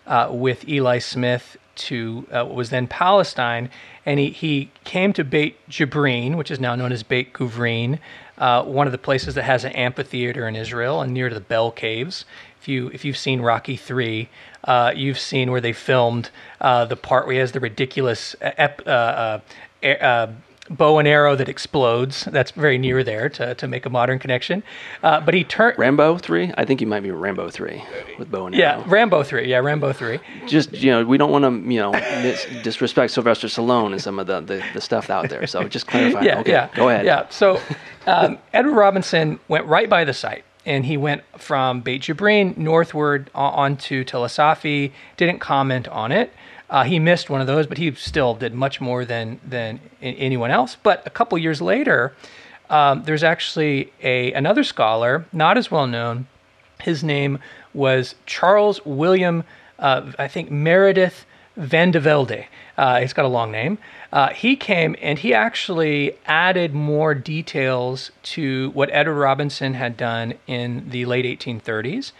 uh, 0.08 0.30
with 0.32 0.68
Eli 0.68 1.00
Smith 1.00 1.58
to 1.76 2.28
uh, 2.32 2.44
what 2.44 2.56
was 2.56 2.70
then 2.70 2.88
Palestine, 2.88 3.70
and 4.06 4.20
he, 4.20 4.30
he 4.30 4.72
came 4.84 5.14
to 5.14 5.24
Beit 5.24 5.58
Jibrin, 5.70 6.36
which 6.36 6.52
is 6.52 6.60
now 6.60 6.76
known 6.76 6.92
as 6.92 7.04
Beit 7.04 7.34
Guvrin, 7.34 8.00
uh, 8.38 8.64
one 8.64 8.88
of 8.88 8.92
the 8.92 8.98
places 8.98 9.36
that 9.36 9.44
has 9.44 9.64
an 9.64 9.72
amphitheater 9.74 10.48
in 10.48 10.56
Israel 10.56 11.02
and 11.02 11.14
near 11.14 11.30
to 11.30 11.36
the 11.36 11.42
Bell 11.42 11.72
Caves. 11.72 12.26
If 12.60 12.68
you 12.68 12.90
if 12.90 13.04
you've 13.06 13.18
seen 13.18 13.42
Rocky 13.42 13.76
three, 13.76 14.30
uh, 14.64 14.94
you've 14.96 15.20
seen 15.20 15.52
where 15.52 15.62
they 15.62 15.74
filmed 15.74 16.30
uh, 16.60 16.86
the 16.86 16.96
part 16.96 17.26
where 17.26 17.34
he 17.34 17.40
has 17.40 17.52
the 17.52 17.60
ridiculous 17.60 18.36
ep, 18.42 18.82
uh, 18.86 18.90
uh, 18.90 19.88
uh, 19.88 20.32
bow 20.70 21.00
and 21.00 21.08
arrow 21.08 21.36
that 21.36 21.50
explodes. 21.50 22.26
That's 22.26 22.52
very 22.52 22.78
near 22.78 23.04
there 23.04 23.28
to, 23.30 23.56
to 23.56 23.68
make 23.68 23.86
a 23.86 23.90
modern 23.90 24.20
connection. 24.20 24.64
but 25.02 25.34
he 25.34 25.44
turned 25.44 25.78
Rambo 25.78 26.18
three. 26.18 26.52
I 26.58 26.66
think 26.66 26.80
you 26.80 26.88
might 26.88 27.02
be 27.02 27.12
Rambo 27.12 27.50
three 27.50 27.84
with 28.18 28.32
bow 28.32 28.46
and 28.46 28.56
arrow. 28.56 28.80
Yeah, 28.80 28.84
Rambo 28.88 29.24
three. 29.24 29.50
Yeah, 29.50 29.58
Rambo 29.58 29.92
three. 29.94 30.20
Just 30.48 30.72
you 30.74 30.92
know, 30.92 31.04
we 31.04 31.18
don't 31.18 31.32
want 31.32 31.44
to 31.44 31.74
you 31.74 31.80
know 31.80 31.92
mis- 31.92 32.46
disrespect 32.64 33.12
Sylvester 33.12 33.48
Stallone 33.48 33.92
and 33.92 34.02
some 34.02 34.20
of 34.20 34.28
the, 34.28 34.42
the, 34.42 34.64
the 34.74 34.82
stuff 34.82 35.10
out 35.10 35.30
there. 35.30 35.46
So 35.48 35.68
just 35.68 35.88
clarify. 35.88 36.22
yeah, 36.24 36.40
okay, 36.40 36.52
yeah. 36.52 36.70
Go 36.76 36.90
ahead. 36.90 37.06
Yeah. 37.06 37.28
So 37.30 37.60
um, 38.06 38.38
Edward 38.54 38.76
Robinson 38.76 39.40
went 39.48 39.66
right 39.66 39.90
by 39.90 40.06
the 40.06 40.14
site 40.14 40.46
and 40.66 40.86
he 40.86 40.98
went 40.98 41.24
from 41.38 41.82
Beit 41.82 42.04
Jibrin 42.04 42.56
northward 42.58 43.30
onto 43.34 44.04
Tel 44.04 44.26
es-Safi. 44.26 44.92
Didn't 45.18 45.40
comment 45.40 45.88
on 45.88 46.12
it. 46.12 46.32
Uh, 46.70 46.84
he 46.84 47.00
missed 47.00 47.30
one 47.30 47.42
of 47.42 47.48
those, 47.48 47.68
but 47.68 47.78
he 47.78 47.94
still 47.96 48.34
did 48.34 48.54
much 48.54 48.80
more 48.80 49.04
than 49.04 49.40
than 49.46 49.80
anyone 50.02 50.52
else. 50.52 50.78
But 50.82 51.06
a 51.06 51.10
couple 51.10 51.38
years 51.38 51.62
later, 51.62 52.14
um, 52.70 53.04
there's 53.04 53.24
actually 53.24 53.92
a 54.02 54.32
another 54.32 54.64
scholar, 54.64 55.26
not 55.34 55.58
as 55.58 55.70
well 55.70 55.86
known. 55.88 56.28
His 56.82 57.04
name 57.04 57.40
was 57.74 58.16
Charles 58.26 58.84
William, 58.86 59.44
uh, 59.80 60.12
I 60.18 60.28
think 60.28 60.50
Meredith 60.50 61.26
Van 61.58 61.92
de 61.92 62.00
Velde. 62.00 62.46
Uh, 62.78 63.00
he's 63.00 63.14
got 63.14 63.26
a 63.26 63.30
long 63.30 63.52
name. 63.52 63.78
Uh, 64.12 64.30
he 64.30 64.56
came 64.56 64.96
and 65.02 65.20
he 65.20 65.34
actually 65.34 66.18
added 66.26 66.74
more 66.74 67.14
details 67.14 68.12
to 68.24 68.72
what 68.72 68.90
Edward 68.92 69.16
Robinson 69.16 69.74
had 69.74 69.98
done 69.98 70.34
in 70.48 70.90
the 70.90 71.06
late 71.06 71.26
1830s. 71.26 72.12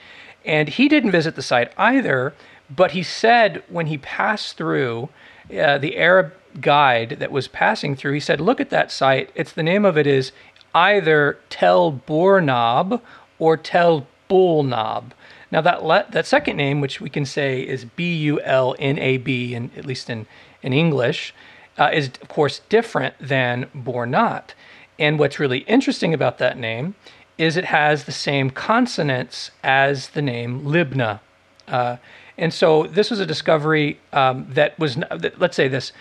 And 0.46 0.70
he 0.70 0.88
didn't 0.88 1.12
visit 1.12 1.36
the 1.36 1.42
site 1.42 1.72
either, 1.78 2.34
but 2.70 2.92
he 2.92 3.04
said 3.04 3.64
when 3.70 3.88
he 3.88 3.98
passed 3.98 4.58
through, 4.58 5.10
uh, 5.50 5.78
the 5.78 5.98
Arab 5.98 6.34
guide 6.60 7.18
that 7.20 7.32
was 7.32 7.48
passing 7.48 7.96
through, 7.96 8.14
he 8.14 8.20
said, 8.20 8.42
Look 8.42 8.60
at 8.60 8.70
that 8.70 8.92
site. 8.92 9.30
It's 9.36 9.54
the 9.54 9.64
name 9.64 9.86
of 9.86 9.98
it 9.98 10.08
is 10.08 10.32
either 10.74 11.38
Tel 11.50 12.02
Bornab 12.08 13.02
or 13.40 13.58
Tel 13.58 14.08
Bulnab. 14.30 15.12
Now 15.52 15.62
that 15.62 15.84
le- 15.84 16.06
that 16.12 16.26
second 16.26 16.58
name, 16.58 16.82
which 16.82 17.02
we 17.02 17.10
can 17.10 17.26
say 17.26 17.62
is 17.62 17.86
B 17.86 18.14
U 18.16 18.42
L 18.42 18.76
N 18.80 18.98
A 19.00 19.18
B, 19.18 19.54
in 19.54 19.72
at 19.78 19.86
least 19.86 20.10
in 20.10 20.26
in 20.62 20.74
English, 20.74 21.34
uh, 21.78 21.90
is 21.94 22.12
of 22.22 22.28
course 22.28 22.62
different 22.70 23.16
than 23.20 23.70
Bornat. 23.76 24.54
And 24.98 25.20
what's 25.20 25.40
really 25.40 25.60
interesting 25.60 26.14
about 26.14 26.38
that 26.38 26.58
name 26.58 26.96
is 27.38 27.58
it 27.58 27.66
has 27.66 28.04
the 28.04 28.12
same 28.12 28.50
consonants 28.52 29.52
as 29.64 30.10
the 30.10 30.22
name 30.22 30.62
Libna. 30.62 31.20
Uh, 31.68 31.98
and 32.38 32.54
so 32.54 32.84
this 32.84 33.10
was 33.10 33.20
a 33.20 33.26
discovery 33.26 34.00
um, 34.14 34.46
that 34.50 34.78
was, 34.78 34.98
let's 35.38 35.56
say 35.56 35.68
this, 35.68 35.92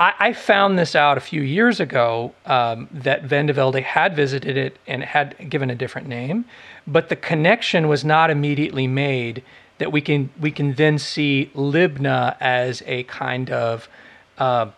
I, 0.00 0.14
I, 0.18 0.32
found 0.32 0.78
this 0.78 0.96
out 0.96 1.18
a 1.18 1.20
few 1.20 1.42
years 1.42 1.78
ago 1.78 2.32
um, 2.46 2.88
that 2.90 3.24
Van 3.24 3.48
had 3.48 4.16
visited 4.16 4.56
it 4.56 4.78
and 4.86 5.04
had 5.04 5.50
given 5.50 5.68
a 5.68 5.74
different 5.74 6.08
name, 6.08 6.46
but 6.86 7.10
the 7.10 7.16
connection 7.16 7.86
was 7.86 8.02
not 8.02 8.30
immediately 8.30 8.86
made 8.86 9.44
that 9.76 9.92
we 9.92 10.00
can 10.00 10.30
we 10.40 10.50
can 10.50 10.74
then 10.74 10.98
see 10.98 11.50
Libna 11.54 12.36
as 12.40 12.82
a 12.86 13.02
kind 13.04 13.50
of 13.50 13.88
uh, 14.38 14.70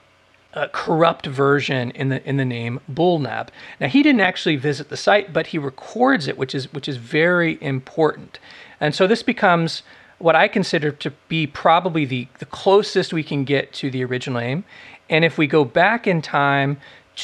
a 0.54 0.68
corrupt 0.68 1.26
version 1.26 1.92
in 1.92 2.08
the 2.08 2.28
in 2.28 2.36
the 2.36 2.44
name 2.44 2.80
Bulnab. 2.92 3.48
Now 3.80 3.86
he 3.86 4.02
didn't 4.02 4.22
actually 4.22 4.56
visit 4.56 4.88
the 4.88 4.96
site, 4.96 5.32
but 5.32 5.48
he 5.48 5.58
records 5.58 6.26
it, 6.26 6.36
which 6.36 6.54
is 6.54 6.72
which 6.72 6.88
is 6.88 6.96
very 6.96 7.58
important. 7.62 8.40
And 8.80 8.92
so 8.92 9.06
this 9.06 9.22
becomes 9.22 9.84
what 10.18 10.36
I 10.36 10.46
consider 10.46 10.92
to 10.92 11.10
be 11.28 11.48
probably 11.48 12.04
the, 12.04 12.28
the 12.38 12.46
closest 12.46 13.12
we 13.12 13.24
can 13.24 13.42
get 13.42 13.72
to 13.74 13.90
the 13.90 14.04
original 14.04 14.40
name. 14.40 14.64
And 15.12 15.26
if 15.26 15.36
we 15.36 15.46
go 15.46 15.62
back 15.62 16.06
in 16.06 16.22
time 16.22 16.78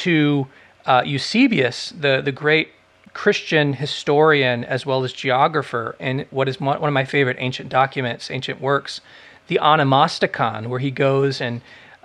to 0.04 0.46
uh, 0.84 1.02
Eusebius, 1.06 1.88
the, 1.98 2.20
the 2.22 2.30
great 2.30 2.68
Christian 3.14 3.72
historian 3.72 4.62
as 4.62 4.84
well 4.84 5.04
as 5.04 5.12
geographer, 5.12 5.96
and 5.98 6.26
what 6.30 6.50
is 6.50 6.60
one 6.60 6.76
of 6.76 6.92
my 6.92 7.06
favorite 7.06 7.38
ancient 7.40 7.70
documents, 7.70 8.30
ancient 8.30 8.60
works, 8.60 9.00
the 9.46 9.58
Onomasticon, 9.62 10.66
where 10.66 10.80
he 10.80 10.90
goes 10.90 11.40
and 11.40 11.62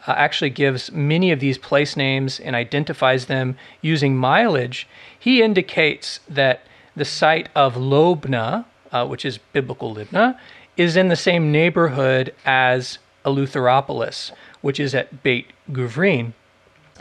uh, 0.08 0.14
actually 0.16 0.52
gives 0.52 0.90
many 0.94 1.32
of 1.32 1.42
these 1.42 1.58
place 1.58 1.98
names 1.98 2.40
and 2.40 2.56
identifies 2.56 3.26
them 3.26 3.58
using 3.82 4.16
mileage, 4.16 4.88
he 5.20 5.44
indicates 5.44 6.22
that 6.30 6.62
the 6.96 7.04
site 7.04 7.50
of 7.56 7.76
Lobna, 7.76 8.64
uh, 8.94 9.06
which 9.06 9.26
is 9.26 9.38
biblical 9.52 9.94
Libna, 9.94 10.40
is 10.78 10.96
in 10.96 11.10
the 11.10 11.18
same 11.18 11.52
neighborhood 11.52 12.34
as 12.46 13.00
Eleutheropolis, 13.26 14.32
which 14.62 14.80
is 14.80 14.96
at 14.96 15.24
Beit 15.24 15.48
Guvrin. 15.72 16.34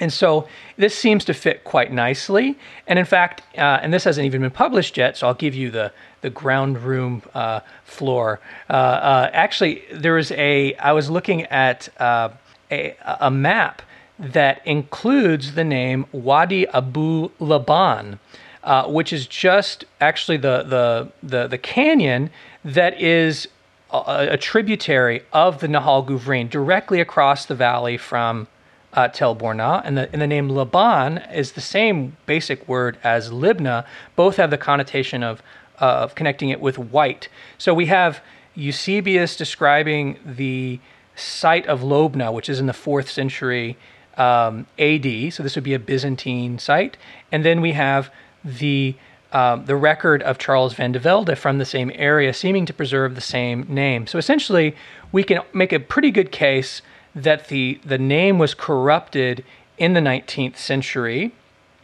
And 0.01 0.13
so 0.13 0.49
this 0.77 0.97
seems 0.97 1.25
to 1.27 1.35
fit 1.35 1.65
quite 1.65 1.93
nicely. 1.93 2.59
And 2.87 2.99
in 2.99 3.05
fact, 3.05 3.43
uh, 3.57 3.79
and 3.83 3.93
this 3.93 4.05
hasn't 4.05 4.25
even 4.25 4.41
been 4.41 4.51
published 4.51 4.97
yet, 4.97 5.17
so 5.17 5.27
I'll 5.27 5.35
give 5.35 5.55
you 5.55 5.71
the, 5.71 5.93
the 6.23 6.31
ground 6.31 6.79
room 6.83 7.23
uh, 7.35 7.61
floor. 7.85 8.41
Uh, 8.71 8.73
uh 8.73 9.31
actually, 9.33 9.83
there 9.93 10.15
was 10.15 10.33
a, 10.33 10.75
I 10.77 10.93
was 10.93 11.11
looking 11.11 11.43
at 11.43 11.89
uh, 12.01 12.31
a, 12.71 12.97
a 13.21 13.31
map 13.31 13.83
that 14.19 14.67
includes 14.67 15.55
the 15.55 15.65
name 15.65 16.07
Wadi 16.13 16.67
Abu 16.69 17.31
Laban, 17.39 18.19
uh, 18.65 18.87
which 18.89 19.13
is 19.13 19.27
just 19.27 19.85
actually 20.01 20.37
the, 20.37 20.63
the, 20.63 21.13
the, 21.23 21.49
the 21.49 21.59
canyon 21.59 22.31
that 22.65 23.01
is 23.01 23.49
a, 23.93 24.33
a, 24.33 24.37
tributary 24.37 25.23
of 25.33 25.61
the 25.61 25.67
Nahal 25.67 26.07
Guvrin 26.07 26.49
directly 26.49 27.01
across 27.01 27.47
the 27.47 27.55
valley 27.55 27.97
from 27.97 28.49
uh, 28.93 29.09
Tel 29.09 29.37
Burna. 29.37 29.83
And 29.85 29.97
the, 29.97 30.13
and 30.13 30.21
the 30.21 30.27
name 30.27 30.49
Laban 30.49 31.19
is 31.33 31.53
the 31.53 31.61
same 31.61 32.17
basic 32.27 32.67
word 32.69 32.99
as 33.03 33.31
Libna. 33.31 33.87
Both 34.17 34.37
have 34.37 34.51
the 34.51 34.59
connotation 34.59 35.23
of, 35.23 35.43
uh, 35.81 35.85
of 35.85 36.15
connecting 36.15 36.49
it 36.51 36.61
with 36.61 36.79
white. 36.79 37.29
So 37.59 37.75
we 37.75 37.87
have 37.87 38.23
Eusebius 38.55 39.37
describing 39.37 40.19
the 40.25 40.79
site 41.15 41.67
of 41.67 41.81
Lobna, 41.81 42.33
which 42.33 42.49
is 42.49 42.61
in 42.61 42.67
the 42.67 42.73
fourth 42.73 43.11
century 43.11 43.77
um, 44.17 44.67
AD. 44.79 45.33
So 45.33 45.43
this 45.43 45.55
would 45.55 45.65
be 45.65 45.75
a 45.75 45.79
Byzantine 45.79 46.59
site. 46.59 46.97
And 47.31 47.45
then 47.45 47.61
we 47.61 47.73
have 47.73 48.11
the 48.45 48.95
um, 49.33 49.65
the 49.65 49.77
record 49.77 50.23
of 50.23 50.39
Charles 50.39 50.75
van 50.75 50.93
de 50.93 50.99
Velde 50.99 51.37
from 51.37 51.59
the 51.59 51.65
same 51.65 51.91
area, 51.95 52.33
seeming 52.33 52.67
to 52.67 52.73
preserve 52.73 53.15
the 53.15 53.21
same 53.21 53.67
name. 53.69 54.07
So 54.07 54.19
essentially, 54.19 54.77
we 55.11 55.25
can 55.25 55.41
make 55.53 55.73
a 55.73 55.81
pretty 55.81 56.11
good 56.11 56.33
case 56.33 56.83
that 57.15 57.49
the 57.49 57.81
the 57.85 57.99
name 57.99 58.39
was 58.39 58.55
corrupted 58.55 59.45
in 59.79 59.95
the 59.95 60.01
19th 60.01 60.57
century 60.57 61.33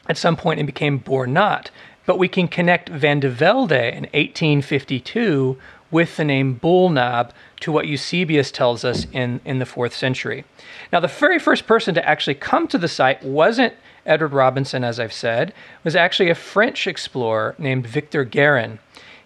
at 0.09 0.17
some 0.17 0.37
point 0.37 0.61
and 0.61 0.67
became 0.67 1.01
Bornat. 1.01 1.69
But 2.07 2.19
we 2.19 2.29
can 2.29 2.49
connect 2.49 2.89
Van 2.89 3.21
de 3.21 3.29
Velde 3.29 3.73
in 3.73 4.05
1852 4.15 5.59
with 5.91 6.17
the 6.17 6.25
name 6.25 6.59
Bulnab 6.63 7.31
to 7.61 7.73
what 7.73 7.87
Eusebius 7.87 8.51
tells 8.51 8.85
us 8.85 9.07
in, 9.13 9.41
in 9.45 9.59
the 9.59 9.67
fourth 9.67 9.95
century. 9.95 10.45
Now, 10.93 11.01
the 11.01 11.09
very 11.09 11.39
first 11.39 11.67
person 11.67 11.95
to 11.95 12.09
actually 12.09 12.35
come 12.35 12.69
to 12.69 12.79
the 12.79 12.89
site 12.89 13.23
wasn't 13.23 13.75
Edward 14.09 14.33
Robinson, 14.33 14.83
as 14.83 14.99
I've 14.99 15.13
said, 15.13 15.53
was 15.85 15.95
actually 15.95 16.31
a 16.31 16.35
French 16.35 16.87
explorer 16.87 17.55
named 17.59 17.87
Victor 17.87 18.25
Guerin. 18.25 18.79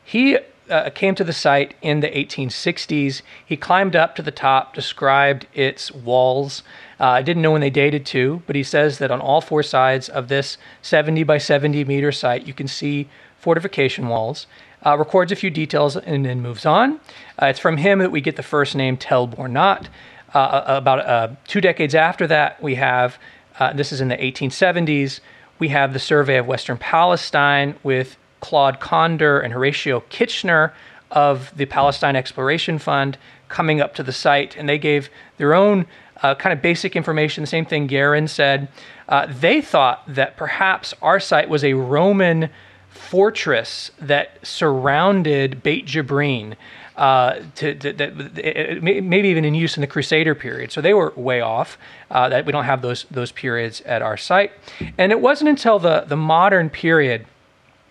He 0.05 0.38
uh, 0.68 0.90
came 0.90 1.14
to 1.14 1.25
the 1.25 1.33
site 1.33 1.75
in 1.83 2.01
the 2.01 2.09
1860s. 2.09 3.23
He 3.45 3.57
climbed 3.57 3.95
up 3.95 4.16
to 4.16 4.23
the 4.23 4.31
top, 4.31 4.75
described 4.75 5.47
its 5.55 5.92
walls. 5.92 6.62
Uh, 6.99 7.09
I 7.09 7.23
didn't 7.23 7.42
know 7.42 7.53
when 7.53 7.61
they 7.61 7.71
dated 7.71 8.07
to, 8.07 8.42
but 8.47 8.57
he 8.57 8.62
says 8.62 8.99
that 8.99 9.11
on 9.11 9.21
all 9.21 9.40
four 9.40 9.62
sides 9.62 10.09
of 10.09 10.29
this 10.29 10.59
70 10.83 11.23
by 11.25 11.38
70 11.38 11.85
meter 11.85 12.12
site, 12.12 12.47
you 12.47 12.55
can 12.55 12.68
see 12.68 13.09
fortification 13.38 14.09
walls. 14.09 14.47
Uh, 14.85 14.99
records 14.99 15.31
a 15.31 15.37
few 15.37 15.51
details 15.51 15.97
and 15.97 16.25
then 16.25 16.40
moves 16.40 16.66
on. 16.66 17.01
Uh, 17.40 17.47
it's 17.47 17.61
from 17.61 17.77
him 17.77 18.01
that 18.01 18.11
we 18.11 18.21
get 18.21 18.35
the 18.35 18.42
first 18.42 18.75
name 18.75 18.97
Tel 18.97 19.29
Bornat. 19.29 19.87
Uh, 20.35 20.38
uh, 20.38 20.64
about 20.66 21.47
two 21.47 21.61
decades 21.61 21.95
after 21.95 22.27
that, 22.27 22.61
we 22.62 22.75
have 22.75 23.18
uh, 23.62 23.72
this 23.72 23.92
is 23.92 24.01
in 24.01 24.09
the 24.09 24.16
1870s. 24.16 25.20
We 25.61 25.68
have 25.68 25.92
the 25.92 26.01
survey 26.01 26.37
of 26.37 26.48
Western 26.48 26.79
Palestine 26.79 27.77
with 27.85 28.16
Claude 28.40 28.81
Conder 28.81 29.38
and 29.38 29.53
Horatio 29.53 30.01
Kitchener 30.09 30.75
of 31.12 31.57
the 31.57 31.66
Palestine 31.66 32.16
Exploration 32.16 32.81
Fund 32.81 33.18
coming 33.48 33.81
up 33.81 33.94
to 33.94 34.03
the 34.03 34.11
site, 34.12 34.57
and 34.57 34.68
they 34.68 34.79
gave 34.79 35.11
their 35.37 35.55
own 35.55 35.87
uh, 36.25 36.35
kind 36.35 36.53
of 36.53 36.61
basic 36.61 36.96
information. 36.96 37.44
The 37.44 37.46
same 37.46 37.64
thing 37.64 37.87
Guerin 37.87 38.27
said. 38.27 38.66
Uh, 39.09 39.27
they 39.31 39.61
thought 39.61 40.03
that 40.09 40.37
perhaps 40.37 40.92
our 41.01 41.20
site 41.20 41.48
was 41.48 41.62
a 41.62 41.75
Roman 41.75 42.51
fortress 42.88 43.92
that 44.01 44.44
surrounded 44.44 45.62
Beit 45.62 45.87
Jibrin 45.87 46.57
uh, 47.03 47.43
to, 47.57 47.75
to, 47.75 47.93
to, 47.93 48.79
maybe 48.81 49.29
even 49.29 49.45
in 49.45 49.57
use 49.57 49.77
in 49.77 49.81
the 49.81 49.88
Crusader 49.88 50.37
period. 50.37 50.71
So 50.71 50.81
they 50.81 50.95
were 50.95 51.12
way 51.17 51.41
off. 51.41 51.77
Uh, 52.12 52.29
that 52.29 52.47
we 52.47 52.53
don't 52.53 52.65
have 52.65 52.81
those 52.81 53.07
those 53.11 53.33
periods 53.33 53.81
at 53.81 54.03
our 54.03 54.17
site, 54.17 54.53
and 54.99 55.11
it 55.11 55.21
wasn't 55.21 55.49
until 55.49 55.81
the 55.81 56.05
the 56.07 56.17
modern 56.17 56.71
period, 56.71 57.27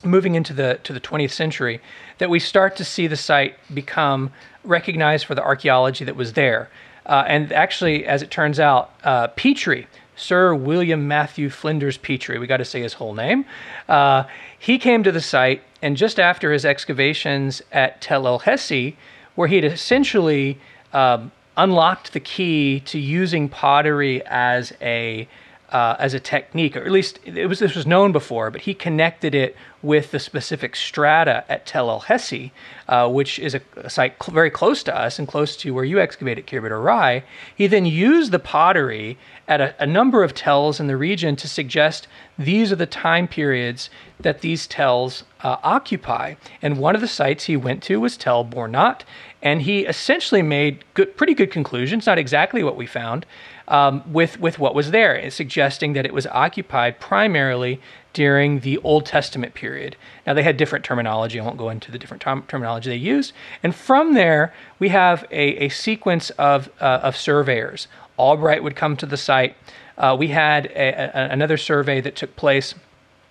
moving 0.05 0.35
into 0.35 0.53
the 0.53 0.79
to 0.83 0.93
the 0.93 1.01
20th 1.01 1.31
century, 1.31 1.81
that 2.19 2.29
we 2.29 2.39
start 2.39 2.77
to 2.77 2.85
see 2.85 3.05
the 3.05 3.17
site 3.17 3.55
become 3.73 4.31
recognized 4.63 5.25
for 5.25 5.35
the 5.35 5.43
archaeology 5.43 6.05
that 6.05 6.15
was 6.15 6.31
there. 6.31 6.69
Uh, 7.05 7.25
and 7.27 7.51
actually, 7.51 8.05
as 8.05 8.21
it 8.21 8.31
turns 8.31 8.61
out, 8.61 8.91
uh, 9.03 9.27
Petrie, 9.29 9.87
Sir 10.15 10.55
William 10.55 11.09
Matthew 11.09 11.49
Flinders 11.49 11.97
Petrie, 11.97 12.39
we 12.39 12.47
got 12.47 12.57
to 12.57 12.65
say 12.65 12.81
his 12.81 12.93
whole 12.93 13.13
name, 13.13 13.43
uh, 13.89 14.23
he 14.57 14.77
came 14.77 15.03
to 15.03 15.11
the 15.11 15.19
site, 15.19 15.63
and 15.81 15.97
just 15.97 16.19
after 16.19 16.51
his 16.51 16.65
excavations 16.65 17.61
at 17.71 18.01
Tel 18.01 18.27
El 18.27 18.41
Hesi, 18.41 18.95
where 19.35 19.47
he 19.47 19.55
had 19.55 19.65
essentially 19.65 20.59
um, 20.93 21.31
unlocked 21.57 22.13
the 22.13 22.19
key 22.19 22.79
to 22.81 22.99
using 22.99 23.49
pottery 23.49 24.21
as 24.25 24.73
a 24.81 25.27
uh, 25.71 25.95
as 25.99 26.13
a 26.13 26.19
technique, 26.19 26.75
or 26.75 26.81
at 26.81 26.91
least 26.91 27.19
it 27.23 27.45
was 27.45 27.59
this 27.59 27.75
was 27.75 27.87
known 27.87 28.11
before, 28.11 28.51
but 28.51 28.61
he 28.61 28.73
connected 28.73 29.33
it 29.33 29.55
with 29.81 30.11
the 30.11 30.19
specific 30.19 30.75
strata 30.75 31.45
at 31.47 31.65
Tel 31.65 31.89
El 31.89 32.01
Hesi, 32.01 32.51
uh, 32.89 33.09
which 33.09 33.39
is 33.39 33.55
a, 33.55 33.61
a 33.77 33.89
site 33.89 34.21
cl- 34.21 34.33
very 34.33 34.49
close 34.49 34.83
to 34.83 34.95
us 34.95 35.17
and 35.17 35.27
close 35.27 35.55
to 35.55 35.73
where 35.73 35.85
you 35.85 35.99
excavated 35.99 36.45
Khirbet 36.45 36.71
Rai. 36.71 37.23
He 37.55 37.67
then 37.67 37.85
used 37.85 38.31
the 38.31 38.39
pottery 38.39 39.17
at 39.47 39.61
a, 39.61 39.73
a 39.81 39.85
number 39.87 40.23
of 40.23 40.33
tells 40.33 40.79
in 40.79 40.87
the 40.87 40.97
region 40.97 41.37
to 41.37 41.47
suggest 41.47 42.07
these 42.45 42.71
are 42.71 42.75
the 42.75 42.85
time 42.85 43.27
periods 43.27 43.89
that 44.19 44.41
these 44.41 44.67
tells 44.67 45.23
uh, 45.41 45.57
occupy. 45.63 46.35
And 46.61 46.77
one 46.77 46.95
of 46.95 47.01
the 47.01 47.07
sites 47.07 47.45
he 47.45 47.57
went 47.57 47.81
to 47.83 47.99
was 47.99 48.17
Tel 48.17 48.45
Bornat, 48.45 49.01
and 49.41 49.63
he 49.63 49.85
essentially 49.85 50.41
made 50.41 50.83
good, 50.93 51.17
pretty 51.17 51.33
good 51.33 51.51
conclusions, 51.51 52.05
not 52.05 52.17
exactly 52.17 52.63
what 52.63 52.77
we 52.77 52.85
found, 52.85 53.25
um, 53.67 54.03
with, 54.11 54.39
with 54.39 54.59
what 54.59 54.75
was 54.75 54.91
there, 54.91 55.29
suggesting 55.31 55.93
that 55.93 56.05
it 56.05 56.13
was 56.13 56.27
occupied 56.27 56.99
primarily 56.99 57.79
during 58.13 58.59
the 58.59 58.77
Old 58.79 59.05
Testament 59.05 59.53
period. 59.53 59.95
Now, 60.27 60.33
they 60.33 60.43
had 60.43 60.57
different 60.57 60.85
terminology. 60.85 61.39
I 61.39 61.43
won't 61.43 61.57
go 61.57 61.69
into 61.69 61.91
the 61.91 61.97
different 61.97 62.21
term- 62.21 62.43
terminology 62.47 62.89
they 62.89 62.97
used. 62.97 63.33
And 63.63 63.73
from 63.73 64.13
there, 64.13 64.53
we 64.79 64.89
have 64.89 65.25
a, 65.31 65.65
a 65.65 65.69
sequence 65.69 66.29
of, 66.31 66.69
uh, 66.81 66.99
of 67.01 67.15
surveyors. 67.15 67.87
Albright 68.19 68.63
would 68.63 68.75
come 68.75 68.97
to 68.97 69.05
the 69.05 69.17
site. 69.17 69.55
Uh, 69.97 70.15
we 70.17 70.29
had 70.29 70.67
a, 70.67 71.17
a, 71.17 71.29
another 71.31 71.57
survey 71.57 72.01
that 72.01 72.15
took 72.15 72.35
place 72.35 72.75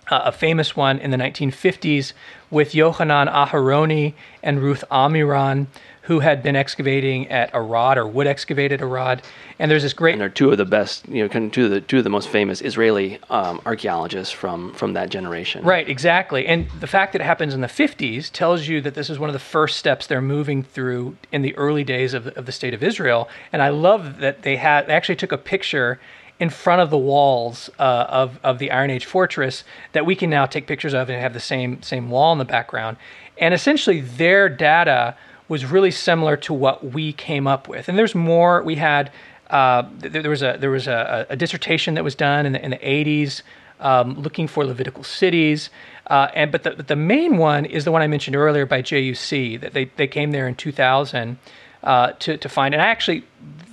uh, 0.09 0.21
a 0.25 0.31
famous 0.31 0.75
one 0.75 0.99
in 0.99 1.11
the 1.11 1.17
1950s 1.17 2.13
with 2.49 2.75
Yohanan 2.75 3.27
Aharoni 3.27 4.13
and 4.43 4.61
Ruth 4.61 4.83
Amiran, 4.91 5.67
who 6.03 6.19
had 6.19 6.43
been 6.43 6.55
excavating 6.55 7.29
at 7.29 7.49
Arad 7.53 7.97
or 7.97 8.05
would 8.07 8.27
excavate 8.27 8.71
at 8.71 8.81
Arad. 8.81 9.21
And 9.59 9.71
there's 9.71 9.83
this 9.83 9.93
great. 9.93 10.13
And 10.13 10.21
they're 10.21 10.29
two 10.29 10.51
of 10.51 10.57
the 10.57 10.65
best, 10.65 11.07
you 11.07 11.25
know, 11.25 11.49
two 11.49 11.65
of 11.65 11.71
the 11.71 11.79
two 11.79 11.99
of 11.99 12.03
the 12.03 12.09
most 12.09 12.27
famous 12.27 12.61
Israeli 12.61 13.19
um, 13.29 13.61
archaeologists 13.65 14.33
from 14.33 14.73
from 14.73 14.93
that 14.93 15.09
generation. 15.09 15.63
Right, 15.63 15.87
exactly. 15.87 16.47
And 16.47 16.69
the 16.79 16.87
fact 16.87 17.13
that 17.13 17.21
it 17.21 17.25
happens 17.25 17.53
in 17.53 17.61
the 17.61 17.67
50s 17.67 18.31
tells 18.31 18.67
you 18.67 18.81
that 18.81 18.95
this 18.95 19.09
is 19.09 19.19
one 19.19 19.29
of 19.29 19.33
the 19.33 19.39
first 19.39 19.77
steps 19.77 20.07
they're 20.07 20.21
moving 20.21 20.63
through 20.63 21.15
in 21.31 21.43
the 21.43 21.55
early 21.55 21.83
days 21.83 22.13
of, 22.13 22.27
of 22.27 22.47
the 22.47 22.51
state 22.51 22.73
of 22.73 22.83
Israel. 22.83 23.29
And 23.53 23.61
I 23.61 23.69
love 23.69 24.17
that 24.17 24.41
they 24.41 24.57
had 24.57 24.87
they 24.87 24.93
actually 24.93 25.15
took 25.15 25.31
a 25.31 25.37
picture 25.37 25.99
in 26.41 26.49
front 26.49 26.81
of 26.81 26.89
the 26.89 26.97
walls 26.97 27.69
uh, 27.77 28.05
of, 28.09 28.39
of 28.43 28.57
the 28.57 28.71
Iron 28.71 28.89
Age 28.89 29.05
fortress 29.05 29.63
that 29.91 30.07
we 30.07 30.15
can 30.15 30.27
now 30.31 30.47
take 30.47 30.65
pictures 30.65 30.95
of 30.95 31.07
and 31.07 31.21
have 31.21 31.33
the 31.33 31.39
same 31.39 31.81
same 31.83 32.09
wall 32.09 32.33
in 32.33 32.39
the 32.39 32.45
background. 32.45 32.97
And 33.37 33.53
essentially, 33.53 34.01
their 34.01 34.49
data 34.49 35.15
was 35.47 35.65
really 35.65 35.91
similar 35.91 36.35
to 36.37 36.53
what 36.53 36.83
we 36.83 37.13
came 37.13 37.45
up 37.45 37.67
with. 37.67 37.87
And 37.87 37.97
there's 37.97 38.15
more. 38.15 38.63
We 38.63 38.75
had 38.75 39.11
uh, 39.51 39.83
there 39.99 40.31
was 40.31 40.41
a 40.41 40.57
there 40.59 40.71
was 40.71 40.87
a, 40.87 41.27
a, 41.29 41.35
dissertation 41.35 41.93
that 41.93 42.03
was 42.03 42.15
done 42.15 42.47
in 42.47 42.53
the, 42.53 42.65
in 42.65 42.71
the 42.71 42.77
80s 42.77 43.43
um, 43.79 44.15
looking 44.15 44.47
for 44.47 44.65
Levitical 44.65 45.03
cities. 45.03 45.69
Uh, 46.07 46.29
and 46.33 46.51
but 46.51 46.63
the, 46.63 46.71
the 46.71 46.95
main 46.95 47.37
one 47.37 47.65
is 47.65 47.85
the 47.85 47.91
one 47.91 48.01
I 48.01 48.07
mentioned 48.07 48.35
earlier 48.35 48.65
by 48.65 48.81
JUC 48.81 49.59
that 49.61 49.73
they, 49.73 49.85
they 49.95 50.07
came 50.07 50.31
there 50.31 50.47
in 50.47 50.55
2000 50.55 51.37
uh, 51.83 52.11
to 52.19 52.37
to 52.37 52.49
find. 52.49 52.73
And 52.73 52.81
actually, 52.81 53.23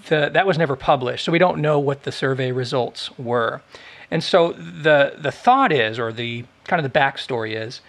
the, 0.08 0.30
that 0.32 0.46
was 0.46 0.58
never 0.58 0.76
published, 0.76 1.24
so 1.24 1.32
we 1.32 1.38
don't 1.38 1.60
know 1.60 1.78
what 1.78 2.02
the 2.04 2.12
survey 2.12 2.52
results 2.52 3.16
were. 3.18 3.62
And 4.10 4.24
so 4.24 4.52
the 4.52 5.14
the 5.18 5.32
thought 5.32 5.72
is, 5.72 5.98
or 5.98 6.12
the 6.12 6.44
kind 6.64 6.84
of 6.84 6.92
the 6.92 6.98
backstory 6.98 7.54
is, 7.54 7.80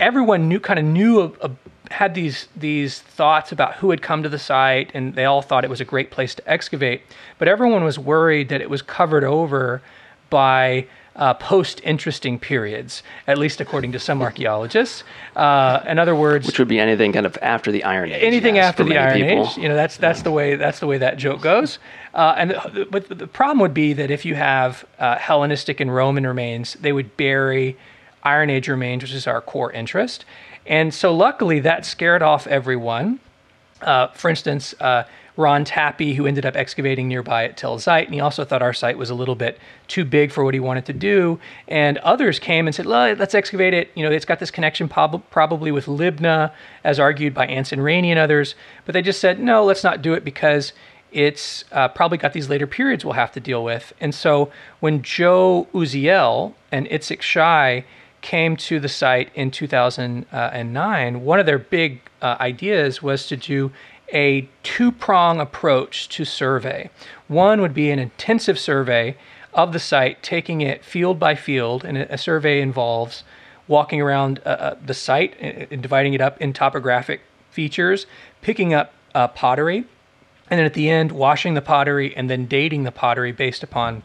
everyone 0.00 0.48
knew 0.48 0.60
kind 0.60 0.78
of 0.78 0.84
knew 0.84 1.36
had 1.90 2.14
these 2.14 2.48
these 2.56 3.00
thoughts 3.00 3.52
about 3.52 3.74
who 3.76 3.90
had 3.90 4.02
come 4.02 4.22
to 4.22 4.28
the 4.28 4.38
site, 4.38 4.90
and 4.94 5.14
they 5.14 5.24
all 5.24 5.42
thought 5.42 5.64
it 5.64 5.70
was 5.70 5.80
a 5.80 5.84
great 5.84 6.10
place 6.10 6.34
to 6.34 6.50
excavate. 6.50 7.02
But 7.38 7.48
everyone 7.48 7.84
was 7.84 7.98
worried 7.98 8.48
that 8.48 8.60
it 8.60 8.70
was 8.70 8.82
covered 8.82 9.24
over 9.24 9.82
by 10.30 10.86
uh, 11.16 11.34
post 11.34 11.80
interesting 11.84 12.38
periods, 12.38 13.02
at 13.26 13.38
least 13.38 13.60
according 13.60 13.92
to 13.92 13.98
some 13.98 14.20
archaeologists. 14.20 15.04
Uh, 15.36 15.80
in 15.86 15.98
other 15.98 16.14
words, 16.14 16.46
which 16.46 16.58
would 16.58 16.68
be 16.68 16.80
anything 16.80 17.12
kind 17.12 17.26
of 17.26 17.38
after 17.40 17.70
the 17.70 17.84
Iron 17.84 18.10
Age. 18.10 18.22
Anything 18.22 18.56
yes, 18.56 18.66
after 18.66 18.84
the 18.84 18.98
Iron 18.98 19.20
people. 19.20 19.46
Age, 19.46 19.56
you 19.56 19.68
know, 19.68 19.74
that's 19.74 19.96
that's 19.96 20.20
yeah. 20.20 20.24
the 20.24 20.30
way 20.32 20.56
that's 20.56 20.80
the 20.80 20.86
way 20.86 20.98
that 20.98 21.16
joke 21.16 21.40
goes. 21.40 21.78
Uh, 22.14 22.34
and 22.36 22.50
the, 22.50 22.88
but 22.90 23.08
the 23.08 23.26
problem 23.26 23.60
would 23.60 23.74
be 23.74 23.92
that 23.92 24.10
if 24.10 24.24
you 24.24 24.34
have 24.34 24.84
uh, 24.98 25.16
Hellenistic 25.16 25.80
and 25.80 25.94
Roman 25.94 26.26
remains, 26.26 26.74
they 26.74 26.92
would 26.92 27.16
bury 27.16 27.76
Iron 28.22 28.50
Age 28.50 28.68
remains, 28.68 29.02
which 29.02 29.12
is 29.12 29.26
our 29.26 29.40
core 29.40 29.70
interest. 29.72 30.24
And 30.66 30.94
so, 30.94 31.14
luckily, 31.14 31.60
that 31.60 31.84
scared 31.84 32.22
off 32.22 32.46
everyone. 32.46 33.20
Uh, 33.84 34.08
for 34.08 34.28
instance, 34.30 34.74
uh, 34.80 35.04
Ron 35.36 35.64
Tappy, 35.64 36.14
who 36.14 36.26
ended 36.26 36.46
up 36.46 36.54
excavating 36.54 37.08
nearby 37.08 37.44
at 37.44 37.56
Tel 37.56 37.76
Zayit, 37.78 38.04
and 38.04 38.14
he 38.14 38.20
also 38.20 38.44
thought 38.44 38.62
our 38.62 38.72
site 38.72 38.96
was 38.96 39.10
a 39.10 39.14
little 39.14 39.34
bit 39.34 39.58
too 39.88 40.04
big 40.04 40.30
for 40.30 40.44
what 40.44 40.54
he 40.54 40.60
wanted 40.60 40.86
to 40.86 40.92
do. 40.92 41.40
And 41.66 41.98
others 41.98 42.38
came 42.38 42.66
and 42.66 42.74
said, 42.74 42.86
let's 42.86 43.34
excavate 43.34 43.74
it. 43.74 43.90
You 43.96 44.04
know, 44.04 44.12
it's 44.12 44.24
got 44.24 44.38
this 44.38 44.52
connection 44.52 44.88
prob- 44.88 45.28
probably 45.30 45.72
with 45.72 45.86
Libna, 45.86 46.52
as 46.84 47.00
argued 47.00 47.34
by 47.34 47.46
Anson 47.46 47.80
Rainey 47.80 48.12
and 48.12 48.20
others. 48.20 48.54
But 48.86 48.92
they 48.92 49.02
just 49.02 49.20
said, 49.20 49.40
no, 49.40 49.64
let's 49.64 49.82
not 49.82 50.02
do 50.02 50.14
it 50.14 50.24
because 50.24 50.72
it's 51.10 51.64
uh, 51.72 51.88
probably 51.88 52.18
got 52.18 52.32
these 52.32 52.48
later 52.48 52.66
periods 52.66 53.04
we'll 53.04 53.14
have 53.14 53.32
to 53.32 53.40
deal 53.40 53.64
with. 53.64 53.92
And 54.00 54.14
so 54.14 54.50
when 54.80 55.02
Joe 55.02 55.66
Uziel 55.72 56.54
and 56.70 56.86
Itzik 56.88 57.22
Shai 57.22 57.84
came 58.24 58.56
to 58.56 58.80
the 58.80 58.88
site 58.88 59.30
in 59.34 59.50
2009, 59.50 61.24
one 61.24 61.38
of 61.38 61.44
their 61.44 61.58
big 61.58 62.00
uh, 62.22 62.36
ideas 62.40 63.02
was 63.02 63.26
to 63.26 63.36
do 63.36 63.70
a 64.14 64.48
two 64.62 64.90
prong 64.90 65.40
approach 65.40 66.08
to 66.08 66.24
survey. 66.24 66.88
One 67.28 67.60
would 67.60 67.74
be 67.74 67.90
an 67.90 67.98
intensive 67.98 68.58
survey 68.58 69.16
of 69.52 69.74
the 69.74 69.78
site, 69.78 70.22
taking 70.22 70.62
it 70.62 70.82
field 70.82 71.18
by 71.18 71.34
field, 71.34 71.84
and 71.84 71.98
a 71.98 72.16
survey 72.16 72.62
involves 72.62 73.24
walking 73.68 74.00
around 74.00 74.40
uh, 74.44 74.48
uh 74.48 74.74
the 74.84 74.94
site 74.94 75.36
and 75.38 75.82
dividing 75.82 76.14
it 76.14 76.20
up 76.22 76.40
in 76.40 76.54
topographic 76.54 77.20
features, 77.50 78.06
picking 78.40 78.72
up 78.72 78.94
uh, 79.14 79.28
pottery, 79.28 79.84
and 80.48 80.58
then 80.58 80.64
at 80.64 80.74
the 80.74 80.88
end, 80.88 81.12
washing 81.12 81.52
the 81.52 81.62
pottery 81.62 82.16
and 82.16 82.30
then 82.30 82.46
dating 82.46 82.84
the 82.84 82.92
pottery 82.92 83.32
based 83.32 83.62
upon 83.62 84.02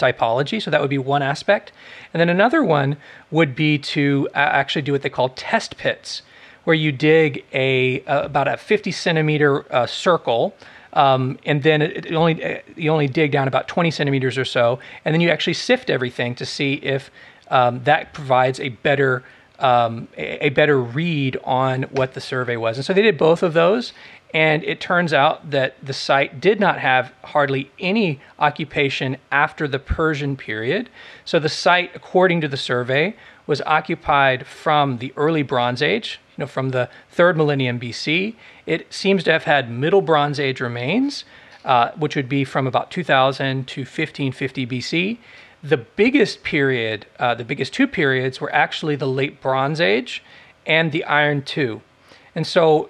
typology. 0.00 0.60
So 0.60 0.70
that 0.70 0.80
would 0.80 0.90
be 0.90 0.98
one 0.98 1.22
aspect. 1.22 1.72
And 2.12 2.20
then 2.20 2.28
another 2.28 2.64
one 2.64 2.96
would 3.30 3.54
be 3.54 3.78
to 3.78 4.28
uh, 4.34 4.38
actually 4.38 4.82
do 4.82 4.92
what 4.92 5.02
they 5.02 5.10
call 5.10 5.28
test 5.30 5.76
pits, 5.76 6.22
where 6.64 6.74
you 6.74 6.90
dig 6.92 7.44
a 7.52 8.02
uh, 8.04 8.24
about 8.24 8.48
a 8.48 8.56
50 8.56 8.90
centimeter 8.90 9.72
uh, 9.72 9.86
circle. 9.86 10.54
Um, 10.92 11.38
and 11.46 11.62
then 11.62 11.82
it, 11.82 12.12
only 12.12 12.42
uh, 12.42 12.60
you 12.76 12.90
only 12.90 13.06
dig 13.06 13.30
down 13.30 13.46
about 13.46 13.68
20 13.68 13.92
centimeters 13.92 14.36
or 14.36 14.44
so, 14.44 14.80
and 15.04 15.14
then 15.14 15.20
you 15.20 15.30
actually 15.30 15.54
sift 15.54 15.88
everything 15.88 16.34
to 16.34 16.46
see 16.46 16.74
if 16.74 17.10
um, 17.48 17.82
that 17.84 18.12
provides 18.12 18.58
a 18.58 18.70
better 18.70 19.22
um, 19.60 20.08
a, 20.16 20.46
a, 20.46 20.48
better 20.48 20.80
read 20.80 21.36
on 21.44 21.82
what 21.82 22.14
the 22.14 22.20
survey 22.20 22.56
was. 22.56 22.78
And 22.78 22.84
so 22.84 22.94
they 22.94 23.02
did 23.02 23.18
both 23.18 23.42
of 23.42 23.52
those. 23.52 23.92
And 24.32 24.62
it 24.62 24.80
turns 24.80 25.12
out 25.12 25.50
that 25.50 25.74
the 25.84 25.92
site 25.92 26.40
did 26.40 26.60
not 26.60 26.78
have 26.78 27.12
hardly 27.24 27.70
any 27.80 28.20
occupation 28.38 29.16
after 29.32 29.66
the 29.66 29.80
Persian 29.80 30.36
period. 30.36 30.88
So 31.24 31.40
the 31.40 31.48
site, 31.48 31.90
according 31.94 32.40
to 32.42 32.48
the 32.48 32.56
survey, 32.56 33.16
was 33.46 33.60
occupied 33.62 34.46
from 34.46 34.98
the 34.98 35.12
early 35.16 35.42
Bronze 35.42 35.82
Age, 35.82 36.20
you 36.36 36.42
know, 36.42 36.46
from 36.46 36.68
the 36.68 36.88
third 37.10 37.36
millennium 37.36 37.80
BC. 37.80 38.36
It 38.66 38.92
seems 38.92 39.24
to 39.24 39.32
have 39.32 39.44
had 39.44 39.68
Middle 39.68 40.02
Bronze 40.02 40.38
Age 40.38 40.60
remains, 40.60 41.24
uh, 41.64 41.90
which 41.92 42.14
would 42.14 42.28
be 42.28 42.44
from 42.44 42.68
about 42.68 42.92
2000 42.92 43.66
to 43.66 43.80
1550 43.80 44.66
BC. 44.66 45.18
The 45.62 45.76
biggest 45.76 46.44
period, 46.44 47.06
uh, 47.18 47.34
the 47.34 47.44
biggest 47.44 47.74
two 47.74 47.88
periods, 47.88 48.40
were 48.40 48.54
actually 48.54 48.94
the 48.94 49.08
Late 49.08 49.40
Bronze 49.40 49.80
Age 49.80 50.22
and 50.64 50.92
the 50.92 51.02
Iron 51.04 51.44
II. 51.56 51.80
And 52.36 52.46
so 52.46 52.88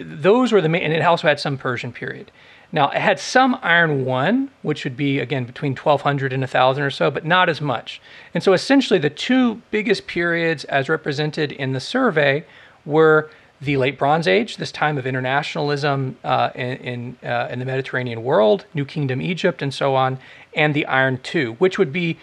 those 0.00 0.52
were 0.52 0.60
the 0.60 0.68
main, 0.68 0.82
and 0.82 0.92
it 0.92 1.02
also 1.02 1.28
had 1.28 1.40
some 1.40 1.58
Persian 1.58 1.92
period. 1.92 2.30
Now, 2.74 2.88
it 2.88 3.00
had 3.00 3.20
some 3.20 3.58
Iron 3.62 4.06
1, 4.06 4.50
which 4.62 4.84
would 4.84 4.96
be, 4.96 5.18
again, 5.18 5.44
between 5.44 5.72
1200 5.72 6.32
and 6.32 6.40
1000 6.40 6.82
or 6.82 6.90
so, 6.90 7.10
but 7.10 7.26
not 7.26 7.50
as 7.50 7.60
much. 7.60 8.00
And 8.32 8.42
so 8.42 8.54
essentially, 8.54 8.98
the 8.98 9.10
two 9.10 9.60
biggest 9.70 10.06
periods 10.06 10.64
as 10.64 10.88
represented 10.88 11.52
in 11.52 11.72
the 11.72 11.80
survey 11.80 12.44
were 12.86 13.30
the 13.60 13.76
Late 13.76 13.98
Bronze 13.98 14.26
Age, 14.26 14.56
this 14.56 14.72
time 14.72 14.98
of 14.98 15.06
internationalism 15.06 16.16
uh, 16.24 16.50
in 16.54 16.76
in, 16.78 17.16
uh, 17.28 17.48
in, 17.48 17.60
the 17.60 17.64
Mediterranean 17.64 18.24
world, 18.24 18.64
New 18.74 18.84
Kingdom 18.84 19.22
Egypt, 19.22 19.62
and 19.62 19.72
so 19.72 19.94
on, 19.94 20.18
and 20.54 20.74
the 20.74 20.84
Iron 20.86 21.20
II, 21.32 21.46
which 21.58 21.78
would 21.78 21.92
be 21.92 22.18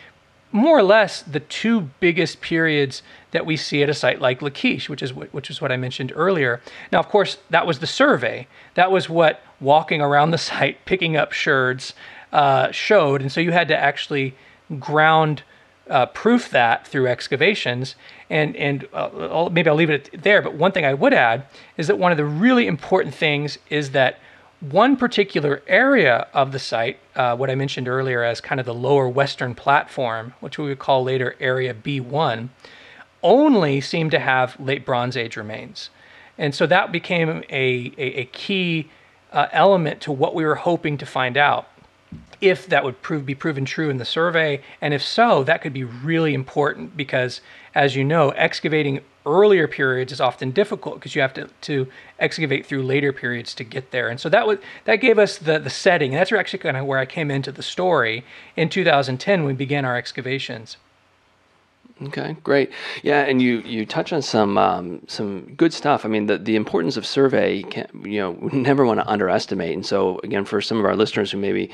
more 0.51 0.77
or 0.77 0.83
less 0.83 1.21
the 1.21 1.39
two 1.39 1.81
biggest 1.99 2.41
periods 2.41 3.03
that 3.31 3.45
we 3.45 3.55
see 3.55 3.83
at 3.83 3.89
a 3.89 3.93
site 3.93 4.19
like 4.19 4.41
Lachish, 4.41 4.89
which 4.89 5.03
is 5.03 5.13
what, 5.13 5.31
which 5.33 5.49
is 5.49 5.61
what 5.61 5.71
I 5.71 5.77
mentioned 5.77 6.11
earlier. 6.15 6.61
Now, 6.91 6.99
of 6.99 7.07
course, 7.07 7.37
that 7.49 7.67
was 7.67 7.79
the 7.79 7.87
survey. 7.87 8.47
That 8.73 8.91
was 8.91 9.09
what 9.09 9.41
walking 9.59 10.01
around 10.01 10.31
the 10.31 10.37
site, 10.49 10.83
picking 10.85 11.15
up 11.15 11.31
sherds, 11.31 11.93
uh, 12.31 12.71
showed, 12.71 13.21
and 13.21 13.31
so 13.31 13.41
you 13.41 13.51
had 13.51 13.67
to 13.67 13.77
actually 13.77 14.35
ground 14.79 15.43
uh, 15.89 16.05
proof 16.07 16.49
that 16.51 16.87
through 16.87 17.07
excavations. 17.07 17.95
And 18.29 18.55
and 18.55 18.87
uh, 18.93 19.49
maybe 19.51 19.69
I'll 19.69 19.75
leave 19.75 19.89
it 19.89 20.09
there. 20.13 20.41
But 20.41 20.53
one 20.53 20.71
thing 20.71 20.85
I 20.85 20.93
would 20.93 21.13
add 21.13 21.45
is 21.77 21.87
that 21.87 21.97
one 21.97 22.11
of 22.11 22.17
the 22.17 22.25
really 22.25 22.67
important 22.67 23.15
things 23.15 23.57
is 23.69 23.91
that 23.91 24.19
one 24.61 24.97
particular 24.97 25.61
area 25.67 26.27
of 26.33 26.51
the 26.51 26.59
site, 26.59 26.99
uh, 27.15 27.35
what 27.35 27.49
I 27.49 27.55
mentioned 27.55 27.87
earlier 27.87 28.23
as 28.23 28.41
kind 28.41 28.59
of 28.59 28.65
the 28.65 28.73
lower 28.73 29.07
western 29.07 29.55
platform, 29.55 30.33
which 30.41 30.57
we 30.57 30.65
would 30.65 30.79
call 30.79 31.03
later 31.03 31.35
Area 31.39 31.73
B1, 31.73 32.49
only 33.23 33.81
seemed 33.81 34.11
to 34.11 34.19
have 34.19 34.59
late 34.59 34.85
Bronze 34.85 35.15
Age 35.15 35.37
remains. 35.37 35.89
And 36.37 36.53
so 36.53 36.65
that 36.67 36.91
became 36.91 37.43
a, 37.49 37.93
a, 37.97 38.21
a 38.21 38.25
key 38.25 38.89
uh, 39.31 39.47
element 39.51 40.01
to 40.01 40.11
what 40.11 40.35
we 40.35 40.45
were 40.45 40.55
hoping 40.55 40.97
to 40.97 41.05
find 41.05 41.37
out 41.37 41.67
if 42.41 42.67
that 42.67 42.83
would 42.83 43.01
prove 43.01 43.25
be 43.25 43.35
proven 43.35 43.65
true 43.65 43.89
in 43.89 43.97
the 43.97 44.05
survey 44.05 44.61
and 44.81 44.93
if 44.93 45.03
so 45.03 45.43
that 45.43 45.61
could 45.61 45.73
be 45.73 45.83
really 45.83 46.33
important 46.33 46.95
because 46.95 47.41
as 47.75 47.95
you 47.95 48.03
know 48.03 48.29
excavating 48.31 49.01
earlier 49.25 49.67
periods 49.67 50.11
is 50.11 50.21
often 50.21 50.51
difficult 50.51 50.95
because 50.95 51.15
you 51.15 51.21
have 51.21 51.33
to, 51.33 51.49
to 51.61 51.87
excavate 52.19 52.65
through 52.65 52.83
later 52.83 53.11
periods 53.11 53.53
to 53.53 53.63
get 53.63 53.91
there 53.91 54.09
and 54.09 54.19
so 54.19 54.29
that 54.29 54.47
was 54.47 54.57
that 54.85 54.97
gave 54.97 55.19
us 55.19 55.37
the 55.37 55.59
the 55.59 55.69
setting 55.69 56.13
and 56.13 56.19
that's 56.19 56.31
actually 56.31 56.59
kind 56.59 56.77
of 56.77 56.85
where 56.85 56.99
i 56.99 57.05
came 57.05 57.29
into 57.29 57.51
the 57.51 57.63
story 57.63 58.23
in 58.55 58.69
2010 58.69 59.39
when 59.41 59.47
we 59.47 59.53
began 59.53 59.85
our 59.85 59.97
excavations 59.97 60.77
Okay, 62.01 62.37
great. 62.43 62.71
Yeah, 63.03 63.23
and 63.23 63.41
you 63.41 63.59
you 63.59 63.85
touch 63.85 64.13
on 64.13 64.21
some 64.21 64.57
um, 64.57 65.01
some 65.07 65.53
good 65.55 65.73
stuff. 65.73 66.05
I 66.05 66.07
mean, 66.07 66.27
the 66.27 66.37
the 66.37 66.55
importance 66.55 66.95
of 66.95 67.05
survey, 67.05 67.63
can, 67.63 67.87
you 68.05 68.19
know, 68.19 68.31
we 68.31 68.51
never 68.57 68.85
want 68.85 69.01
to 69.01 69.07
underestimate. 69.07 69.73
And 69.73 69.85
so, 69.85 70.19
again, 70.23 70.45
for 70.45 70.61
some 70.61 70.79
of 70.79 70.85
our 70.85 70.95
listeners 70.95 71.31
who 71.31 71.37
maybe 71.37 71.69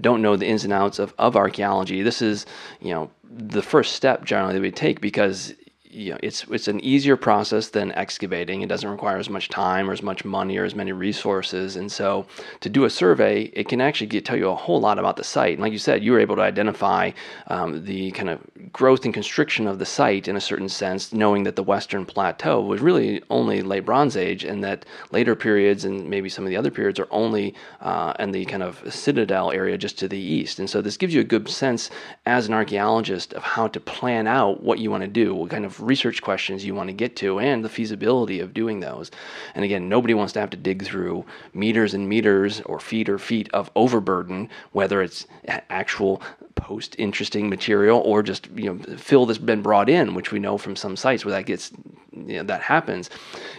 don't 0.00 0.20
know 0.20 0.36
the 0.36 0.46
ins 0.46 0.64
and 0.64 0.72
outs 0.72 0.98
of, 0.98 1.14
of 1.18 1.36
archaeology, 1.36 2.02
this 2.02 2.20
is 2.20 2.44
you 2.80 2.92
know 2.92 3.10
the 3.22 3.62
first 3.62 3.92
step 3.92 4.24
generally 4.24 4.54
that 4.54 4.62
we 4.62 4.72
take 4.72 5.00
because 5.00 5.54
you 5.90 6.12
know, 6.12 6.18
it's 6.22 6.44
it's 6.50 6.68
an 6.68 6.80
easier 6.84 7.16
process 7.16 7.68
than 7.68 7.92
excavating. 7.92 8.62
It 8.62 8.68
doesn't 8.68 8.88
require 8.88 9.16
as 9.16 9.30
much 9.30 9.48
time 9.48 9.88
or 9.88 9.92
as 9.92 10.02
much 10.02 10.24
money 10.24 10.58
or 10.58 10.64
as 10.64 10.74
many 10.74 10.92
resources. 10.92 11.76
And 11.76 11.90
so, 11.90 12.26
to 12.60 12.68
do 12.68 12.84
a 12.84 12.90
survey, 12.90 13.44
it 13.54 13.68
can 13.68 13.80
actually 13.80 14.08
get, 14.08 14.24
tell 14.24 14.36
you 14.36 14.48
a 14.48 14.54
whole 14.54 14.80
lot 14.80 14.98
about 14.98 15.16
the 15.16 15.24
site. 15.24 15.54
And 15.54 15.62
like 15.62 15.72
you 15.72 15.78
said, 15.78 16.02
you 16.02 16.12
were 16.12 16.20
able 16.20 16.36
to 16.36 16.42
identify 16.42 17.12
um, 17.46 17.84
the 17.84 18.10
kind 18.12 18.28
of 18.28 18.40
growth 18.72 19.04
and 19.04 19.14
constriction 19.14 19.66
of 19.66 19.78
the 19.78 19.86
site 19.86 20.28
in 20.28 20.36
a 20.36 20.40
certain 20.40 20.68
sense, 20.68 21.12
knowing 21.12 21.44
that 21.44 21.56
the 21.56 21.62
Western 21.62 22.04
Plateau 22.04 22.60
was 22.60 22.80
really 22.80 23.22
only 23.30 23.62
late 23.62 23.86
Bronze 23.86 24.16
Age, 24.16 24.44
and 24.44 24.62
that 24.64 24.84
later 25.10 25.34
periods 25.34 25.84
and 25.84 26.08
maybe 26.08 26.28
some 26.28 26.44
of 26.44 26.50
the 26.50 26.56
other 26.56 26.70
periods 26.70 27.00
are 27.00 27.08
only 27.10 27.54
uh, 27.80 28.12
in 28.18 28.32
the 28.32 28.44
kind 28.44 28.62
of 28.62 28.82
citadel 28.92 29.50
area 29.52 29.78
just 29.78 29.98
to 29.98 30.08
the 30.08 30.18
east. 30.18 30.58
And 30.58 30.68
so, 30.68 30.82
this 30.82 30.96
gives 30.96 31.14
you 31.14 31.20
a 31.20 31.24
good 31.24 31.48
sense 31.48 31.90
as 32.26 32.46
an 32.46 32.54
archaeologist 32.54 33.32
of 33.32 33.42
how 33.42 33.68
to 33.68 33.80
plan 33.80 34.26
out 34.26 34.62
what 34.62 34.78
you 34.78 34.90
want 34.90 35.02
to 35.02 35.08
do, 35.08 35.34
what 35.34 35.50
kind 35.50 35.64
research 35.80 36.22
questions 36.22 36.64
you 36.64 36.74
want 36.74 36.88
to 36.88 36.94
get 36.94 37.16
to 37.16 37.38
and 37.38 37.64
the 37.64 37.68
feasibility 37.68 38.40
of 38.40 38.54
doing 38.54 38.80
those. 38.80 39.10
And 39.54 39.64
again, 39.64 39.88
nobody 39.88 40.14
wants 40.14 40.32
to 40.34 40.40
have 40.40 40.50
to 40.50 40.56
dig 40.56 40.84
through 40.84 41.24
meters 41.54 41.94
and 41.94 42.08
meters 42.08 42.60
or 42.62 42.80
feet 42.80 43.08
or 43.08 43.18
feet 43.18 43.48
of 43.52 43.70
overburden, 43.74 44.48
whether 44.72 45.02
it's 45.02 45.26
actual 45.46 46.22
post 46.54 46.96
interesting 46.98 47.48
material 47.48 48.00
or 48.00 48.22
just 48.22 48.48
you 48.54 48.64
know 48.64 48.96
fill 48.96 49.26
that's 49.26 49.38
been 49.38 49.62
brought 49.62 49.88
in, 49.88 50.14
which 50.14 50.32
we 50.32 50.38
know 50.38 50.58
from 50.58 50.76
some 50.76 50.96
sites 50.96 51.24
where 51.24 51.32
that 51.32 51.46
gets 51.46 51.70
you 52.12 52.38
know, 52.38 52.42
that 52.42 52.62
happens. 52.62 53.10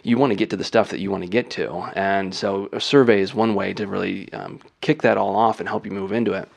You 0.04 0.18
want 0.18 0.32
to 0.32 0.36
get 0.36 0.50
to 0.50 0.58
the 0.58 0.64
stuff 0.64 0.90
that 0.90 1.00
you 1.00 1.10
want 1.12 1.24
to 1.24 1.30
get 1.30 1.50
to, 1.52 1.72
and 1.96 2.34
so 2.34 2.70
a 2.74 2.82
survey 2.82 3.22
is 3.22 3.34
one 3.34 3.56
way 3.56 3.74
to 3.74 3.88
really 3.88 4.32
um, 4.34 4.60
kick 4.82 5.02
that 5.04 5.18
all 5.18 5.36
off 5.36 5.60
and 5.60 5.70
help 5.70 5.86
you 5.86 5.92
move 5.92 6.12
into 6.12 6.34
it. 6.34 6.50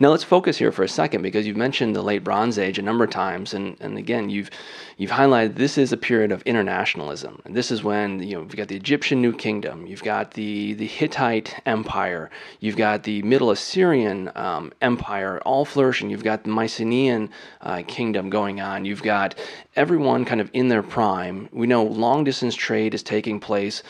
Now 0.00 0.08
let's 0.08 0.24
focus 0.24 0.56
here 0.58 0.72
for 0.72 0.82
a 0.82 0.88
second 0.88 1.22
because 1.22 1.46
you've 1.46 1.56
mentioned 1.56 1.94
the 1.94 2.02
late 2.02 2.24
Bronze 2.24 2.58
Age 2.58 2.80
a 2.80 2.82
number 2.82 3.04
of 3.04 3.10
times, 3.10 3.54
and, 3.54 3.76
and 3.80 3.96
again 3.96 4.28
you've 4.28 4.50
you've 4.96 5.12
highlighted 5.12 5.54
this 5.54 5.78
is 5.78 5.92
a 5.92 5.96
period 5.96 6.32
of 6.32 6.42
internationalism. 6.42 7.40
And 7.44 7.54
this 7.54 7.70
is 7.70 7.84
when 7.84 8.20
you 8.20 8.34
know 8.34 8.42
you've 8.42 8.56
got 8.56 8.66
the 8.66 8.74
Egyptian 8.74 9.22
New 9.22 9.32
Kingdom, 9.32 9.86
you've 9.86 10.02
got 10.02 10.32
the 10.32 10.74
the 10.74 10.86
Hittite 10.86 11.60
Empire, 11.64 12.28
you've 12.58 12.76
got 12.76 13.04
the 13.04 13.22
Middle 13.22 13.52
Assyrian 13.52 14.32
um, 14.34 14.72
Empire 14.80 15.40
all 15.44 15.64
flourishing. 15.64 16.10
You've 16.10 16.24
got 16.24 16.42
the 16.42 16.50
Mycenaean 16.50 17.30
uh, 17.60 17.82
kingdom 17.86 18.30
going 18.30 18.60
on. 18.60 18.84
You've 18.84 19.02
got 19.02 19.36
everyone 19.76 20.24
kind 20.24 20.40
of 20.40 20.50
in 20.52 20.68
their 20.68 20.82
prime. 20.82 21.48
We 21.52 21.68
know 21.68 21.84
long 21.84 22.24
distance 22.24 22.56
trade 22.56 22.94
is 22.94 23.04
taking 23.04 23.38
place 23.38 23.84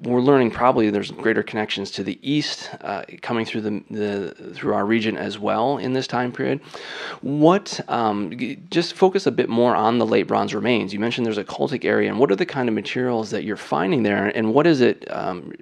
we're 0.00 0.20
learning 0.20 0.50
probably 0.50 0.90
there's 0.90 1.10
greater 1.10 1.42
connections 1.42 1.90
to 1.90 2.04
the 2.04 2.18
east 2.22 2.68
uh, 2.82 3.02
coming 3.22 3.46
through 3.46 3.62
the, 3.62 3.82
the, 3.90 4.52
through 4.54 4.74
our 4.74 4.84
region 4.84 5.16
as 5.16 5.38
well 5.38 5.78
in 5.78 5.94
this 5.94 6.06
time 6.06 6.32
period. 6.32 6.60
What 7.22 7.80
um, 7.88 8.32
just 8.70 8.92
focus 8.92 9.26
a 9.26 9.30
bit 9.30 9.48
more 9.48 9.74
on 9.74 9.98
the 9.98 10.06
late 10.06 10.24
bronze 10.24 10.54
remains. 10.54 10.92
You 10.92 11.00
mentioned 11.00 11.26
there's 11.26 11.38
a 11.38 11.44
cultic 11.44 11.84
area, 11.84 12.10
and 12.10 12.18
what 12.18 12.30
are 12.30 12.36
the 12.36 12.46
kind 12.46 12.68
of 12.68 12.74
materials 12.74 13.30
that 13.30 13.44
you're 13.44 13.56
finding 13.56 14.02
there, 14.02 14.26
and 14.26 14.52
what 14.52 14.66
is 14.66 14.82
it? 14.82 15.10
Um, 15.10 15.54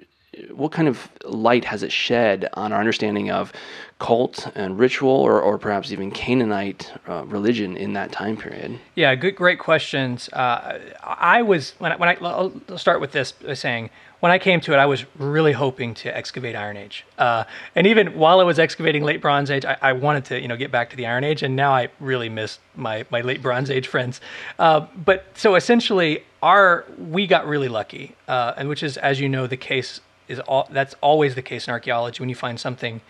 what 0.51 0.73
kind 0.73 0.89
of 0.89 1.09
light 1.23 1.63
has 1.63 1.81
it 1.81 1.93
shed 1.93 2.49
on 2.55 2.73
our 2.73 2.79
understanding 2.79 3.31
of 3.31 3.53
cult 3.99 4.51
and 4.53 4.77
ritual, 4.77 5.09
or, 5.09 5.41
or 5.41 5.57
perhaps 5.57 5.93
even 5.93 6.11
Canaanite 6.11 6.91
uh, 7.07 7.23
religion 7.25 7.77
in 7.77 7.93
that 7.93 8.11
time 8.11 8.35
period? 8.35 8.77
Yeah, 8.95 9.15
good, 9.15 9.37
great 9.37 9.59
questions. 9.59 10.27
Uh, 10.33 10.79
I 11.03 11.41
was 11.41 11.73
when 11.79 11.93
I, 11.93 11.95
when 11.95 12.09
I 12.09 12.17
I'll 12.21 12.77
start 12.77 12.99
with 12.99 13.13
this 13.13 13.31
by 13.31 13.53
saying 13.53 13.89
when 14.25 14.31
I 14.31 14.39
came 14.39 14.59
to 14.61 14.73
it, 14.73 14.77
I 14.77 14.87
was 14.87 15.05
really 15.19 15.51
hoping 15.51 15.93
to 15.93 16.17
excavate 16.17 16.55
Iron 16.55 16.77
Age. 16.77 17.05
Uh, 17.15 17.43
and 17.75 17.85
even 17.85 18.17
while 18.17 18.39
I 18.39 18.43
was 18.43 18.57
excavating 18.57 19.03
Late 19.03 19.21
Bronze 19.21 19.51
Age, 19.51 19.65
I, 19.65 19.77
I, 19.83 19.93
wanted 19.93 20.25
to, 20.25 20.41
you 20.41 20.47
know, 20.47 20.57
get 20.57 20.71
back 20.71 20.89
to 20.89 20.95
the 20.95 21.05
Iron 21.05 21.23
Age. 21.23 21.43
And 21.43 21.55
now 21.55 21.71
I 21.71 21.89
really 21.99 22.27
miss 22.27 22.57
my, 22.75 23.05
my 23.11 23.21
Late 23.21 23.43
Bronze 23.43 23.69
Age 23.69 23.87
friends. 23.87 24.21
Uh, 24.57 24.87
but 24.95 25.25
so 25.35 25.53
essentially, 25.53 26.23
our 26.41 26.85
we 26.97 27.27
got 27.27 27.45
really 27.45 27.67
lucky, 27.67 28.15
uh, 28.27 28.53
and 28.57 28.67
which 28.67 28.81
is, 28.81 28.97
as 28.97 29.19
you 29.19 29.29
know, 29.29 29.45
the 29.45 29.57
case 29.57 30.01
is 30.27 30.39
all, 30.39 30.67
that's 30.71 30.95
always 31.01 31.35
the 31.35 31.43
case 31.43 31.67
in 31.67 31.71
archaeology 31.71 32.19
when 32.19 32.29
you 32.29 32.33
find 32.33 32.59
something 32.59 33.01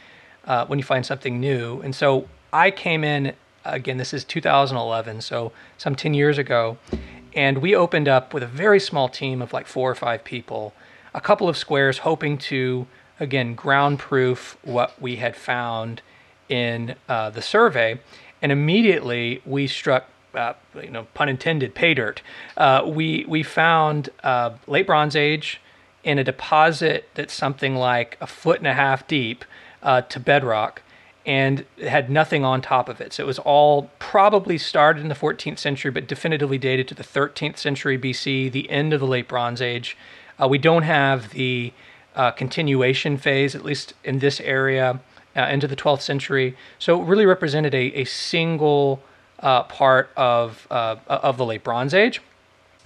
uh, 0.43 0.65
when 0.65 0.79
you 0.79 0.83
find 0.83 1.05
something 1.05 1.39
new. 1.39 1.79
And 1.79 1.95
so 1.95 2.27
I 2.51 2.71
came 2.71 3.05
in 3.05 3.35
again. 3.63 3.95
This 3.95 4.13
is 4.13 4.25
2011, 4.25 5.21
so 5.21 5.53
some 5.77 5.95
10 5.95 6.13
years 6.13 6.37
ago, 6.37 6.77
and 7.33 7.59
we 7.59 7.73
opened 7.73 8.09
up 8.09 8.33
with 8.33 8.43
a 8.43 8.47
very 8.47 8.81
small 8.81 9.07
team 9.07 9.41
of 9.41 9.53
like 9.53 9.65
four 9.65 9.89
or 9.89 9.95
five 9.95 10.25
people 10.25 10.73
a 11.15 11.21
couple 11.21 11.49
of 11.49 11.57
squares, 11.57 11.99
hoping 11.99 12.37
to 12.37 12.85
again 13.19 13.55
ground 13.55 13.97
proof 13.97 14.57
what 14.63 15.01
we 15.01 15.15
had 15.15 15.35
found 15.35 16.01
in 16.49 16.95
uh, 17.09 17.29
the 17.31 17.41
survey, 17.41 17.99
and 18.41 18.51
immediately 18.51 19.41
we 19.45 19.65
struck. 19.65 20.05
Uh, 20.35 20.53
you 20.83 20.89
know, 20.89 21.07
pun 21.13 21.29
intended, 21.29 21.73
pay 21.73 21.93
dirt. 21.93 22.21
Uh, 22.57 22.83
we 22.85 23.23
we 23.25 23.41
found 23.41 24.09
uh, 24.21 24.51
late 24.67 24.85
Bronze 24.85 25.15
Age 25.15 25.61
in 26.03 26.19
a 26.19 26.25
deposit 26.25 27.07
that's 27.13 27.33
something 27.33 27.73
like 27.75 28.17
a 28.19 28.27
foot 28.27 28.57
and 28.57 28.67
a 28.67 28.73
half 28.73 29.07
deep 29.07 29.45
uh, 29.81 30.01
to 30.01 30.19
bedrock, 30.19 30.81
and 31.25 31.65
had 31.81 32.09
nothing 32.09 32.43
on 32.43 32.61
top 32.61 32.89
of 32.89 32.99
it. 32.99 33.13
So 33.13 33.23
it 33.23 33.27
was 33.27 33.39
all 33.39 33.89
probably 33.97 34.57
started 34.57 35.01
in 35.01 35.07
the 35.07 35.15
14th 35.15 35.57
century, 35.57 35.89
but 35.89 36.05
definitively 36.05 36.57
dated 36.57 36.89
to 36.89 36.95
the 36.95 37.03
13th 37.03 37.57
century 37.57 37.97
BC, 37.97 38.51
the 38.51 38.69
end 38.69 38.91
of 38.91 38.99
the 38.99 39.07
late 39.07 39.29
Bronze 39.29 39.61
Age. 39.61 39.95
Uh, 40.41 40.47
we 40.47 40.57
don't 40.57 40.83
have 40.83 41.29
the 41.31 41.71
uh, 42.15 42.31
continuation 42.31 43.17
phase, 43.17 43.55
at 43.55 43.63
least 43.63 43.93
in 44.03 44.19
this 44.19 44.39
area, 44.41 44.99
uh, 45.35 45.41
into 45.41 45.67
the 45.67 45.75
12th 45.75 46.01
century. 46.01 46.55
So 46.79 47.01
it 47.01 47.05
really 47.05 47.25
represented 47.25 47.73
a, 47.73 47.93
a 47.93 48.05
single 48.05 49.01
uh, 49.39 49.63
part 49.63 50.09
of, 50.15 50.67
uh, 50.71 50.95
of 51.07 51.37
the 51.37 51.45
late 51.45 51.63
Bronze 51.63 51.93
Age. 51.93 52.21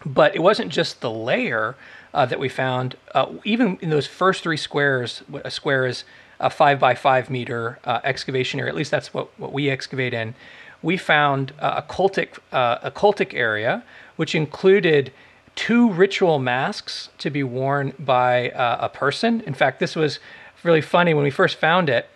But 0.06 0.36
it 0.36 0.40
wasn't 0.40 0.72
just 0.72 1.02
the 1.02 1.12
layer 1.12 1.76
uh, 2.14 2.26
that 2.26 2.40
we 2.40 2.50
found. 2.50 2.96
even 3.44 3.78
in 3.82 3.90
those 3.90 4.08
first 4.08 4.44
three 4.44 4.58
squares, 4.58 5.24
a 5.44 5.52
square 5.52 5.86
is 5.86 6.06
a 6.40 6.50
five 6.50 6.80
by 6.80 6.96
five 6.96 7.30
meter 7.30 7.80
excavation 7.86 8.60
area, 8.60 8.72
at 8.72 8.76
least 8.76 8.92
that's 8.92 9.14
what, 9.14 9.28
what 9.38 9.52
we 9.52 9.70
excavate 9.70 10.14
in. 10.14 10.34
We 10.82 10.96
found 10.96 11.52
a 11.60 11.82
cultic, 11.82 12.40
a 12.52 12.92
cultic 12.96 13.34
area, 13.34 13.84
which 14.16 14.34
included 14.34 15.12
two 15.60 15.92
ritual 15.92 16.40
masks 16.40 17.10
to 17.18 17.30
be 17.30 17.44
worn 17.44 17.92
by 18.00 18.50
uh, 18.52 18.78
a 18.80 18.88
person. 18.88 19.42
In 19.42 19.54
fact, 19.54 19.82
this 19.82 19.94
was 19.94 20.18
really 20.64 20.80
funny 20.80 21.14
when 21.14 21.26
we 21.26 21.32
first 21.32 21.58
found 21.58 21.90
it. 21.90 22.08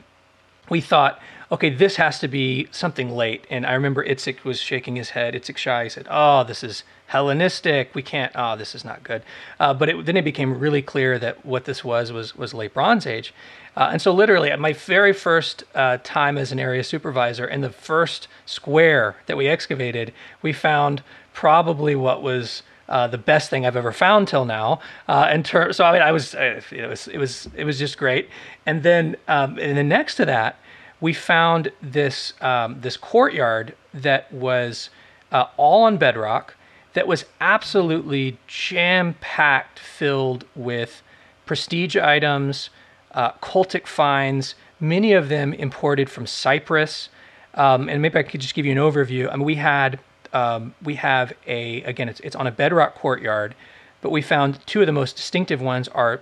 We 0.70 0.80
thought, 0.80 1.20
okay, 1.52 1.70
this 1.70 1.98
has 1.98 2.20
to 2.20 2.30
be 2.30 2.70
something 2.72 3.12
late. 3.12 3.46
And 3.50 3.66
I 3.66 3.74
remember 3.74 4.02
Itzik 4.02 4.46
was 4.46 4.62
shaking 4.62 4.96
his 4.96 5.10
head. 5.10 5.34
Itzik 5.34 5.58
Shai 5.58 5.90
said, 5.90 6.08
oh, 6.10 6.46
this 6.46 6.64
is 6.64 6.86
Hellenistic. 7.08 7.94
We 7.94 8.02
can't. 8.02 8.32
Oh, 8.34 8.56
this 8.56 8.74
is 8.74 8.86
not 8.86 9.04
good. 9.04 9.24
Uh, 9.60 9.74
but 9.74 9.90
it, 9.90 10.06
then 10.06 10.16
it 10.16 10.24
became 10.24 10.58
really 10.58 10.82
clear 10.82 11.20
that 11.20 11.46
what 11.46 11.66
this 11.66 11.84
was 11.84 12.14
was 12.14 12.38
was 12.38 12.54
late 12.54 12.74
Bronze 12.74 13.06
Age. 13.06 13.34
Uh, 13.76 13.90
and 13.92 14.02
so, 14.02 14.14
literally, 14.14 14.52
at 14.52 14.60
my 14.60 14.72
very 14.72 15.12
first 15.12 15.66
uh, 15.76 15.98
time 16.02 16.38
as 16.38 16.54
an 16.54 16.60
area 16.60 16.84
supervisor, 16.84 17.46
in 17.46 17.60
the 17.60 17.70
first 17.70 18.30
square 18.46 19.18
that 19.26 19.36
we 19.36 19.50
excavated, 19.50 20.14
we 20.42 20.54
found 20.54 21.04
probably 21.34 21.94
what 21.94 22.24
was 22.24 22.64
uh, 22.94 23.08
the 23.08 23.18
best 23.18 23.50
thing 23.50 23.66
I've 23.66 23.76
ever 23.76 23.92
found 23.92 24.28
till 24.28 24.46
now. 24.46 24.80
Uh, 25.08 25.28
in 25.34 25.42
ter- 25.42 25.74
so 25.74 25.84
I 25.84 25.92
mean, 25.94 26.04
I 26.04 26.12
was 26.12 26.36
it 26.36 26.88
was 26.88 27.08
it 27.08 27.18
was 27.18 27.50
it 27.56 27.64
was 27.64 27.80
just 27.80 27.98
great. 27.98 28.30
And 28.68 28.84
then 28.84 29.16
um, 29.28 29.58
and 29.58 29.76
then 29.76 29.90
next 29.90 30.16
to 30.18 30.26
that, 30.26 30.58
we 31.02 31.12
found 31.12 31.72
this 31.82 32.34
um, 32.40 32.80
this 32.82 32.96
courtyard 32.96 33.76
that 33.96 34.32
was 34.32 34.92
uh, 35.32 35.46
all 35.58 35.84
on 35.86 35.98
bedrock, 35.98 36.56
that 36.94 37.08
was 37.08 37.26
absolutely 37.42 38.38
jam 38.46 39.16
packed, 39.22 39.80
filled 39.80 40.46
with 40.56 41.02
prestige 41.48 41.98
items, 41.98 42.70
uh, 43.16 43.32
cultic 43.42 43.88
finds, 43.88 44.54
many 44.80 45.14
of 45.14 45.30
them 45.30 45.52
imported 45.54 46.12
from 46.12 46.28
Cyprus. 46.28 47.10
Um, 47.56 47.90
and 47.90 48.02
maybe 48.04 48.20
I 48.20 48.24
could 48.24 48.42
just 48.42 48.54
give 48.54 48.66
you 48.66 48.72
an 48.72 48.78
overview. 48.78 49.32
I 49.32 49.36
mean, 49.36 49.46
we 49.46 49.56
had 49.56 50.00
um, 50.34 50.74
we 50.84 50.96
have 50.96 51.34
a 51.48 51.82
again 51.84 52.10
it's, 52.10 52.20
it's 52.22 52.36
on 52.36 52.48
a 52.48 52.52
bedrock 52.52 52.96
courtyard 52.96 53.56
but 54.02 54.12
we 54.12 54.22
found 54.22 54.60
two 54.68 54.82
of 54.82 54.88
the 54.88 54.92
most 54.94 55.16
distinctive 55.16 55.62
ones 55.62 55.88
are 55.90 56.22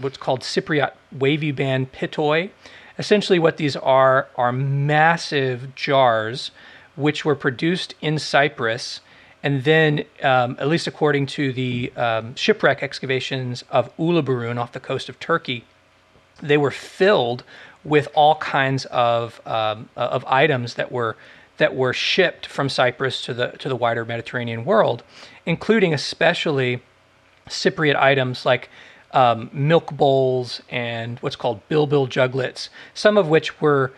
what's 0.00 0.16
called 0.16 0.40
cypriot 0.40 0.92
wavy 1.12 1.52
band 1.52 1.92
pithoi 1.92 2.50
essentially 2.98 3.38
what 3.38 3.56
these 3.56 3.76
are 3.76 4.28
are 4.36 4.52
massive 4.52 5.74
jars 5.74 6.50
which 6.96 7.24
were 7.24 7.36
produced 7.36 7.94
in 8.00 8.18
cyprus 8.18 9.00
and 9.42 9.64
then 9.64 10.04
um, 10.22 10.56
at 10.58 10.68
least 10.68 10.86
according 10.86 11.24
to 11.24 11.52
the 11.52 11.92
um, 11.96 12.34
shipwreck 12.34 12.82
excavations 12.82 13.62
of 13.70 13.94
uluburun 13.96 14.58
off 14.58 14.72
the 14.72 14.80
coast 14.80 15.08
of 15.08 15.18
turkey 15.20 15.64
they 16.42 16.56
were 16.56 16.70
filled 16.70 17.44
with 17.84 18.08
all 18.14 18.34
kinds 18.36 18.84
of 18.86 19.40
um, 19.46 19.88
of 19.96 20.24
items 20.26 20.74
that 20.74 20.90
were 20.92 21.16
that 21.60 21.76
were 21.76 21.92
shipped 21.92 22.46
from 22.46 22.70
Cyprus 22.70 23.22
to 23.26 23.34
the 23.34 23.48
to 23.58 23.68
the 23.68 23.76
wider 23.76 24.04
Mediterranean 24.06 24.64
world, 24.64 25.02
including 25.44 25.92
especially 25.92 26.82
Cypriot 27.48 27.96
items 27.96 28.46
like 28.46 28.70
um, 29.12 29.50
milk 29.52 29.92
bowls 29.92 30.62
and 30.70 31.18
what's 31.18 31.36
called 31.36 31.60
bilbil 31.68 32.08
juglets, 32.08 32.70
some 32.94 33.18
of 33.18 33.28
which 33.28 33.60
were 33.60 33.92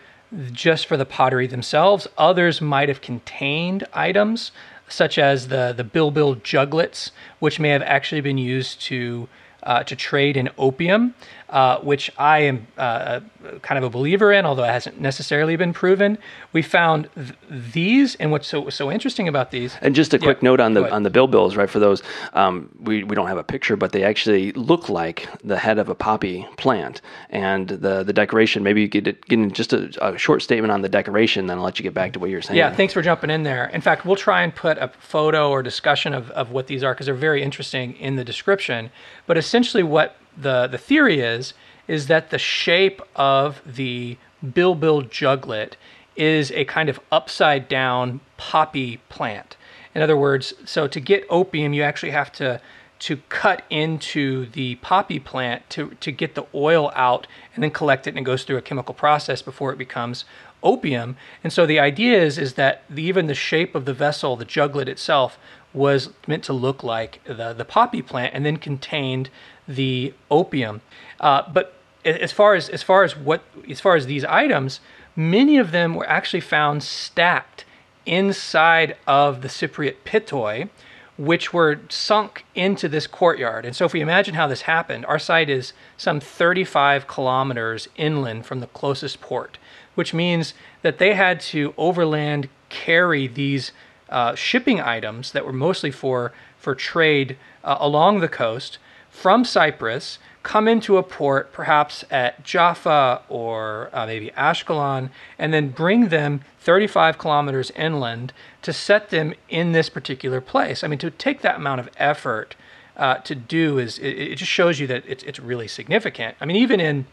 just 0.51 0.87
for 0.87 0.97
the 0.97 1.05
pottery 1.05 1.47
themselves. 1.47 2.05
Others 2.17 2.59
might 2.59 2.89
have 2.89 2.99
contained 2.99 3.85
items 3.93 4.51
such 4.89 5.17
as 5.17 5.47
the 5.47 5.73
the 5.75 5.85
bilbil 5.85 6.35
juglets, 6.41 7.11
which 7.39 7.61
may 7.61 7.69
have 7.69 7.83
actually 7.83 8.21
been 8.21 8.37
used 8.37 8.81
to 8.81 9.29
uh, 9.63 9.83
to 9.85 9.95
trade 9.95 10.35
in 10.35 10.49
opium, 10.57 11.15
uh, 11.53 11.77
which 11.81 12.11
I 12.17 12.39
am 12.39 12.65
uh, 12.79 13.19
kind 13.61 13.77
of 13.77 13.83
a 13.83 13.89
believer 13.89 14.33
in, 14.33 14.43
although 14.43 14.63
it 14.63 14.71
hasn't 14.71 14.99
necessarily 14.99 15.55
been 15.55 15.71
proven. 15.71 16.17
We 16.51 16.63
found 16.63 17.09
th- 17.15 17.35
these, 17.47 18.15
and 18.15 18.31
what's 18.31 18.47
so 18.47 18.69
so 18.69 18.91
interesting 18.91 19.27
about 19.27 19.51
these. 19.51 19.77
And 19.81 19.93
just 19.93 20.15
a 20.15 20.19
quick 20.19 20.39
yeah, 20.41 20.49
note 20.49 20.59
on 20.59 20.73
the 20.73 20.91
on 20.91 21.03
the 21.03 21.11
bilbils, 21.11 21.55
right? 21.55 21.69
For 21.69 21.77
those, 21.77 22.01
um, 22.33 22.69
we 22.81 23.03
we 23.03 23.15
don't 23.15 23.27
have 23.27 23.37
a 23.37 23.43
picture, 23.43 23.75
but 23.75 23.91
they 23.91 24.03
actually 24.03 24.51
look 24.53 24.89
like 24.89 25.29
the 25.43 25.59
head 25.59 25.77
of 25.77 25.89
a 25.89 25.95
poppy 25.95 26.47
plant, 26.57 27.01
and 27.29 27.69
the 27.69 28.03
the 28.03 28.13
decoration. 28.13 28.63
Maybe 28.63 28.81
you 28.81 28.89
could 28.89 29.03
get 29.03 29.31
in 29.31 29.51
just 29.51 29.73
a, 29.73 29.91
a 30.03 30.17
short 30.17 30.41
statement 30.41 30.71
on 30.71 30.81
the 30.81 30.89
decoration, 30.89 31.45
then 31.45 31.59
I'll 31.59 31.63
let 31.63 31.77
you 31.77 31.83
get 31.83 31.93
back 31.93 32.13
to 32.13 32.19
what 32.19 32.31
you're 32.31 32.41
saying. 32.41 32.57
Yeah, 32.57 32.73
thanks 32.73 32.93
for 32.93 33.03
jumping 33.03 33.29
in 33.29 33.43
there. 33.43 33.67
In 33.67 33.81
fact, 33.81 34.07
we'll 34.07 34.15
try 34.15 34.41
and 34.41 34.55
put 34.55 34.79
a 34.79 34.87
photo 34.87 35.51
or 35.51 35.61
discussion 35.61 36.15
of, 36.15 36.31
of 36.31 36.49
what 36.49 36.65
these 36.65 36.83
are 36.83 36.95
because 36.95 37.05
they're 37.05 37.13
very 37.13 37.43
interesting 37.43 37.93
in 37.97 38.15
the 38.15 38.23
description. 38.23 38.89
But 39.27 39.37
essentially, 39.37 39.83
what 39.83 40.15
the 40.37 40.67
the 40.67 40.77
theory 40.77 41.19
is 41.19 41.53
is 41.87 42.07
that 42.07 42.29
the 42.29 42.37
shape 42.37 43.01
of 43.15 43.61
the 43.65 44.17
bilbil 44.45 45.03
juglet 45.09 45.73
is 46.15 46.51
a 46.51 46.65
kind 46.65 46.89
of 46.89 46.99
upside 47.11 47.67
down 47.67 48.19
poppy 48.37 48.97
plant. 49.09 49.57
In 49.95 50.01
other 50.01 50.17
words, 50.17 50.53
so 50.65 50.87
to 50.87 50.99
get 50.99 51.25
opium, 51.29 51.73
you 51.73 51.83
actually 51.83 52.11
have 52.11 52.31
to 52.33 52.61
to 52.99 53.17
cut 53.27 53.63
into 53.69 54.45
the 54.51 54.75
poppy 54.75 55.19
plant 55.19 55.69
to, 55.69 55.89
to 55.99 56.09
get 56.09 56.35
the 56.35 56.45
oil 56.55 56.89
out 56.95 57.27
and 57.53 57.61
then 57.61 57.69
collect 57.69 58.07
it 58.07 58.11
and 58.11 58.19
it 58.19 58.21
goes 58.21 58.45
through 58.45 58.55
a 58.55 58.61
chemical 58.61 58.93
process 58.93 59.41
before 59.41 59.73
it 59.73 59.77
becomes 59.77 60.23
opium. 60.61 61.17
And 61.43 61.51
so 61.51 61.65
the 61.65 61.81
idea 61.81 62.21
is 62.23 62.37
is 62.37 62.53
that 62.53 62.83
the, 62.89 63.03
even 63.03 63.27
the 63.27 63.35
shape 63.35 63.75
of 63.75 63.83
the 63.83 63.93
vessel, 63.93 64.37
the 64.37 64.45
juglet 64.45 64.87
itself, 64.87 65.37
was 65.73 66.11
meant 66.27 66.45
to 66.45 66.53
look 66.53 66.81
like 66.81 67.19
the, 67.25 67.51
the 67.51 67.65
poppy 67.65 68.01
plant 68.01 68.33
and 68.33 68.45
then 68.45 68.55
contained 68.55 69.29
the 69.67 70.13
opium. 70.29 70.81
Uh, 71.19 71.43
but 71.51 71.73
as 72.05 72.31
far 72.31 72.55
as 72.55 72.69
as 72.69 72.83
far 72.83 73.03
as 73.03 73.15
what 73.15 73.43
as 73.69 73.79
far 73.79 73.95
as 73.95 74.05
these 74.05 74.25
items, 74.25 74.79
many 75.15 75.57
of 75.57 75.71
them 75.71 75.95
were 75.95 76.07
actually 76.09 76.41
found 76.41 76.83
stacked 76.83 77.65
inside 78.05 78.97
of 79.07 79.41
the 79.41 79.47
Cypriot 79.47 79.95
pithoi, 80.05 80.69
which 81.17 81.53
were 81.53 81.79
sunk 81.89 82.45
into 82.55 82.89
this 82.89 83.07
courtyard. 83.07 83.65
And 83.65 83.75
so, 83.75 83.85
if 83.85 83.93
we 83.93 84.01
imagine 84.01 84.35
how 84.35 84.47
this 84.47 84.63
happened, 84.63 85.05
our 85.05 85.19
site 85.19 85.49
is 85.49 85.73
some 85.97 86.19
35 86.19 87.07
kilometers 87.07 87.87
inland 87.95 88.45
from 88.45 88.59
the 88.59 88.67
closest 88.67 89.21
port, 89.21 89.57
which 89.95 90.13
means 90.13 90.53
that 90.81 90.97
they 90.97 91.13
had 91.13 91.39
to 91.39 91.73
overland 91.77 92.49
carry 92.69 93.27
these 93.27 93.71
uh, 94.09 94.35
shipping 94.35 94.81
items 94.81 95.31
that 95.31 95.45
were 95.45 95.53
mostly 95.53 95.91
for 95.91 96.33
for 96.57 96.75
trade 96.75 97.37
uh, 97.63 97.77
along 97.79 98.19
the 98.19 98.27
coast 98.27 98.77
from 99.13 99.45
Cyprus, 99.45 100.17
come 100.41 100.67
into 100.67 100.97
a 100.97 101.03
port, 101.03 101.53
perhaps 101.53 102.03
at 102.09 102.43
Jaffa 102.43 103.21
or 103.29 103.89
uh, 103.93 104.05
maybe 104.07 104.31
Ashkelon, 104.31 105.11
and 105.37 105.53
then 105.53 105.69
bring 105.69 106.09
them 106.09 106.41
35 106.59 107.19
kilometers 107.19 107.71
inland 107.71 108.33
to 108.63 108.73
set 108.73 109.11
them 109.11 109.35
in 109.47 109.71
this 109.71 109.87
particular 109.87 110.41
place. 110.41 110.83
I 110.83 110.87
mean, 110.87 110.99
to 110.99 111.11
take 111.11 111.41
that 111.41 111.57
amount 111.57 111.79
of 111.79 111.89
effort 111.95 112.55
uh, 112.97 113.17
to 113.19 113.35
do 113.35 113.77
is 113.77 113.99
it, 113.99 114.09
it, 114.09 114.35
just 114.35 114.51
shows 114.51 114.79
you 114.79 114.87
that 114.87 115.03
it's, 115.07 115.23
it's 115.23 115.39
really 115.39 115.67
significant. 115.67 116.35
I 116.41 116.45
mean, 116.45 116.57
even 116.57 116.79
in 116.79 117.05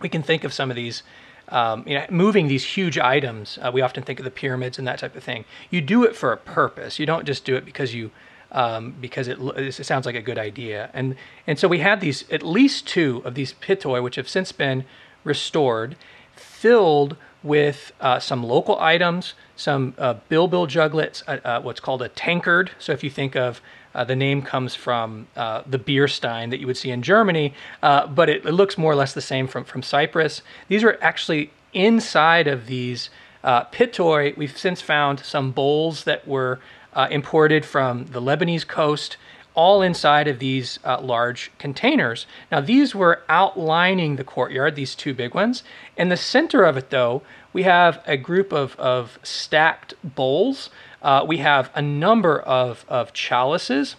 we 0.00 0.10
can 0.10 0.22
think 0.22 0.44
of 0.44 0.52
some 0.52 0.70
of 0.70 0.76
these. 0.76 1.02
Um, 1.48 1.84
you 1.86 1.94
know, 1.94 2.04
moving 2.10 2.48
these 2.48 2.64
huge 2.64 2.98
items, 2.98 3.56
uh, 3.62 3.70
we 3.72 3.80
often 3.80 4.02
think 4.02 4.18
of 4.18 4.24
the 4.24 4.32
pyramids 4.32 4.78
and 4.78 4.88
that 4.88 4.98
type 4.98 5.14
of 5.14 5.22
thing. 5.22 5.44
You 5.70 5.80
do 5.80 6.02
it 6.02 6.16
for 6.16 6.32
a 6.32 6.36
purpose. 6.36 6.98
You 6.98 7.06
don't 7.06 7.24
just 7.24 7.44
do 7.44 7.54
it 7.54 7.64
because 7.64 7.94
you 7.94 8.10
um, 8.52 8.94
because 9.00 9.28
it, 9.28 9.38
it, 9.40 9.72
sounds 9.72 10.06
like 10.06 10.14
a 10.14 10.22
good 10.22 10.38
idea. 10.38 10.90
And 10.94 11.16
and 11.46 11.58
so 11.58 11.68
we 11.68 11.80
have 11.80 12.00
these 12.00 12.30
at 12.30 12.42
least 12.42 12.86
two 12.86 13.22
of 13.24 13.34
these 13.34 13.54
pithoi, 13.54 14.02
which 14.02 14.16
have 14.16 14.28
since 14.28 14.52
been 14.52 14.84
restored, 15.24 15.96
filled 16.34 17.16
with 17.42 17.92
uh, 18.00 18.18
some 18.18 18.42
local 18.42 18.78
items, 18.80 19.34
some 19.56 19.94
uh, 19.98 20.14
bilbil 20.30 20.66
juglets, 20.66 21.22
uh, 21.26 21.38
uh, 21.46 21.60
what's 21.60 21.80
called 21.80 22.02
a 22.02 22.08
tankard. 22.08 22.70
So 22.78 22.92
if 22.92 23.04
you 23.04 23.10
think 23.10 23.36
of 23.36 23.60
uh, 23.94 24.04
the 24.04 24.16
name 24.16 24.42
comes 24.42 24.74
from 24.74 25.28
uh, 25.36 25.62
the 25.66 25.78
beer 25.78 26.08
stein 26.08 26.50
that 26.50 26.60
you 26.60 26.66
would 26.66 26.76
see 26.76 26.90
in 26.90 27.02
Germany, 27.02 27.54
but 27.80 28.28
it, 28.28 28.44
it, 28.44 28.52
looks 28.52 28.76
more 28.76 28.92
or 28.92 28.94
less 28.94 29.14
the 29.14 29.22
same 29.22 29.46
from, 29.46 29.64
from 29.64 29.82
Cyprus. 29.82 30.42
These 30.68 30.84
are 30.84 30.98
actually 31.00 31.50
inside 31.72 32.46
of 32.46 32.66
these 32.66 33.10
uh, 33.46 33.64
pithoi, 33.66 34.36
we've 34.36 34.58
since 34.58 34.82
found 34.82 35.20
some 35.20 35.52
bowls 35.52 36.04
that 36.04 36.26
were 36.26 36.58
uh, 36.96 37.06
imported 37.10 37.64
from 37.64 38.06
the 38.06 38.20
Lebanese 38.20 38.66
coast, 38.66 39.16
all 39.54 39.82
inside 39.82 40.26
of 40.26 40.38
these 40.38 40.78
uh, 40.84 41.00
large 41.00 41.52
containers. 41.58 42.26
Now, 42.50 42.60
these 42.60 42.94
were 42.94 43.22
outlining 43.28 44.16
the 44.16 44.24
courtyard, 44.24 44.74
these 44.74 44.94
two 44.94 45.14
big 45.14 45.34
ones. 45.34 45.62
In 45.96 46.08
the 46.08 46.16
center 46.16 46.64
of 46.64 46.76
it, 46.76 46.90
though, 46.90 47.22
we 47.52 47.62
have 47.62 48.02
a 48.06 48.16
group 48.16 48.52
of, 48.52 48.76
of 48.76 49.18
stacked 49.22 49.94
bowls. 50.02 50.70
Uh, 51.00 51.24
we 51.26 51.38
have 51.38 51.70
a 51.74 51.82
number 51.82 52.40
of, 52.40 52.84
of 52.88 53.12
chalices 53.12 53.96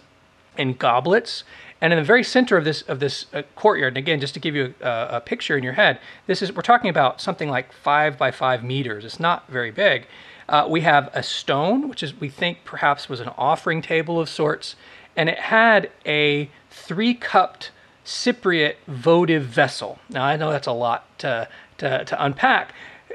and 0.56 0.78
goblets. 0.78 1.44
And 1.80 1.92
in 1.92 1.98
the 1.98 2.04
very 2.04 2.24
center 2.24 2.56
of 2.56 2.64
this 2.64 2.82
of 2.82 2.98
this 2.98 3.26
uh, 3.32 3.42
courtyard, 3.54 3.92
and 3.92 3.98
again, 3.98 4.20
just 4.20 4.34
to 4.34 4.40
give 4.40 4.56
you 4.56 4.74
a, 4.80 5.08
a, 5.12 5.20
picture 5.20 5.56
in 5.56 5.62
your 5.62 5.74
head, 5.74 6.00
this 6.26 6.42
is 6.42 6.52
we're 6.52 6.62
talking 6.62 6.90
about 6.90 7.20
something 7.20 7.48
like 7.48 7.72
five 7.72 8.18
by 8.18 8.32
five 8.32 8.64
meters. 8.64 9.04
It's 9.04 9.20
not 9.20 9.46
very 9.48 9.70
big. 9.70 10.06
Uh, 10.48 10.66
we 10.68 10.80
have 10.80 11.10
a 11.12 11.22
stone, 11.22 11.88
which 11.88 12.02
is 12.02 12.18
we 12.18 12.28
think 12.28 12.58
perhaps 12.64 13.08
was 13.08 13.20
an 13.20 13.28
offering 13.36 13.82
table 13.82 14.18
of 14.18 14.28
sorts, 14.28 14.76
and 15.16 15.28
it 15.28 15.38
had 15.38 15.90
a 16.06 16.48
three-cupped 16.70 17.70
Cypriot 18.04 18.76
votive 18.86 19.42
vessel. 19.42 19.98
Now 20.08 20.24
I 20.24 20.36
know 20.36 20.50
that's 20.50 20.66
a 20.66 20.72
lot 20.72 21.18
to 21.18 21.48
to, 21.78 22.04
to 22.04 22.24
unpack. 22.24 22.72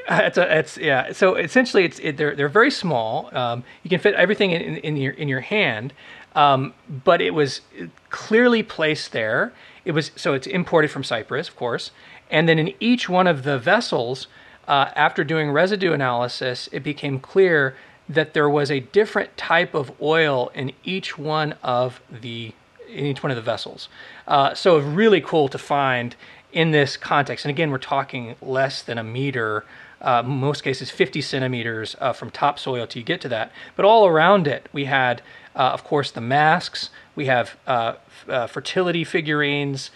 Uh, 0.08 0.22
it's 0.24 0.38
a, 0.38 0.58
it's 0.60 0.78
yeah. 0.78 1.12
So 1.14 1.36
essentially, 1.36 1.86
it's 1.86 2.00
it, 2.00 2.18
they're 2.18 2.36
they're 2.36 2.50
very 2.50 2.70
small. 2.70 3.36
Um, 3.36 3.64
you 3.82 3.90
can 3.90 4.00
fit 4.00 4.14
everything 4.14 4.52
in, 4.52 4.78
in 4.78 4.98
your 4.98 5.14
in 5.14 5.28
your 5.28 5.40
hand, 5.40 5.94
um, 6.36 6.74
but 6.88 7.22
it 7.22 7.32
was 7.32 7.62
clearly 8.10 8.62
placed 8.62 9.12
there. 9.12 9.54
It 9.86 9.94
was 9.94 10.12
so 10.16 10.34
it's 10.34 10.46
imported 10.46 10.92
from 10.92 11.04
Cyprus, 11.04 11.48
of 11.48 11.56
course, 11.56 11.92
and 12.30 12.48
then 12.48 12.60
in 12.60 12.74
each 12.80 13.10
one 13.10 13.28
of 13.28 13.44
the 13.44 13.58
vessels, 13.58 14.28
uh, 14.68 14.90
after 14.96 15.24
doing 15.24 15.52
residue 15.52 15.94
analysis, 15.94 16.70
it 16.72 16.84
became 16.84 17.20
clear 17.20 17.76
that 18.10 18.34
there 18.34 18.50
was 18.50 18.70
a 18.70 18.80
different 18.80 19.36
type 19.38 19.74
of 19.74 19.92
oil 20.02 20.52
in 20.54 20.72
each 20.84 21.18
one 21.18 21.54
of 21.64 22.02
the 22.10 22.54
in 22.90 23.06
each 23.06 23.24
one 23.24 23.32
of 23.32 23.36
the 23.36 23.42
vessels. 23.42 23.90
Uh, 24.28 24.54
so 24.54 24.78
really 24.78 25.20
cool 25.20 25.48
to 25.48 25.58
find 25.58 26.16
in 26.52 26.72
this 26.72 26.96
context. 26.96 27.44
And 27.44 27.50
again, 27.50 27.72
we're 27.72 27.80
talking 27.80 28.36
less 28.42 28.84
than 28.84 29.00
a 29.00 29.04
meter 29.04 29.66
uh, 30.04 30.22
most 30.22 30.64
cases 30.64 30.92
50 30.92 31.22
centimeters 31.22 31.96
uh, 32.00 32.12
from 32.12 32.30
topsoil 32.30 32.86
to 32.88 33.02
get 33.02 33.22
to 33.22 33.30
that. 33.30 33.52
But 33.76 33.86
all 33.86 34.06
around 34.06 34.48
it, 34.48 34.68
we 34.74 34.86
had, 34.86 35.22
uh, 35.56 35.70
of 35.70 35.84
course, 35.86 36.12
the 36.12 36.22
masks, 36.22 36.90
we 37.16 37.28
have 37.28 37.56
uh, 37.66 37.94
uh, 38.28 38.48
fertility 38.48 39.06
figurines, 39.06 39.92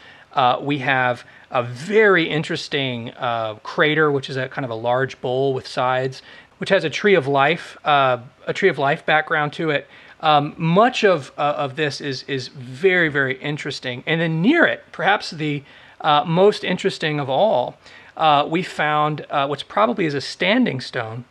we 0.61 0.80
have 0.80 1.26
a 1.52 1.64
very 1.64 2.30
interesting 2.30 3.12
crater, 3.64 4.12
which 4.12 4.30
is 4.30 4.38
a 4.38 4.48
kind 4.48 4.66
of 4.66 4.72
a 4.72 4.76
large 4.76 5.20
bowl 5.22 5.54
with 5.54 5.68
sides, 5.68 6.22
which 6.58 6.70
has 6.70 6.84
a 6.84 6.89
tree 6.89 7.16
of 7.16 7.28
life, 7.28 7.78
a 7.86 8.22
tree 8.54 8.70
of 8.70 8.78
life 8.78 9.06
background 9.06 9.54
to 9.54 9.70
it. 9.70 9.88
Um, 10.20 10.56
much 10.58 11.04
of 11.04 11.32
of 11.38 11.76
this 11.76 12.02
is 12.02 12.24
is 12.24 12.48
very 12.50 13.10
very 13.10 13.38
interesting, 13.39 14.04
and 14.08 14.20
then 14.20 14.41
near 14.41 14.66
it, 14.66 14.84
perhaps 14.91 15.32
the 15.32 15.64
most 16.26 16.64
interesting 16.64 17.20
of 17.20 17.30
all 17.30 17.78
uh, 18.18 18.45
we 18.50 18.64
found 18.64 19.26
uh, 19.30 19.48
what's 19.48 19.64
probably 19.64 20.06
is 20.06 20.16
a 20.16 20.22
standing 20.22 20.82
stone 20.82 21.24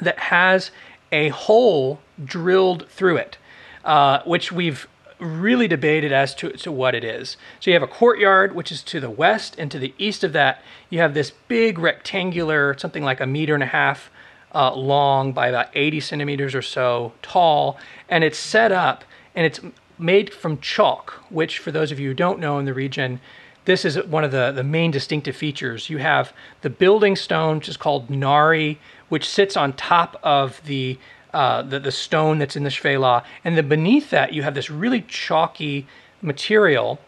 that 0.00 0.18
has 0.18 0.70
a 1.10 1.30
hole 1.30 1.98
drilled 2.22 2.86
through 2.90 3.16
it, 3.16 3.38
uh, 3.84 4.22
which 4.24 4.52
we've 4.52 4.86
really 5.20 5.68
debated 5.68 6.12
as 6.12 6.34
to, 6.36 6.50
to 6.50 6.70
what 6.70 6.94
it 6.94 7.04
is. 7.04 7.36
So 7.60 7.70
you 7.70 7.74
have 7.74 7.82
a 7.82 7.92
courtyard, 7.92 8.54
which 8.54 8.70
is 8.70 8.82
to 8.84 9.00
the 9.00 9.10
west, 9.10 9.56
and 9.58 9.70
to 9.70 9.78
the 9.78 9.94
east 9.98 10.22
of 10.24 10.32
that, 10.32 10.62
you 10.90 11.00
have 11.00 11.14
this 11.14 11.32
big 11.48 11.78
rectangular, 11.78 12.76
something 12.78 13.02
like 13.02 13.20
a 13.20 13.26
meter 13.26 13.54
and 13.54 13.62
a 13.62 13.66
half 13.66 14.10
uh, 14.54 14.74
long 14.74 15.32
by 15.32 15.48
about 15.48 15.68
80 15.74 16.00
centimeters 16.00 16.54
or 16.54 16.62
so 16.62 17.12
tall, 17.22 17.78
and 18.08 18.24
it's 18.24 18.38
set 18.38 18.72
up 18.72 19.04
and 19.34 19.44
it's 19.46 19.60
made 19.98 20.32
from 20.32 20.58
chalk, 20.58 21.22
which, 21.28 21.58
for 21.58 21.70
those 21.70 21.92
of 21.92 21.98
you 21.98 22.08
who 22.08 22.14
don't 22.14 22.38
know 22.38 22.58
in 22.58 22.64
the 22.64 22.74
region, 22.74 23.20
this 23.64 23.84
is 23.84 24.02
one 24.04 24.24
of 24.24 24.30
the, 24.30 24.50
the 24.52 24.64
main 24.64 24.90
distinctive 24.90 25.36
features. 25.36 25.90
You 25.90 25.98
have 25.98 26.32
the 26.62 26.70
building 26.70 27.16
stone, 27.16 27.58
which 27.58 27.68
is 27.68 27.76
called 27.76 28.08
nari, 28.08 28.80
which 29.10 29.28
sits 29.28 29.56
on 29.56 29.74
top 29.74 30.18
of 30.22 30.62
the 30.64 30.98
uh, 31.32 31.62
the, 31.62 31.78
the 31.78 31.92
stone 31.92 32.38
that's 32.38 32.56
in 32.56 32.64
the 32.64 32.70
Shephelah, 32.70 33.24
and 33.44 33.56
then 33.56 33.68
beneath 33.68 34.10
that 34.10 34.32
you 34.32 34.42
have 34.42 34.54
this 34.54 34.70
really 34.70 35.02
chalky 35.02 35.86
material. 36.22 36.98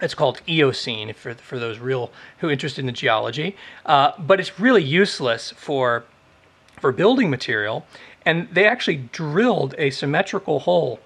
It's 0.00 0.14
called 0.14 0.40
eocene 0.48 1.14
for 1.14 1.34
for 1.34 1.58
those 1.58 1.78
real 1.78 2.10
who 2.38 2.48
are 2.48 2.52
interested 2.52 2.80
in 2.80 2.86
the 2.86 2.92
geology, 2.92 3.56
uh, 3.86 4.12
but 4.18 4.40
it's 4.40 4.60
really 4.60 4.82
useless 4.82 5.52
for 5.56 6.04
for 6.80 6.92
building 6.92 7.30
material. 7.30 7.86
And 8.26 8.48
they 8.50 8.66
actually 8.66 8.96
drilled 9.12 9.74
a 9.78 9.90
symmetrical 9.90 10.60
hole 10.60 10.98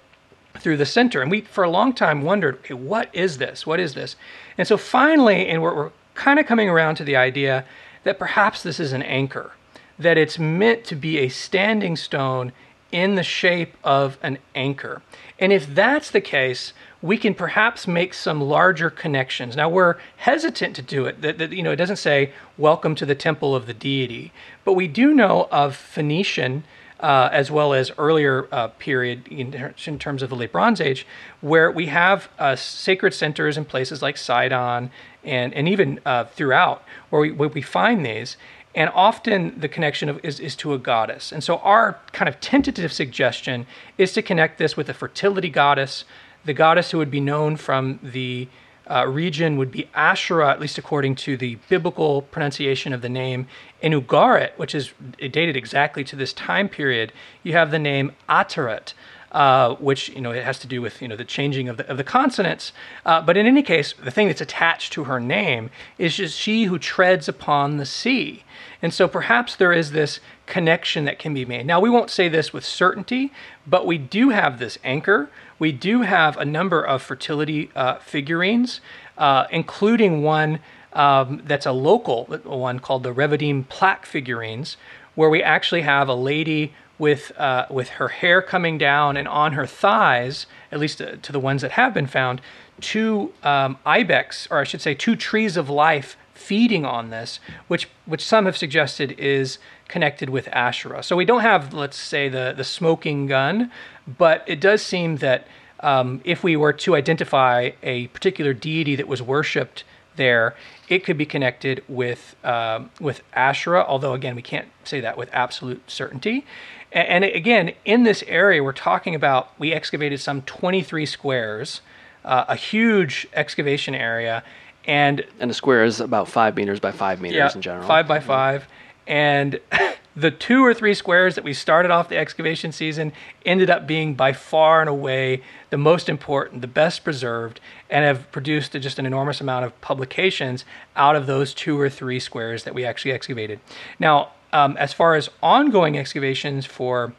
through 0.61 0.77
the 0.77 0.87
center. 0.87 1.21
And 1.21 1.31
we, 1.31 1.41
for 1.43 1.65
a 1.65 1.71
long 1.71 1.93
time, 1.93 2.23
wondered, 2.23 2.57
okay, 2.57 2.75
what 2.75 3.09
is 3.13 3.39
this? 3.39 3.67
What 3.67 3.81
is 3.81 3.95
this? 3.95 4.17
And 4.57 4.67
so 4.67 4.77
finally, 4.77 5.49
and 5.49 5.63
we're, 5.63 5.75
we're 5.75 5.91
kind 6.15 6.39
of 6.39 6.47
coming 6.47 6.69
around 6.69 6.97
to 6.97 7.05
the 7.05 7.17
idea 7.17 7.65
that 8.05 8.19
perhaps 8.19 8.63
this 8.63 8.81
is 8.81 8.93
an 8.93 9.03
anchor, 9.03 9.53
that 9.99 10.19
it's 10.19 10.39
meant 10.39 10.85
to 10.85 10.95
be 10.95 11.19
a 11.19 11.29
standing 11.29 11.97
stone 11.97 12.53
in 12.91 13.17
the 13.17 13.23
shape 13.23 13.77
of 13.85 14.17
an 14.23 14.39
anchor. 14.55 15.03
And 15.39 15.53
if 15.53 15.75
that's 15.75 16.11
the 16.11 16.21
case, 16.21 16.73
we 17.03 17.17
can 17.17 17.35
perhaps 17.35 17.87
make 17.87 18.15
some 18.15 18.41
larger 18.41 18.91
connections. 18.91 19.57
Now 19.57 19.69
we're 19.69 19.97
hesitant 20.17 20.75
to 20.77 20.83
do 20.83 21.07
it. 21.07 21.21
That, 21.23 21.39
that, 21.39 21.53
you 21.53 21.63
know, 21.63 21.73
it 21.73 21.77
doesn't 21.77 21.97
say 21.97 22.33
"Welcome 22.57 22.95
to 22.97 23.07
the 23.07 23.15
temple 23.15 23.55
of 23.55 23.67
the 23.67 23.75
deity," 23.75 24.33
but 24.65 24.73
we 24.73 24.89
do 24.89 25.13
know 25.15 25.49
of 25.53 25.77
Phoenician 25.77 26.65
uh, 27.01 27.29
as 27.33 27.51
well 27.51 27.73
as 27.73 27.93
earlier 27.97 28.49
uh, 28.51 28.69
period 28.69 29.29
in, 29.29 29.55
in, 29.87 29.99
terms 29.99 30.23
of 30.23 30.31
the 30.31 30.37
late 30.37 30.51
Bronze 30.51 30.81
Age, 30.81 31.07
where 31.41 31.71
we 31.71 31.87
have 31.87 32.29
uh, 32.39 32.57
sacred 32.57 33.15
centers 33.15 33.57
in 33.57 33.65
places 33.65 34.03
like 34.03 34.17
Sidon 34.17 34.91
and, 35.23 35.55
and 35.55 35.69
even 35.69 36.01
uh, 36.05 36.25
throughout, 36.25 36.83
where 37.11 37.23
we, 37.23 37.31
where 37.31 37.49
we 37.49 37.63
find 37.63 38.05
these. 38.05 38.37
And 38.79 38.91
often 38.95 39.59
the 39.59 39.67
connection 39.67 40.09
of, 40.09 40.21
is, 40.23 40.39
is 40.39 40.55
to 40.57 40.73
a 40.73 40.79
goddess. 40.79 41.33
And 41.33 41.43
so 41.43 41.57
our 41.59 41.99
kind 42.13 42.29
of 42.29 42.39
tentative 42.41 42.93
suggestion 42.93 43.67
is 43.99 44.13
to 44.13 44.23
connect 44.23 44.59
this 44.59 44.77
with 44.77 44.89
a 44.89 44.95
fertility 44.95 45.51
goddess, 45.51 46.05
the 46.45 46.55
goddess 46.55 46.93
who 46.93 46.99
would 46.99 47.11
be 47.11 47.19
known 47.19 47.57
from 47.57 47.99
the 48.05 48.47
uh, 48.89 49.05
region 49.09 49.57
would 49.57 49.73
be 49.73 49.91
Asherah, 49.97 50.53
at 50.53 50.61
least 50.61 50.79
according 50.79 51.17
to 51.17 51.37
the 51.37 51.57
biblical 51.69 52.23
pronunciation 52.23 52.93
of 52.93 53.03
the 53.03 53.09
name. 53.09 53.49
In 53.83 53.93
Ugarit, 53.93 54.53
which 54.57 54.77
is 54.77 54.93
dated 55.19 55.57
exactly 55.57 56.05
to 56.05 56.15
this 56.15 56.33
time 56.33 56.69
period, 56.69 57.13
you 57.43 57.55
have 57.55 57.73
the 57.73 57.81
name 57.81 58.13
Athirat, 58.29 58.93
uh, 59.33 59.75
which 59.77 60.09
you 60.11 60.21
know 60.21 60.31
it 60.31 60.45
has 60.45 60.59
to 60.61 60.67
do 60.67 60.81
with 60.81 61.03
you 61.03 61.09
know 61.09 61.17
the 61.17 61.25
changing 61.25 61.69
of 61.69 61.77
the, 61.77 61.89
of 61.91 61.97
the 61.97 62.05
consonants. 62.05 62.73
Uh, 63.05 63.21
but 63.21 63.37
in 63.37 63.47
any 63.47 63.63
case, 63.63 63.93
the 63.93 64.11
thing 64.11 64.29
that's 64.29 64.41
attached 64.41 64.93
to 64.95 65.05
her 65.05 65.21
name 65.21 65.71
is 65.99 66.17
just 66.17 66.39
she 66.39 66.65
who 66.65 66.79
treads 66.79 67.29
upon 67.29 67.77
the 67.77 67.87
sea. 67.87 68.45
And 68.81 68.95
so 68.95 69.09
perhaps 69.09 69.57
there 69.57 69.73
is 69.73 69.91
this 69.91 70.21
connection 70.47 71.05
that 71.05 71.19
can 71.19 71.35
be 71.35 71.45
made. 71.45 71.67
Now 71.67 71.81
we 71.81 71.91
won't 71.91 72.11
say 72.11 72.29
this 72.29 72.53
with 72.53 72.65
certainty, 72.65 73.33
but 73.67 73.87
we 73.87 73.99
do 73.99 74.31
have 74.31 74.59
this 74.59 74.79
anchor 74.85 75.29
we 75.59 75.73
do 75.73 76.03
have 76.03 76.37
a 76.37 76.45
number 76.45 76.83
of 76.83 77.03
fertility 77.03 77.71
uh, 77.75 77.97
figurines, 77.99 78.81
uh, 79.17 79.47
including 79.51 80.23
one 80.23 80.61
um, 80.93 81.43
that's 81.45 81.67
a 81.67 81.73
local 81.73 82.25
one 82.45 82.79
called 82.79 83.03
the 83.03 83.13
Revadim 83.13 83.69
plaque 83.69 84.07
figurines, 84.07 84.77
where 85.15 85.29
we 85.29 85.43
actually 85.43 85.83
have 85.83 86.09
a 86.09 86.15
lady 86.15 86.73
with 86.99 87.33
uh, 87.39 87.67
with 87.71 87.91
her 87.91 88.09
hair 88.09 88.43
coming 88.43 88.79
down 88.79 89.17
and 89.17 89.29
on 89.29 89.53
her 89.53 89.67
thighs, 89.67 90.47
at 90.73 90.79
least 90.79 90.99
to, 90.99 91.13
uh, 91.13 91.17
to 91.23 91.33
the 91.33 91.41
ones 91.41 91.63
that 91.63 91.73
have 91.73 91.95
been 91.95 92.07
found, 92.07 92.41
two 92.81 93.33
um, 93.43 93.79
ibex, 93.87 94.49
or 94.51 94.59
I 94.59 94.65
should 94.65 94.81
say, 94.81 94.95
two 94.95 95.17
trees 95.17 95.57
of 95.57 95.71
life 95.71 96.17
feeding 96.35 96.85
on 96.85 97.11
this, 97.11 97.41
which 97.69 97.89
which 98.07 98.25
some 98.25 98.47
have 98.47 98.57
suggested 98.57 99.13
is 99.19 99.59
connected 99.89 100.31
with 100.31 100.49
Asherah. 100.49 101.03
So 101.03 101.17
we 101.17 101.25
don't 101.25 101.41
have, 101.41 101.73
let's 101.73 101.97
say, 101.97 102.29
the 102.29 102.55
the 102.57 102.65
smoking 102.65 103.27
gun, 103.27 103.71
but 104.07 104.45
it 104.47 104.61
does 104.61 104.83
seem 104.83 105.17
that 105.17 105.47
um, 105.81 106.21
if 106.25 106.43
we 106.43 106.57
were 106.57 106.73
to 106.73 106.97
identify 106.97 107.71
a 107.83 108.09
particular 108.09 108.53
deity 108.53 108.97
that 108.97 109.07
was 109.07 109.23
worshipped 109.23 109.85
there, 110.17 110.57
it 110.89 111.05
could 111.05 111.17
be 111.17 111.27
connected 111.27 111.83
with 111.89 112.37
um, 112.45 112.91
with 113.01 113.23
Asherah. 113.33 113.85
Although 113.87 114.15
again, 114.15 114.37
we 114.37 114.43
can't 114.43 114.69
say 114.85 115.01
that 115.01 115.17
with 115.17 115.31
absolute 115.33 115.91
certainty. 115.91 116.45
And, 116.91 117.23
again, 117.25 117.73
in 117.85 118.05
this 118.05 118.25
area, 118.27 118.65
we're 118.65 118.73
talking 118.73 119.15
about 119.15 119.51
we 119.59 119.73
excavated 119.73 120.21
some 120.21 120.43
23 120.43 121.05
squares, 121.05 121.83
uh, 122.25 122.47
a 122.49 122.57
huge 122.57 123.29
excavation 123.35 123.95
area, 123.95 124.43
and 124.87 125.25
and 125.39 125.51
a 125.51 125.55
square 125.55 125.85
is 125.85 126.01
about 126.01 126.29
five 126.29 126.57
meters 126.57 126.81
by 126.81 126.93
five 126.93 127.21
meters 127.21 127.37
yeah, 127.37 127.53
in 127.55 127.61
general. 127.61 127.87
Five 127.87 128.09
by 128.09 128.21
five, 128.21 128.67
and 129.07 129.61
the 130.17 130.31
two 130.31 130.65
or 130.65 130.75
three 130.75 130.95
squares 130.95 131.37
that 131.37 131.45
we 131.45 131.53
started 131.53 131.93
off 131.93 132.09
the 132.09 132.17
excavation 132.17 132.73
season 132.73 133.13
ended 133.47 133.71
up 133.71 133.87
being 133.87 134.15
by 134.15 134.33
far 134.33 134.81
and 134.81 134.89
away 134.89 135.43
the 135.71 135.77
most 135.77 136.09
important, 136.09 136.61
the 136.61 136.67
best 136.67 137.05
preserved, 137.05 137.61
and 137.89 138.05
have 138.05 138.31
produced 138.33 138.73
just 138.73 138.99
an 138.99 139.07
enormous 139.07 139.41
amount 139.41 139.65
of 139.65 139.79
publications 139.81 140.65
out 140.97 141.15
of 141.15 141.27
those 141.27 141.55
two 141.55 141.79
or 141.79 141.89
three 141.89 142.19
squares 142.19 142.65
that 142.65 142.75
we 142.75 142.85
actually 142.85 143.13
excavated. 143.13 143.61
Now, 144.01 144.33
um, 144.53 144.77
as 144.77 144.93
far 144.93 145.15
as 145.15 145.29
ongoing 145.43 145.99
excavations 145.99 146.67
for 146.67 147.13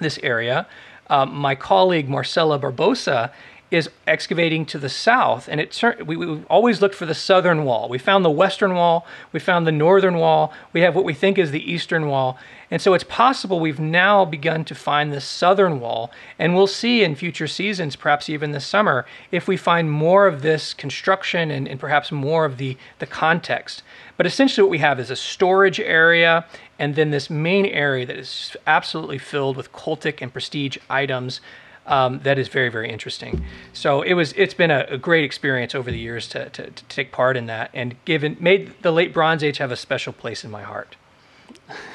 this 0.00 0.18
area, 0.22 0.66
um, 1.08 1.34
my 1.34 1.54
colleague 1.54 2.08
Marcela 2.08 2.58
Barbosa 2.58 3.30
is 3.72 3.88
excavating 4.06 4.66
to 4.66 4.78
the 4.78 4.88
south, 4.88 5.48
and 5.48 5.58
it 5.58 5.82
we, 6.04 6.14
we 6.14 6.44
always 6.50 6.82
looked 6.82 6.94
for 6.94 7.06
the 7.06 7.14
southern 7.14 7.64
wall. 7.64 7.88
We 7.88 7.96
found 7.96 8.22
the 8.22 8.30
western 8.30 8.74
wall, 8.74 9.06
we 9.32 9.40
found 9.40 9.66
the 9.66 9.72
northern 9.72 10.18
wall, 10.18 10.52
we 10.74 10.82
have 10.82 10.94
what 10.94 11.04
we 11.04 11.14
think 11.14 11.38
is 11.38 11.52
the 11.52 11.72
eastern 11.72 12.06
wall, 12.06 12.38
and 12.70 12.82
so 12.82 12.92
it's 12.92 13.04
possible 13.04 13.58
we've 13.58 13.80
now 13.80 14.26
begun 14.26 14.66
to 14.66 14.74
find 14.74 15.10
the 15.10 15.22
southern 15.22 15.80
wall, 15.80 16.10
and 16.38 16.54
we'll 16.54 16.66
see 16.66 17.02
in 17.02 17.14
future 17.14 17.46
seasons, 17.46 17.96
perhaps 17.96 18.28
even 18.28 18.52
this 18.52 18.66
summer, 18.66 19.06
if 19.30 19.48
we 19.48 19.56
find 19.56 19.90
more 19.90 20.26
of 20.26 20.42
this 20.42 20.74
construction 20.74 21.50
and, 21.50 21.66
and 21.66 21.80
perhaps 21.80 22.12
more 22.12 22.44
of 22.44 22.58
the 22.58 22.76
the 22.98 23.06
context. 23.06 23.82
But 24.16 24.26
essentially, 24.26 24.62
what 24.62 24.70
we 24.70 24.78
have 24.78 25.00
is 25.00 25.10
a 25.10 25.16
storage 25.16 25.80
area, 25.80 26.44
and 26.78 26.94
then 26.94 27.10
this 27.10 27.30
main 27.30 27.66
area 27.66 28.06
that 28.06 28.16
is 28.16 28.56
absolutely 28.66 29.18
filled 29.18 29.56
with 29.56 29.72
cultic 29.72 30.20
and 30.20 30.32
prestige 30.32 30.78
items 30.88 31.40
um, 31.86 32.20
that 32.20 32.38
is 32.38 32.48
very 32.48 32.68
very 32.68 32.90
interesting. 32.90 33.44
So 33.72 34.02
it 34.02 34.14
was 34.14 34.32
it's 34.34 34.54
been 34.54 34.70
a, 34.70 34.86
a 34.88 34.98
great 34.98 35.24
experience 35.24 35.74
over 35.74 35.90
the 35.90 35.98
years 35.98 36.28
to, 36.28 36.48
to, 36.50 36.70
to, 36.70 36.84
take 36.84 37.12
part 37.12 37.36
in 37.36 37.46
that 37.46 37.70
and 37.74 37.96
given 38.04 38.36
made 38.38 38.72
the 38.82 38.92
late 38.92 39.12
Bronze 39.12 39.42
Age 39.42 39.58
have 39.58 39.72
a 39.72 39.76
special 39.76 40.12
place 40.12 40.44
in 40.44 40.50
my 40.50 40.62
heart. 40.62 40.96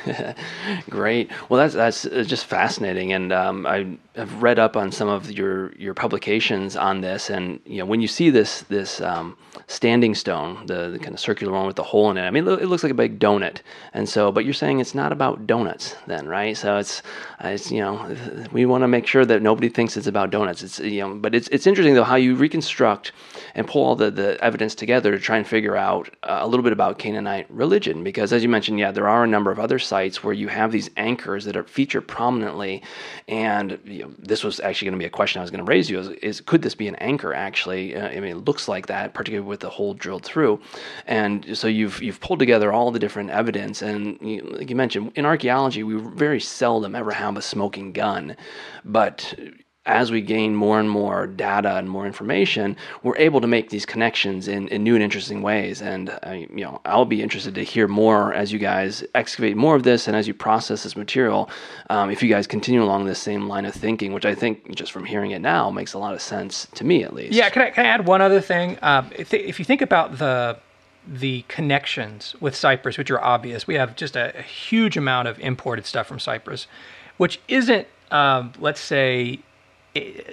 Great. 0.89 1.32
Well, 1.49 1.60
that's 1.60 1.74
that's 1.74 2.05
uh, 2.05 2.24
just 2.26 2.45
fascinating, 2.45 3.14
and 3.14 3.32
um, 3.32 3.66
I 3.66 3.97
have 4.16 4.41
read 4.41 4.60
up 4.60 4.76
on 4.76 4.91
some 4.91 5.08
of 5.08 5.32
your 5.32 5.74
your 5.74 5.93
publications 5.93 6.76
on 6.76 7.01
this. 7.01 7.30
And 7.30 7.60
you 7.66 7.78
know, 7.80 7.86
when 7.86 8.01
you 8.01 8.08
see 8.08 8.30
this 8.30 8.62
this 8.64 9.01
um, 9.01 9.38
standing 9.68 10.16
stone, 10.16 10.66
the, 10.66 10.89
the, 10.89 10.99
kind 10.99 11.14
of 11.14 11.20
circular 11.20 11.53
one 11.53 11.68
with 11.68 11.76
the 11.76 11.84
hole 11.84 12.10
in 12.10 12.18
it, 12.18 12.22
I 12.22 12.32
mean, 12.32 12.47
it 12.47 12.68
looks 12.68 12.84
like 12.84 12.91
a 12.91 12.95
big 12.95 13.20
donut. 13.20 13.62
And 13.93 14.08
so, 14.08 14.32
but 14.32 14.45
you're 14.45 14.53
saying 14.53 14.80
it's 14.80 14.95
not 14.95 15.12
about 15.12 15.45
donuts, 15.47 15.95
then, 16.08 16.28
right? 16.28 16.55
So 16.55 16.78
it's 16.78 17.01
it's 17.41 17.72
you 17.72 17.82
know, 17.82 18.16
we 18.51 18.66
want 18.66 18.84
to 18.84 18.88
make 18.88 19.08
sure 19.08 19.26
that 19.26 19.41
nobody 19.41 19.70
thinks 19.70 19.97
it's 19.97 20.08
about 20.08 20.32
donuts. 20.32 20.64
It's 20.64 20.80
you 20.80 21.01
know, 21.01 21.16
but 21.16 21.36
it's 21.36 21.47
it's 21.49 21.68
interesting 21.68 21.95
though 21.95 22.03
how 22.03 22.16
you 22.16 22.36
reconstruct 22.36 23.12
and 23.55 23.68
pull 23.68 23.84
all 23.84 23.95
the 23.95 24.12
the 24.12 24.43
evidence 24.43 24.76
together 24.76 25.12
to 25.12 25.20
try 25.20 25.38
and 25.38 25.47
figure 25.47 25.76
out 25.76 26.10
uh, 26.24 26.39
a 26.41 26.47
little 26.47 26.64
bit 26.64 26.74
about 26.74 26.99
Canaanite 26.99 27.45
religion, 27.49 28.03
because 28.03 28.34
as 28.34 28.43
you 28.43 28.49
mentioned, 28.49 28.80
yeah, 28.80 28.91
there 28.91 29.08
are 29.08 29.24
a 29.24 29.28
number 29.28 29.51
of 29.51 29.60
other 29.60 29.80
sites 29.80 29.96
where 30.23 30.33
you 30.33 30.47
have 30.47 30.71
these 30.71 30.89
anchors 30.97 31.45
that 31.45 31.55
are 31.55 31.63
featured 31.63 32.07
prominently. 32.07 32.83
And 33.27 33.79
you 33.85 34.03
know, 34.03 34.11
this 34.17 34.43
was 34.43 34.59
actually 34.59 34.87
going 34.87 34.99
to 34.99 35.03
be 35.03 35.05
a 35.05 35.09
question 35.09 35.39
I 35.39 35.43
was 35.43 35.51
going 35.51 35.65
to 35.65 35.69
raise 35.69 35.89
you: 35.89 35.99
is, 35.99 36.09
is 36.09 36.41
could 36.41 36.61
this 36.61 36.75
be 36.75 36.87
an 36.87 36.95
anchor? 36.95 37.33
Actually, 37.33 37.95
uh, 37.95 38.07
I 38.07 38.19
mean, 38.19 38.37
it 38.37 38.45
looks 38.45 38.67
like 38.67 38.87
that, 38.87 39.13
particularly 39.13 39.47
with 39.47 39.59
the 39.59 39.69
hole 39.69 39.93
drilled 39.93 40.23
through. 40.23 40.59
And 41.05 41.57
so 41.57 41.67
you've 41.67 42.01
you've 42.01 42.19
pulled 42.19 42.39
together 42.39 42.71
all 42.71 42.91
the 42.91 42.99
different 42.99 43.29
evidence. 43.29 43.81
And 43.81 44.17
you, 44.21 44.41
like 44.41 44.69
you 44.69 44.75
mentioned, 44.75 45.11
in 45.15 45.25
archaeology, 45.25 45.83
we 45.83 45.95
very 45.95 46.39
seldom 46.39 46.95
ever 46.95 47.11
have 47.11 47.37
a 47.37 47.41
smoking 47.41 47.91
gun, 47.93 48.35
but 48.85 49.35
as 49.88 50.11
we 50.11 50.21
gain 50.21 50.53
more 50.53 50.79
and 50.79 50.89
more 50.89 51.25
data 51.25 51.77
and 51.77 51.89
more 51.89 52.05
information, 52.05 52.75
we're 53.03 53.17
able 53.17 53.41
to 53.41 53.47
make 53.47 53.69
these 53.69 53.85
connections 53.85 54.47
in, 54.47 54.67
in 54.67 54.83
new 54.83 54.93
and 54.93 55.03
interesting 55.03 55.41
ways. 55.41 55.81
And 55.81 56.09
uh, 56.09 56.31
you 56.31 56.63
know, 56.63 56.81
I'll 56.85 57.05
be 57.05 57.23
interested 57.23 57.55
to 57.55 57.63
hear 57.63 57.88
more 57.88 58.33
as 58.33 58.51
you 58.51 58.59
guys 58.59 59.03
excavate 59.15 59.57
more 59.57 59.75
of 59.75 59.83
this 59.83 60.07
and 60.07 60.15
as 60.15 60.27
you 60.27 60.33
process 60.33 60.83
this 60.83 60.95
material. 60.95 61.49
Um, 61.89 62.11
if 62.11 62.21
you 62.21 62.29
guys 62.29 62.45
continue 62.45 62.83
along 62.83 63.05
this 63.05 63.19
same 63.19 63.47
line 63.47 63.65
of 63.65 63.73
thinking, 63.73 64.13
which 64.13 64.25
I 64.25 64.35
think 64.35 64.75
just 64.75 64.91
from 64.91 65.05
hearing 65.05 65.31
it 65.31 65.39
now 65.39 65.71
makes 65.71 65.93
a 65.93 65.97
lot 65.97 66.13
of 66.13 66.21
sense 66.21 66.67
to 66.75 66.83
me, 66.83 67.03
at 67.03 67.13
least. 67.13 67.33
Yeah. 67.33 67.49
Can 67.49 67.61
I, 67.61 67.69
can 67.71 67.85
I 67.85 67.89
add 67.89 68.05
one 68.05 68.21
other 68.21 68.41
thing? 68.41 68.77
Um, 68.81 69.09
if, 69.15 69.33
if 69.33 69.57
you 69.57 69.65
think 69.65 69.81
about 69.81 70.17
the 70.19 70.59
the 71.09 71.45
connections 71.47 72.35
with 72.41 72.53
Cyprus, 72.53 72.97
which 72.97 73.09
are 73.09 73.23
obvious, 73.23 73.65
we 73.65 73.75
have 73.75 73.95
just 73.95 74.17
a, 74.17 74.38
a 74.38 74.41
huge 74.41 74.97
amount 74.97 75.29
of 75.29 75.39
imported 75.39 75.85
stuff 75.85 76.05
from 76.05 76.19
Cyprus, 76.19 76.67
which 77.15 77.39
isn't, 77.47 77.88
um, 78.11 78.51
let's 78.59 78.81
say, 78.81 79.39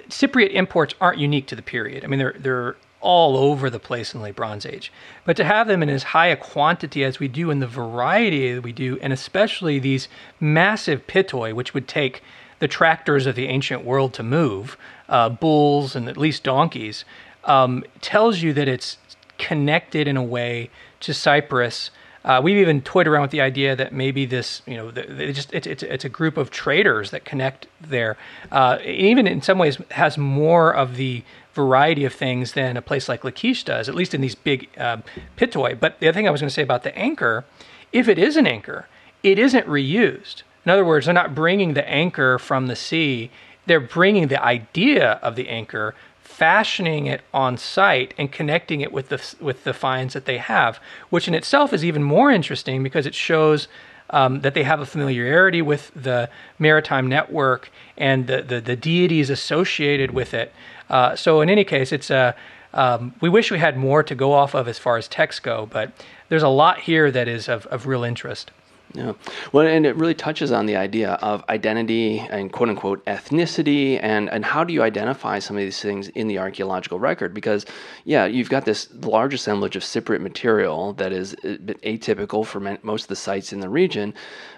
Cypriot 0.09 0.51
imports 0.51 0.93
aren't 0.99 1.19
unique 1.19 1.47
to 1.47 1.55
the 1.55 1.61
period. 1.61 2.03
I 2.03 2.07
mean, 2.07 2.19
they're 2.19 2.35
they're 2.37 2.75
all 3.05 3.37
over 3.37 3.69
the 3.69 3.79
place 3.79 4.13
in 4.13 4.19
the 4.19 4.23
late 4.23 4.35
Bronze 4.35 4.65
Age. 4.65 4.91
But 5.25 5.37
to 5.37 5.43
have 5.43 5.67
them 5.67 5.83
in 5.83 5.89
as 5.89 6.01
high 6.03 6.27
a 6.27 6.35
quantity 6.35 7.03
as 7.03 7.19
we 7.19 7.27
do 7.27 7.51
in 7.51 7.59
the 7.59 7.67
variety 7.67 8.53
that 8.53 8.61
we 8.61 8.71
do, 8.71 8.97
and 8.99 9.13
especially 9.13 9.77
these 9.77 10.07
massive 10.39 11.05
pithoi, 11.05 11.53
which 11.53 11.75
would 11.75 11.87
take 11.87 12.23
the 12.57 12.67
tractors 12.67 13.27
of 13.27 13.35
the 13.35 13.47
ancient 13.47 13.85
world 13.85 14.13
to 14.15 14.23
move, 14.23 14.75
uh, 15.07 15.29
bulls 15.29 15.95
and 15.95 16.09
at 16.09 16.17
least 16.17 16.43
donkeys, 16.43 17.05
um, 17.43 17.83
tells 18.01 18.41
you 18.41 18.53
that 18.53 18.67
it's 18.67 18.97
connected 19.37 20.07
in 20.07 20.17
a 20.17 20.23
way 20.23 20.71
to 21.01 21.13
Cyprus 21.13 21.91
uh, 22.25 22.41
we've 22.43 22.57
even 22.57 22.81
toyed 22.81 23.07
around 23.07 23.21
with 23.21 23.31
the 23.31 23.39
idea 23.39 23.75
that 23.75 23.93
maybe 23.93 24.25
this, 24.25 24.63
you 24.65 24.75
know, 24.75 24.89
just 25.31 25.53
it's, 25.53 25.67
it's, 25.67 25.83
it's 25.83 26.03
a 26.03 26.09
group 26.09 26.37
of 26.37 26.49
traders 26.49 27.11
that 27.11 27.23
connect 27.23 27.67
there. 27.79 28.17
Uh, 28.51 28.79
even 28.83 29.27
in 29.27 29.43
some 29.43 29.59
ways, 29.59 29.77
has 29.91 30.17
more 30.17 30.73
of 30.73 30.97
the 30.97 31.23
variety 31.53 32.03
of 32.03 32.11
things 32.11 32.53
than 32.53 32.77
a 32.77 32.81
place 32.81 33.07
like 33.07 33.23
Lachish 33.23 33.63
does, 33.63 33.87
at 33.87 33.93
least 33.93 34.15
in 34.15 34.21
these 34.21 34.33
big 34.33 34.67
uh, 34.75 34.97
pithoi. 35.37 35.79
But 35.79 35.99
the 35.99 36.07
other 36.07 36.15
thing 36.15 36.27
I 36.27 36.31
was 36.31 36.41
going 36.41 36.49
to 36.49 36.53
say 36.53 36.63
about 36.63 36.81
the 36.81 36.97
anchor, 36.97 37.45
if 37.93 38.09
it 38.09 38.17
is 38.17 38.37
an 38.37 38.47
anchor, 38.47 38.87
it 39.21 39.37
isn't 39.37 39.67
reused. 39.67 40.41
In 40.65 40.71
other 40.71 40.83
words, 40.83 41.05
they're 41.05 41.13
not 41.13 41.35
bringing 41.35 41.75
the 41.75 41.87
anchor 41.87 42.39
from 42.39 42.65
the 42.65 42.75
sea. 42.75 43.29
They're 43.67 43.79
bringing 43.79 44.29
the 44.29 44.43
idea 44.43 45.19
of 45.21 45.35
the 45.35 45.47
anchor 45.47 45.93
fashioning 46.25 47.05
it 47.05 47.21
on 47.33 47.57
site 47.57 48.13
and 48.17 48.31
connecting 48.31 48.81
it 48.81 48.91
with 48.91 49.09
the 49.09 49.35
with 49.39 49.63
the 49.63 49.73
finds 49.73 50.13
that 50.13 50.25
they 50.25 50.37
have, 50.37 50.79
which 51.09 51.27
in 51.27 51.33
itself 51.33 51.71
is 51.71 51.85
even 51.85 52.03
more 52.03 52.31
interesting 52.31 52.83
because 52.83 53.05
it 53.05 53.15
shows 53.15 53.67
um, 54.09 54.41
that 54.41 54.53
they 54.53 54.63
have 54.63 54.81
a 54.81 54.85
familiarity 54.85 55.61
with 55.61 55.91
the 55.95 56.29
maritime 56.59 57.07
network 57.07 57.69
and 57.95 58.27
the 58.27 58.41
the, 58.41 58.59
the 58.59 58.75
deities 58.75 59.29
associated 59.29 60.11
with 60.11 60.33
it. 60.33 60.51
Uh, 60.89 61.15
so 61.15 61.41
in 61.41 61.49
any 61.49 61.63
case, 61.63 61.91
it's 61.91 62.09
a 62.09 62.35
um, 62.73 63.13
we 63.21 63.29
wish 63.29 63.51
we 63.51 63.59
had 63.59 63.77
more 63.77 64.03
to 64.03 64.15
go 64.15 64.33
off 64.33 64.53
of 64.53 64.67
as 64.67 64.77
far 64.77 64.97
as 64.97 65.07
texts 65.07 65.39
go, 65.39 65.65
but 65.65 65.91
there's 66.27 66.43
a 66.43 66.49
lot 66.49 66.79
here 66.79 67.09
that 67.11 67.27
is 67.27 67.47
of, 67.47 67.65
of 67.67 67.87
real 67.87 68.03
interest. 68.03 68.51
Yeah. 68.95 69.13
Well, 69.51 69.67
and 69.67 69.85
it 69.85 69.95
really 69.97 70.13
touches 70.13 70.51
on 70.51 70.65
the 70.65 70.77
idea 70.77 71.13
of 71.21 71.43
identity 71.49 72.19
and 72.19 72.51
quote 72.51 72.69
unquote 72.69 73.05
ethnicity 73.05 73.99
and, 74.01 74.29
and 74.29 74.45
how 74.45 74.63
do 74.63 74.73
you 74.73 74.83
identify 74.83 75.39
some 75.39 75.57
of 75.57 75.63
these 75.63 75.81
things 75.81 76.07
in 76.09 76.27
the 76.27 76.39
archaeological 76.39 76.99
record? 76.99 77.33
Because, 77.33 77.65
yeah, 78.05 78.25
you've 78.25 78.49
got 78.49 78.63
this 78.63 78.87
large 79.01 79.33
assemblage 79.33 79.75
of 79.75 79.83
Cypriot 79.83 80.21
material 80.21 80.93
that 80.93 81.11
is 81.11 81.33
uh, 81.43 81.57
atypical 81.83 82.45
for 82.45 82.59
most 82.83 83.03
of 83.03 83.07
the 83.09 83.15
sites 83.17 83.51
in 83.51 83.59
the 83.59 83.69
region, 83.69 84.13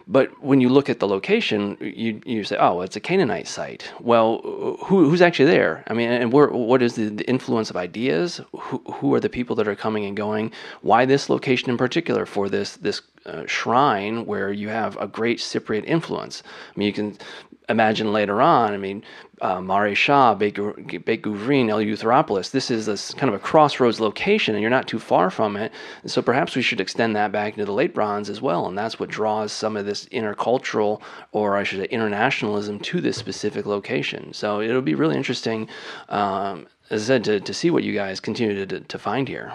but 0.10 0.42
when 0.42 0.62
you 0.62 0.70
look 0.70 0.90
at 0.90 1.00
the 1.00 1.08
location, 1.08 1.76
you, 1.82 2.22
you 2.26 2.44
say, 2.46 2.56
oh, 2.58 2.80
it's 2.82 2.96
a 2.96 3.00
Canaanite 3.00 3.48
site. 3.48 3.92
Well, 4.00 4.40
who, 4.86 5.10
who's 5.10 5.22
actually 5.22 5.52
there? 5.52 5.84
I 5.88 5.94
mean, 5.94 6.10
and 6.10 6.32
where, 6.32 6.48
what 6.48 6.82
is 6.82 6.96
the, 6.96 7.10
the 7.10 7.28
influence 7.28 7.70
of 7.70 7.76
ideas? 7.76 8.40
Who, 8.58 8.78
who 8.94 9.14
are 9.14 9.20
the 9.20 9.30
people 9.30 9.56
that 9.58 9.68
are 9.68 9.76
coming 9.76 10.06
and 10.06 10.16
going? 10.16 10.54
Why 10.82 11.04
this 11.06 11.30
location 11.30 11.70
in 11.70 11.78
particular 11.78 12.26
for 12.26 12.48
this, 12.48 12.78
this 12.78 13.02
uh, 13.28 13.46
shrine 13.46 14.26
where 14.26 14.52
you 14.52 14.70
have 14.70 14.98
a 14.98 15.08
great 15.08 15.40
Cypriot 15.40 15.86
influence? 15.86 16.44
I 16.46 16.80
mean, 16.80 16.88
you 16.88 16.94
can 16.94 17.18
imagine 17.70 18.14
later 18.14 18.42
on, 18.42 18.74
I 18.74 18.78
mean, 18.78 19.04
uh, 19.42 19.58
Mareshah, 19.58 20.38
Beit 20.38 20.56
Guvrin, 20.56 21.68
Eleutheropolis, 21.68 22.52
this 22.52 22.72
is 22.72 22.86
this 22.86 23.14
kind 23.14 23.30
of 23.30 23.36
a 23.36 23.44
crossroads 23.44 24.00
location 24.00 24.56
and 24.56 24.62
you're 24.62 24.72
not 24.72 24.88
too 24.88 25.00
far 25.00 25.30
from 25.30 25.56
it. 25.58 25.72
And 26.02 26.10
so 26.10 26.22
perhaps 26.22 26.56
we 26.56 26.62
should 26.62 26.80
extend 26.80 27.16
that 27.16 27.32
back 27.32 27.54
into 27.54 27.66
the 27.66 27.74
late 27.74 27.94
bronze 27.94 28.30
as 28.30 28.42
well. 28.42 28.68
And 28.68 28.78
that's 28.78 29.00
what 29.00 29.10
draws 29.10 29.52
some 29.52 29.76
of 29.76 29.86
this 29.86 30.06
intercultural, 30.06 31.02
or 31.34 31.58
I 31.58 31.64
should 31.64 31.80
say 31.80 31.88
internationalism, 31.88 32.80
to 32.80 33.02
this 33.02 33.18
specific 33.18 33.66
location. 33.66 34.34
So 34.34 34.62
it'll 34.62 34.82
be 34.82 34.96
really 34.96 35.18
interesting, 35.18 35.68
um, 36.10 36.68
as 36.90 37.04
I 37.04 37.06
said, 37.06 37.24
to, 37.26 37.40
to 37.42 37.54
see 37.54 37.70
what 37.70 37.84
you 37.84 37.94
guys 37.94 38.20
continue 38.20 38.66
to, 38.66 38.80
to 38.80 39.00
find 39.00 39.28
here. 39.28 39.54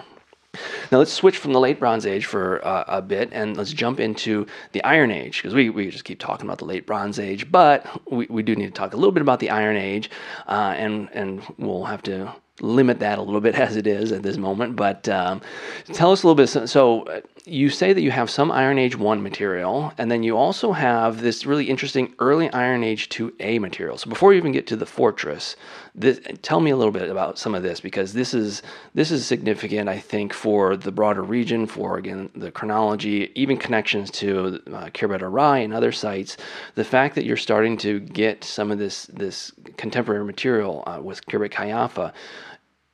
Now 0.91 0.99
let's 0.99 1.11
switch 1.11 1.37
from 1.37 1.53
the 1.53 1.59
late 1.59 1.79
Bronze 1.79 2.05
Age 2.05 2.25
for 2.25 2.65
uh, 2.65 2.83
a 2.87 3.01
bit 3.01 3.29
and 3.31 3.57
let's 3.57 3.73
jump 3.73 3.99
into 3.99 4.45
the 4.71 4.83
Iron 4.83 5.11
Age 5.11 5.37
because 5.37 5.53
we, 5.53 5.69
we 5.69 5.89
just 5.89 6.03
keep 6.03 6.19
talking 6.19 6.45
about 6.45 6.59
the 6.59 6.65
late 6.65 6.85
Bronze 6.85 7.19
Age, 7.19 7.51
but 7.51 7.85
we, 8.11 8.27
we 8.29 8.43
do 8.43 8.55
need 8.55 8.67
to 8.67 8.71
talk 8.71 8.93
a 8.93 8.97
little 8.97 9.11
bit 9.11 9.21
about 9.21 9.39
the 9.39 9.49
Iron 9.49 9.77
Age 9.77 10.09
uh, 10.47 10.73
and, 10.77 11.09
and 11.13 11.41
we'll 11.57 11.85
have 11.85 12.03
to 12.03 12.33
limit 12.61 12.99
that 12.99 13.17
a 13.17 13.21
little 13.21 13.41
bit 13.41 13.55
as 13.59 13.75
it 13.75 13.87
is 13.87 14.11
at 14.11 14.23
this 14.23 14.37
moment. 14.37 14.75
But 14.75 15.09
um, 15.09 15.41
tell 15.87 16.11
us 16.11 16.23
a 16.23 16.27
little 16.27 16.35
bit. 16.35 16.47
So, 16.47 16.65
so 16.65 17.01
uh, 17.03 17.21
you 17.45 17.69
say 17.69 17.91
that 17.91 18.01
you 18.01 18.11
have 18.11 18.29
some 18.29 18.51
Iron 18.51 18.79
Age 18.79 18.95
1 18.95 19.21
material, 19.21 19.91
and 19.97 20.09
then 20.09 20.23
you 20.23 20.37
also 20.37 20.71
have 20.71 21.21
this 21.21 21.45
really 21.45 21.69
interesting 21.69 22.13
early 22.19 22.49
Iron 22.51 22.85
Age 22.85 23.09
2A 23.09 23.59
material. 23.59 23.97
So 23.97 24.09
before 24.09 24.31
you 24.31 24.37
even 24.37 24.53
get 24.53 24.65
to 24.67 24.77
the 24.77 24.85
fortress, 24.85 25.57
this, 25.93 26.21
tell 26.41 26.61
me 26.61 26.71
a 26.71 26.77
little 26.77 26.93
bit 26.93 27.09
about 27.09 27.37
some 27.37 27.53
of 27.53 27.61
this 27.61 27.81
because 27.81 28.13
this 28.13 28.33
is 28.33 28.61
this 28.93 29.11
is 29.11 29.25
significant, 29.25 29.89
I 29.89 29.99
think, 29.99 30.31
for 30.31 30.77
the 30.77 30.91
broader 30.91 31.21
region, 31.21 31.67
for 31.67 31.97
again 31.97 32.29
the 32.33 32.49
chronology, 32.49 33.31
even 33.35 33.57
connections 33.57 34.09
to 34.11 34.61
uh, 34.67 34.85
Khirbet 34.91 35.21
al-Rai 35.21 35.65
and 35.65 35.73
other 35.73 35.91
sites. 35.91 36.37
The 36.75 36.85
fact 36.85 37.15
that 37.15 37.25
you're 37.25 37.35
starting 37.35 37.77
to 37.79 37.99
get 37.99 38.45
some 38.45 38.71
of 38.71 38.79
this 38.79 39.05
this 39.07 39.51
contemporary 39.75 40.23
material 40.23 40.83
uh, 40.87 41.01
with 41.01 41.25
Khirbet 41.25 41.51
Qeiyafa 41.51 42.13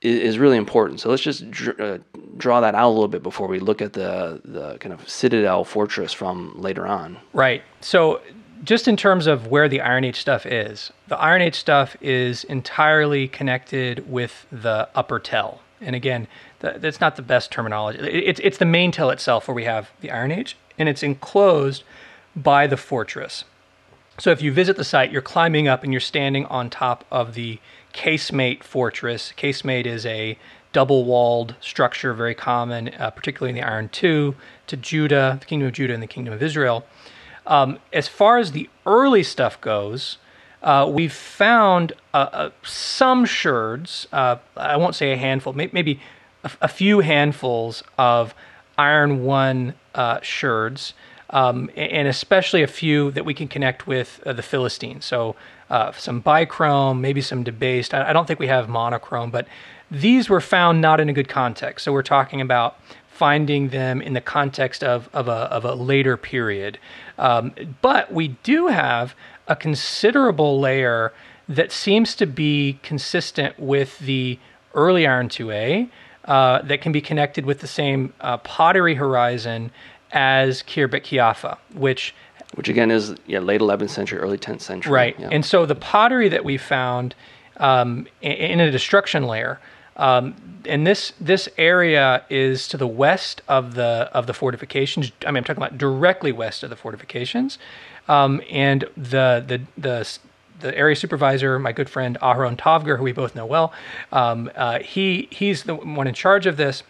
is, 0.02 0.38
really 0.38 0.56
important. 0.56 1.00
So 1.00 1.10
let's 1.10 1.22
just 1.22 1.50
dr- 1.50 1.80
uh, 1.80 1.98
draw 2.36 2.60
that 2.60 2.74
out 2.74 2.88
a 2.88 2.92
little 2.92 3.08
bit 3.08 3.22
before 3.22 3.48
we 3.48 3.60
look 3.60 3.82
at 3.82 3.92
the 3.92 4.40
the 4.44 4.78
kind 4.78 4.92
of 4.92 5.08
citadel 5.08 5.64
fortress 5.64 6.12
from 6.12 6.60
later 6.60 6.86
on. 6.86 7.18
Right. 7.32 7.62
So 7.80 8.20
just 8.64 8.88
in 8.88 8.96
terms 8.96 9.26
of 9.26 9.46
where 9.46 9.68
the 9.68 9.80
Iron 9.80 10.04
Age 10.04 10.16
stuff 10.20 10.46
is, 10.46 10.92
the 11.08 11.18
Iron 11.18 11.42
Age 11.42 11.54
stuff 11.54 11.96
is 12.00 12.44
entirely 12.44 13.28
connected 13.28 14.10
with 14.10 14.46
the 14.50 14.88
upper 14.94 15.18
tell. 15.18 15.60
And 15.80 15.96
again, 15.96 16.28
the, 16.58 16.74
that's 16.76 17.00
not 17.00 17.16
the 17.16 17.22
best 17.22 17.50
terminology. 17.50 17.98
It's 18.00 18.40
it's 18.42 18.58
the 18.58 18.66
main 18.66 18.92
tell 18.92 19.10
itself 19.10 19.48
where 19.48 19.54
we 19.54 19.64
have 19.64 19.90
the 20.00 20.10
Iron 20.10 20.30
Age, 20.30 20.56
and 20.78 20.88
it's 20.88 21.02
enclosed 21.02 21.84
by 22.36 22.66
the 22.66 22.76
fortress. 22.76 23.44
So 24.18 24.30
if 24.30 24.42
you 24.42 24.52
visit 24.52 24.76
the 24.76 24.84
site, 24.84 25.10
you're 25.10 25.22
climbing 25.22 25.66
up 25.66 25.82
and 25.82 25.92
you're 25.92 26.00
standing 26.00 26.44
on 26.46 26.68
top 26.68 27.06
of 27.10 27.34
the 27.34 27.58
casemate 27.92 28.62
fortress. 28.62 29.32
Casemate 29.36 29.86
is 29.86 30.06
a 30.06 30.38
double 30.72 31.04
walled 31.04 31.54
structure, 31.60 32.14
very 32.14 32.34
common, 32.34 32.88
uh, 32.94 33.10
particularly 33.10 33.50
in 33.50 33.56
the 33.56 33.68
Iron 33.68 33.90
II, 34.02 34.34
to 34.66 34.76
Judah, 34.76 35.36
the 35.40 35.46
Kingdom 35.46 35.68
of 35.68 35.74
Judah, 35.74 35.94
and 35.94 36.02
the 36.02 36.06
Kingdom 36.06 36.32
of 36.32 36.42
Israel. 36.42 36.86
Um, 37.46 37.78
as 37.92 38.06
far 38.06 38.38
as 38.38 38.52
the 38.52 38.68
early 38.86 39.22
stuff 39.22 39.60
goes, 39.60 40.18
uh, 40.62 40.90
we've 40.92 41.12
found 41.12 41.92
uh, 42.12 42.28
uh 42.32 42.50
some 42.62 43.24
sherds, 43.24 44.06
uh, 44.12 44.36
I 44.56 44.76
won't 44.76 44.94
say 44.94 45.12
a 45.12 45.16
handful, 45.16 45.52
maybe 45.52 46.00
a, 46.44 46.50
a 46.62 46.68
few 46.68 47.00
handfuls 47.00 47.82
of 47.98 48.34
Iron 48.78 49.24
1 49.24 49.74
uh, 49.94 50.20
sherds. 50.20 50.94
Um, 51.32 51.70
and 51.76 52.08
especially 52.08 52.64
a 52.64 52.66
few 52.66 53.12
that 53.12 53.24
we 53.24 53.34
can 53.34 53.46
connect 53.46 53.86
with 53.86 54.20
the 54.26 54.42
Philistines. 54.42 55.04
So 55.04 55.36
uh, 55.70 55.92
some 55.92 56.22
bichrome, 56.22 57.00
maybe 57.00 57.20
some 57.20 57.44
debased. 57.44 57.94
I, 57.94 58.10
I, 58.10 58.12
don't 58.12 58.26
think 58.26 58.40
we 58.40 58.48
have 58.48 58.68
monochrome, 58.68 59.30
but 59.30 59.46
these 59.90 60.28
were 60.28 60.40
found 60.40 60.80
not 60.80 61.00
in 61.00 61.08
a 61.08 61.12
good 61.12 61.28
context. 61.28 61.84
So 61.84 61.92
we're 61.92 62.02
talking 62.02 62.40
about 62.40 62.76
finding 63.08 63.68
them 63.68 64.00
in 64.02 64.12
the 64.14 64.20
context 64.20 64.82
of, 64.82 65.08
of, 65.12 65.28
a, 65.28 65.32
of 65.32 65.64
a 65.64 65.74
later 65.74 66.16
period. 66.16 66.78
Um, 67.18 67.52
but 67.82 68.12
we 68.12 68.28
do 68.42 68.68
have 68.68 69.14
a 69.46 69.54
considerable 69.54 70.58
layer 70.58 71.12
that 71.48 71.70
seems 71.72 72.14
to 72.16 72.26
be 72.26 72.78
consistent 72.82 73.58
with 73.58 73.98
the 73.98 74.38
early 74.74 75.06
Iron 75.06 75.28
2A 75.28 75.90
uh, 76.24 76.62
that 76.62 76.80
can 76.80 76.92
be 76.92 77.00
connected 77.00 77.44
with 77.44 77.60
the 77.60 77.66
same 77.66 78.12
uh, 78.20 78.38
pottery 78.38 78.94
horizon 78.94 79.70
as 80.12 80.62
Khirbet 80.62 81.02
Qeiyafa, 81.02 81.58
which 81.74 82.14
which 82.54 82.68
again 82.68 82.90
is 82.90 83.14
yeah 83.26 83.38
late 83.38 83.60
11th 83.60 83.90
century, 83.90 84.18
early 84.18 84.38
10th 84.38 84.60
century. 84.60 84.92
Right. 84.92 85.18
Yeah. 85.18 85.28
And 85.30 85.44
so 85.44 85.66
the 85.66 85.74
pottery 85.74 86.28
that 86.28 86.44
we 86.44 86.56
found 86.56 87.14
um, 87.58 88.06
in 88.22 88.60
a 88.60 88.70
destruction 88.70 89.24
layer, 89.24 89.60
um, 89.96 90.34
and 90.64 90.86
this 90.86 91.12
this 91.20 91.48
area 91.58 92.24
is 92.30 92.66
to 92.68 92.76
the 92.76 92.86
west 92.86 93.42
of 93.48 93.74
the 93.74 94.10
of 94.12 94.26
the 94.26 94.34
fortifications. 94.34 95.12
I 95.26 95.30
mean, 95.30 95.38
I'm 95.38 95.44
talking 95.44 95.62
about 95.62 95.78
directly 95.78 96.32
west 96.32 96.62
of 96.62 96.70
the 96.70 96.76
fortifications, 96.76 97.58
um, 98.08 98.40
and 98.50 98.82
the 98.96 99.44
the 99.46 99.60
the 99.78 100.18
the 100.60 100.76
area 100.76 100.96
supervisor, 100.96 101.58
my 101.58 101.72
good 101.72 101.88
friend 101.88 102.18
Aharon 102.20 102.56
Tavger, 102.56 102.98
who 102.98 103.04
we 103.04 103.12
both 103.12 103.34
know 103.34 103.46
well, 103.46 103.72
um, 104.12 104.50
uh, 104.56 104.80
he 104.80 105.28
he's 105.30 105.64
the 105.64 105.74
one 105.74 106.06
in 106.06 106.14
charge 106.14 106.46
of 106.46 106.56
this, 106.56 106.82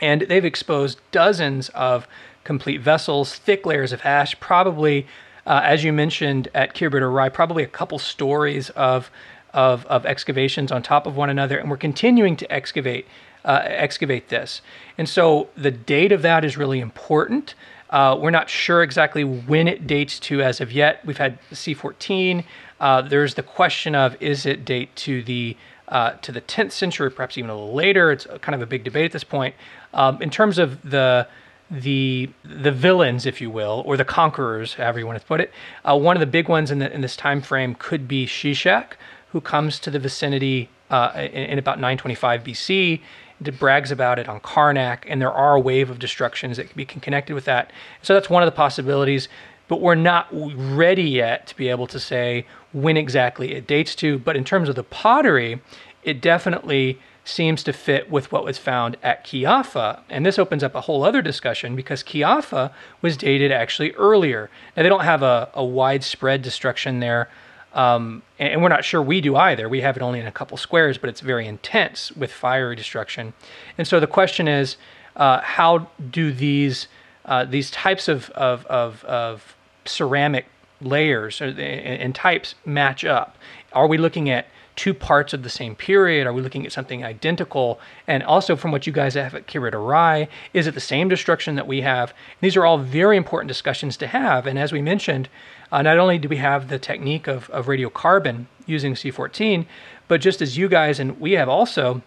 and 0.00 0.22
they've 0.22 0.44
exposed 0.44 1.00
dozens 1.10 1.68
of 1.70 2.06
complete 2.44 2.80
vessels, 2.80 3.34
thick 3.36 3.64
layers 3.66 3.92
of 3.92 4.00
ash, 4.04 4.38
probably, 4.40 5.06
uh, 5.46 5.60
as 5.64 5.84
you 5.84 5.92
mentioned 5.92 6.48
at 6.54 6.74
Khirbet 6.74 7.02
al-Rai, 7.02 7.30
probably 7.30 7.62
a 7.62 7.68
couple 7.68 7.98
stories 7.98 8.70
of, 8.70 9.10
of, 9.52 9.86
of 9.86 10.06
excavations 10.06 10.72
on 10.72 10.82
top 10.82 11.06
of 11.06 11.16
one 11.16 11.30
another, 11.30 11.58
and 11.58 11.70
we're 11.70 11.76
continuing 11.76 12.36
to 12.36 12.52
excavate 12.52 13.06
uh, 13.44 13.60
excavate 13.64 14.28
this. 14.28 14.62
And 14.96 15.08
so 15.08 15.48
the 15.56 15.70
date 15.70 16.12
of 16.12 16.22
that 16.22 16.44
is 16.44 16.56
really 16.56 16.80
important. 16.80 17.54
Uh, 17.90 18.16
we're 18.18 18.30
not 18.30 18.48
sure 18.48 18.82
exactly 18.82 19.24
when 19.24 19.68
it 19.68 19.86
dates 19.86 20.18
to 20.20 20.42
as 20.42 20.60
of 20.60 20.72
yet. 20.72 21.04
We've 21.04 21.18
had 21.18 21.38
C14. 21.50 22.44
Uh, 22.80 23.02
there's 23.02 23.34
the 23.34 23.42
question 23.42 23.94
of 23.94 24.20
is 24.20 24.46
it 24.46 24.64
date 24.64 24.94
to 24.96 25.22
the 25.22 25.56
uh, 25.88 26.12
to 26.22 26.32
the 26.32 26.40
10th 26.40 26.72
century, 26.72 27.10
perhaps 27.10 27.36
even 27.36 27.50
a 27.50 27.54
little 27.54 27.74
later. 27.74 28.10
It's 28.10 28.26
kind 28.40 28.54
of 28.54 28.62
a 28.62 28.66
big 28.66 28.82
debate 28.82 29.06
at 29.06 29.12
this 29.12 29.24
point. 29.24 29.54
Um, 29.92 30.22
in 30.22 30.30
terms 30.30 30.58
of 30.58 30.80
the 30.88 31.28
the 31.72 32.28
the 32.44 32.70
villains, 32.70 33.24
if 33.24 33.40
you 33.40 33.50
will, 33.50 33.82
or 33.86 33.96
the 33.96 34.04
conquerors, 34.04 34.74
however 34.74 34.98
you 34.98 35.06
want 35.06 35.18
to 35.18 35.26
put 35.26 35.40
it. 35.40 35.50
Uh, 35.88 35.96
one 35.96 36.14
of 36.14 36.20
the 36.20 36.26
big 36.26 36.48
ones 36.48 36.70
in, 36.70 36.78
the, 36.80 36.92
in 36.92 37.00
this 37.00 37.16
time 37.16 37.40
frame 37.40 37.74
could 37.74 38.06
be 38.06 38.26
Shishak, 38.26 38.92
who 39.30 39.40
comes 39.40 39.78
to 39.80 39.90
the 39.90 39.98
vicinity 39.98 40.68
uh, 40.90 41.10
in, 41.14 41.24
in, 41.24 41.58
about 41.58 41.78
925 41.78 42.44
BC. 42.44 43.00
It 43.44 43.58
brags 43.58 43.90
about 43.90 44.18
it 44.18 44.28
on 44.28 44.38
Karnak, 44.40 45.04
and 45.06 45.20
there 45.20 45.32
are 45.32 45.54
a 45.54 45.60
wave 45.60 45.88
of 45.90 45.98
destructions 45.98 46.58
that 46.58 46.68
can 46.68 46.76
be 46.76 46.84
connected 46.84 47.34
with 47.34 47.46
that. 47.46 47.72
So 48.02 48.14
that's 48.14 48.28
one 48.28 48.42
of 48.42 48.46
the 48.46 48.56
possibilities, 48.56 49.28
but 49.66 49.80
we're 49.80 49.94
not 49.94 50.28
ready 50.30 51.02
yet 51.02 51.46
to 51.48 51.56
be 51.56 51.68
able 51.68 51.86
to 51.88 51.98
say 51.98 52.46
when 52.72 52.96
exactly 52.96 53.54
it 53.54 53.66
dates 53.66 53.94
to. 53.96 54.18
But 54.18 54.36
in 54.36 54.44
terms 54.44 54.68
of 54.68 54.76
the 54.76 54.84
pottery, 54.84 55.60
it 56.04 56.20
definitely 56.20 57.00
seems 57.24 57.62
to 57.62 57.72
fit 57.72 58.10
with 58.10 58.32
what 58.32 58.44
was 58.44 58.58
found 58.58 58.96
at 59.02 59.24
Qeiyafa. 59.24 60.00
And 60.10 60.26
this 60.26 60.38
opens 60.38 60.64
up 60.64 60.74
a 60.74 60.82
whole 60.82 61.04
other 61.04 61.22
discussion 61.22 61.76
because 61.76 62.02
Qeiyafa 62.02 62.72
was 63.00 63.16
dated 63.16 63.52
actually 63.52 63.92
earlier. 63.92 64.50
Now, 64.76 64.82
they 64.82 64.88
don't 64.88 65.04
have 65.04 65.22
a, 65.22 65.48
a 65.54 65.64
widespread 65.64 66.42
destruction 66.42 67.00
there, 67.00 67.28
um, 67.74 68.22
and, 68.38 68.54
and, 68.54 68.62
we're 68.62 68.68
not 68.68 68.84
sure 68.84 69.00
we 69.00 69.22
do 69.22 69.34
either. 69.34 69.66
We 69.66 69.80
have 69.80 69.96
it 69.96 70.02
only 70.02 70.20
in 70.20 70.26
a 70.26 70.32
couple 70.32 70.58
squares, 70.58 70.98
but 70.98 71.08
it's 71.08 71.20
very 71.20 71.46
intense 71.46 72.12
with 72.12 72.30
fiery 72.30 72.76
destruction. 72.76 73.32
And 73.78 73.88
so 73.88 73.98
the 73.98 74.06
question 74.06 74.46
is 74.46 74.76
uh, 75.16 75.40
how 75.40 75.88
do 76.10 76.32
these, 76.32 76.88
uh, 77.24 77.46
these 77.46 77.70
types 77.70 78.08
of, 78.08 78.28
of, 78.30 78.66
of, 78.66 79.04
of 79.04 79.56
ceramic 79.86 80.46
layers 80.82 81.40
and, 81.40 81.58
and 81.58 82.14
types 82.14 82.56
match 82.66 83.06
up? 83.06 83.38
Are 83.72 83.86
we 83.86 83.96
looking 83.96 84.28
at 84.28 84.48
two 84.76 84.94
parts 84.94 85.32
of 85.32 85.42
the 85.42 85.48
same 85.48 85.74
period? 85.74 86.26
Are 86.26 86.32
we 86.32 86.42
looking 86.42 86.64
at 86.66 86.72
something 86.72 87.04
identical? 87.04 87.80
And 88.06 88.22
also, 88.22 88.56
from 88.56 88.72
what 88.72 88.86
you 88.86 88.92
guys 88.92 89.14
have 89.14 89.34
at 89.34 89.46
Khirbet 89.46 89.74
al-Rai, 89.74 90.28
is 90.52 90.66
it 90.66 90.74
the 90.74 90.80
same 90.80 91.08
destruction 91.08 91.54
that 91.56 91.66
we 91.66 91.82
have? 91.82 92.14
These 92.40 92.56
are 92.56 92.64
all 92.64 92.78
very 92.78 93.16
important 93.16 93.48
discussions 93.48 93.96
to 93.98 94.06
have. 94.06 94.46
And 94.46 94.58
as 94.58 94.72
we 94.72 94.82
mentioned, 94.82 95.28
uh, 95.70 95.82
not 95.82 95.98
only 95.98 96.18
do 96.18 96.28
we 96.28 96.36
have 96.36 96.68
the 96.68 96.78
technique 96.78 97.26
of, 97.26 97.48
of 97.50 97.66
radiocarbon 97.66 98.46
using 98.66 98.94
C14, 98.94 99.66
but 100.08 100.20
just 100.20 100.42
as 100.42 100.56
you 100.58 100.68
guys 100.68 101.00
and 101.00 101.20
we 101.20 101.32
have 101.32 101.48
also 101.48 102.02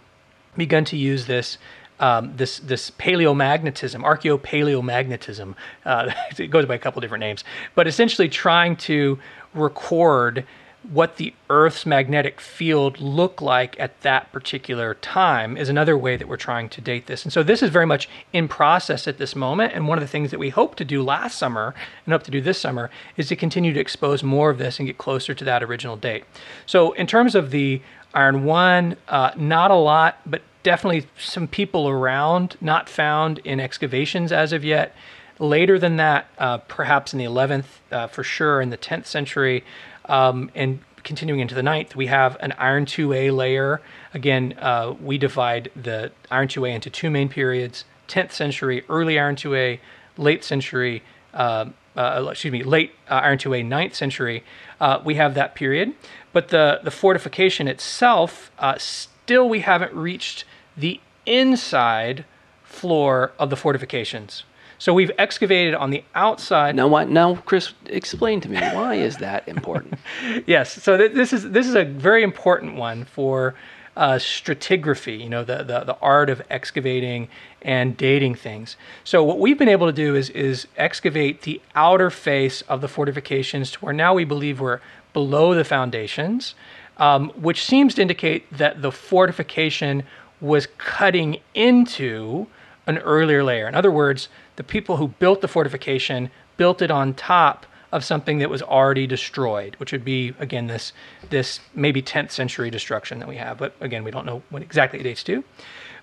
begun 0.56 0.86
to 0.86 0.98
use 0.98 1.26
this 1.26 1.58
um, 2.00 2.34
this 2.36 2.60
this 2.60 2.92
paleomagnetism, 2.92 4.04
archaeopaleomagnetism. 4.04 5.56
Uh, 5.86 6.12
it 6.38 6.48
goes 6.48 6.66
by 6.66 6.76
a 6.76 6.80
couple 6.80 7.02
different 7.02 7.22
names, 7.22 7.44
but 7.74 7.88
essentially 7.88 8.28
trying 8.28 8.76
to 8.76 9.18
record 9.54 10.46
what 10.92 11.18
the 11.18 11.34
Earth's 11.50 11.86
magnetic 11.86 12.40
field 12.40 13.00
looked 13.00 13.42
like 13.42 13.80
at 13.80 14.02
that 14.02 14.32
particular 14.32 14.94
time 14.96 15.58
is 15.58 15.70
another 15.70 15.98
way 15.98 16.18
that 16.18 16.28
we're 16.28 16.38
trying 16.38 16.70
to 16.70 16.82
date 16.82 17.08
this. 17.08 17.24
And 17.24 17.34
so 17.34 17.44
this 17.44 17.64
is 17.64 17.70
very 17.70 17.86
much 17.86 18.10
in 18.34 18.48
process 18.48 19.08
at 19.08 19.18
this 19.18 19.36
moment. 19.36 19.74
And 19.74 19.88
one 19.88 19.98
of 19.98 20.04
the 20.04 20.08
things 20.08 20.32
that 20.32 20.40
we 20.40 20.50
hope 20.50 20.76
to 20.76 20.86
do 20.86 21.02
last 21.02 21.38
summer 21.38 21.74
and 22.06 22.14
hope 22.14 22.24
to 22.24 22.32
do 22.32 22.42
this 22.42 22.60
summer 22.60 22.90
is 23.18 23.28
to 23.30 23.36
continue 23.36 23.74
to 23.74 23.80
expose 23.80 24.24
more 24.24 24.50
of 24.50 24.58
this 24.58 24.80
and 24.80 24.88
get 24.88 24.98
closer 24.98 25.34
to 25.34 25.44
that 25.44 25.64
original 25.64 25.98
date. 25.98 26.24
So 26.66 26.94
in 26.94 27.08
terms 27.08 27.36
of 27.36 27.52
the 27.52 27.82
Iron 28.14 28.46
1, 28.46 28.96
uh, 29.10 29.32
not 29.36 29.72
a 29.72 29.76
lot, 29.76 30.20
but 30.26 30.42
definitely 30.64 31.08
some 31.18 31.48
people 31.48 31.88
around, 31.88 32.58
not 32.62 32.90
found 32.90 33.40
in 33.40 33.60
excavations 33.60 34.32
as 34.32 34.54
of 34.54 34.64
yet. 34.64 34.96
Later 35.40 35.78
than 35.78 35.98
that, 35.98 36.28
uh, 36.38 36.60
perhaps 36.60 37.14
in 37.14 37.20
the 37.20 37.26
11th, 37.26 37.66
uh, 37.92 38.08
for 38.08 38.24
sure, 38.24 38.62
in 38.62 38.70
the 38.70 38.78
10th 38.78 39.06
century, 39.06 39.64
um, 40.06 40.50
and 40.56 40.80
continuing 41.04 41.40
into 41.40 41.56
the 41.56 41.62
9th, 41.62 41.96
we 41.96 42.08
have 42.08 42.38
an 42.40 42.54
Iron 42.58 42.86
2A 42.86 43.36
layer. 43.36 43.82
Again, 44.14 44.56
uh, 44.60 44.96
we 45.02 45.18
divide 45.18 45.72
the 45.76 46.12
Iron 46.32 46.48
2A 46.48 46.74
into 46.74 46.90
two 46.90 47.10
main 47.10 47.30
periods 47.30 47.86
10th 48.08 48.32
century, 48.32 48.84
early 48.88 49.20
Iron 49.20 49.36
2A, 49.36 49.80
late 50.18 50.44
century, 50.44 51.04
uh, 51.34 51.66
uh, 51.96 52.28
excuse 52.30 52.52
me, 52.52 52.64
late 52.64 52.92
uh, 53.10 53.16
Iron 53.16 53.38
2A, 53.38 53.66
9th 53.66 53.96
century. 53.96 54.44
Uh, 54.80 55.02
we 55.04 55.16
have 55.16 55.34
that 55.34 55.56
period. 55.56 55.94
But 56.34 56.50
the, 56.50 56.80
the 56.84 56.92
fortification 56.92 57.68
itself 57.68 58.52
uh, 58.60 58.78
still 58.78 59.48
we 59.50 59.62
haven't 59.62 59.94
reached 59.94 60.46
the 60.76 61.00
inside 61.26 62.26
floor 62.64 63.32
of 63.40 63.50
the 63.50 63.56
fortifications. 63.56 64.44
So 64.78 64.94
we've 64.94 65.12
excavated 65.18 65.74
on 65.74 65.90
the 65.90 66.04
outside. 66.14 66.76
Now, 66.76 66.88
what? 66.88 67.10
Now, 67.10 67.36
Chris, 67.36 67.74
explain 67.86 68.42
to 68.42 68.50
me 68.50 68.58
why 68.60 68.96
is 68.96 69.18
that 69.18 69.48
important? 69.48 69.96
yes. 70.46 70.82
So 70.84 70.98
th- 70.98 71.14
this 71.14 71.34
is 71.34 71.50
this 71.52 71.68
is 71.68 71.76
a 71.76 71.86
very 71.86 72.24
important 72.24 72.76
one 72.76 73.06
for 73.06 73.56
uh, 73.96 74.16
stratigraphy. 74.16 75.20
You 75.20 75.30
know, 75.30 75.44
the, 75.44 75.58
the 75.58 75.80
the 75.86 75.98
art 76.02 76.30
of 76.30 76.42
excavating 76.50 77.30
and 77.62 77.96
dating 77.96 78.36
things. 78.36 78.76
So 79.04 79.24
what 79.24 79.40
we've 79.40 79.58
been 79.58 79.70
able 79.70 79.88
to 79.88 79.94
do 79.94 80.16
is 80.16 80.30
is 80.32 80.68
excavate 80.78 81.44
the 81.44 81.62
outer 81.74 82.10
face 82.10 82.62
of 82.64 82.82
the 82.82 82.88
fortifications 82.88 83.72
to 83.72 83.80
where 83.80 83.94
now 83.94 84.14
we 84.14 84.26
believe 84.26 84.60
we're 84.60 84.82
below 85.14 85.54
the 85.54 85.64
foundations, 85.64 86.56
um, 86.98 87.30
which 87.30 87.64
seems 87.64 87.96
to 87.96 88.02
indicate 88.02 88.52
that 88.52 88.82
the 88.82 88.92
fortification 88.92 90.04
was 90.42 90.68
cutting 90.78 91.38
into 91.54 92.48
an 92.88 92.98
earlier 93.00 93.44
layer. 93.44 93.68
In 93.68 93.76
other 93.76 93.92
words, 93.92 94.30
the 94.56 94.64
people 94.64 94.98
who 94.98 95.10
built 95.10 95.42
the 95.42 95.48
fortification 95.48 96.30
built 96.58 96.82
it 96.82 96.92
on 96.92 97.14
top 97.14 97.66
of 97.92 98.04
something 98.04 98.40
that 98.40 98.50
was 98.50 98.62
already 98.62 99.08
destroyed, 99.08 99.76
which 99.78 99.92
would 99.92 100.04
be 100.04 100.34
again 100.40 100.68
this 100.68 100.92
this 101.30 101.60
maybe 101.74 102.02
10th 102.02 102.32
century 102.32 102.70
destruction 102.70 103.20
that 103.20 103.28
we 103.28 103.38
have, 103.38 103.58
but 103.58 103.76
again 103.80 104.04
we 104.04 104.12
don't 104.12 104.26
know 104.26 104.42
what 104.50 104.62
exactly 104.62 105.00
it 105.00 105.04
dates 105.04 105.24
to. 105.24 105.44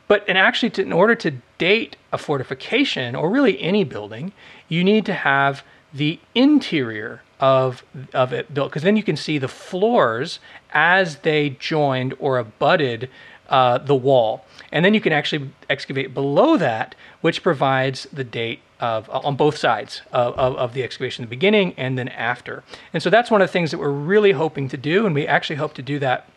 But 0.09 0.24
and 0.28 0.36
actually, 0.36 0.70
to, 0.70 0.82
in 0.82 0.92
order 0.92 1.14
to 1.14 1.32
date 1.59 1.96
a 2.12 2.18
fortification 2.18 3.14
or 3.14 3.30
really 3.30 3.61
any 3.61 3.84
building, 3.84 4.32
you 4.68 4.84
need 4.84 5.07
to 5.07 5.14
have 5.14 5.64
the 5.92 6.18
interior 6.34 7.22
of 7.40 7.84
of 8.14 8.32
it 8.32 8.55
built 8.55 8.70
because 8.70 8.82
then 8.82 8.96
you 8.96 9.03
can 9.03 9.16
see 9.16 9.36
the 9.36 9.48
floors 9.48 10.38
as 10.72 11.16
they 11.16 11.50
joined 11.50 12.14
or 12.18 12.38
abutted 12.38 13.11
uh, 13.53 13.76
the 13.78 13.94
wall. 13.94 14.44
And 14.72 14.84
then 14.84 14.94
you 14.94 15.00
can 15.00 15.12
actually 15.12 15.50
excavate 15.68 16.14
below 16.14 16.57
that, 16.57 16.94
which 17.20 17.42
provides 17.42 18.09
the 18.12 18.24
date 18.24 18.61
of, 18.80 19.09
uh, 19.11 19.20
on 19.22 19.36
both 19.36 19.59
sides 19.59 20.00
of, 20.11 20.34
of, 20.38 20.57
of, 20.57 20.74
the 20.74 20.82
excavation, 20.82 21.22
the 21.22 21.28
beginning 21.28 21.74
and 21.76 21.98
then 21.98 22.09
after. 22.09 22.64
And 22.94 23.03
so 23.03 23.11
that's 23.11 23.30
one 23.30 23.42
of 23.42 23.48
the 23.48 23.53
things 23.53 23.70
that 23.70 23.78
we're 23.78 23.90
really 23.90 24.32
hoping 24.32 24.68
to 24.70 24.76
do, 24.78 25.05
and 25.05 25.14
we 25.14 25.26
actually 25.26 25.57
hope 25.57 25.74
to 25.74 25.82
do 25.82 25.98
that 25.98 26.28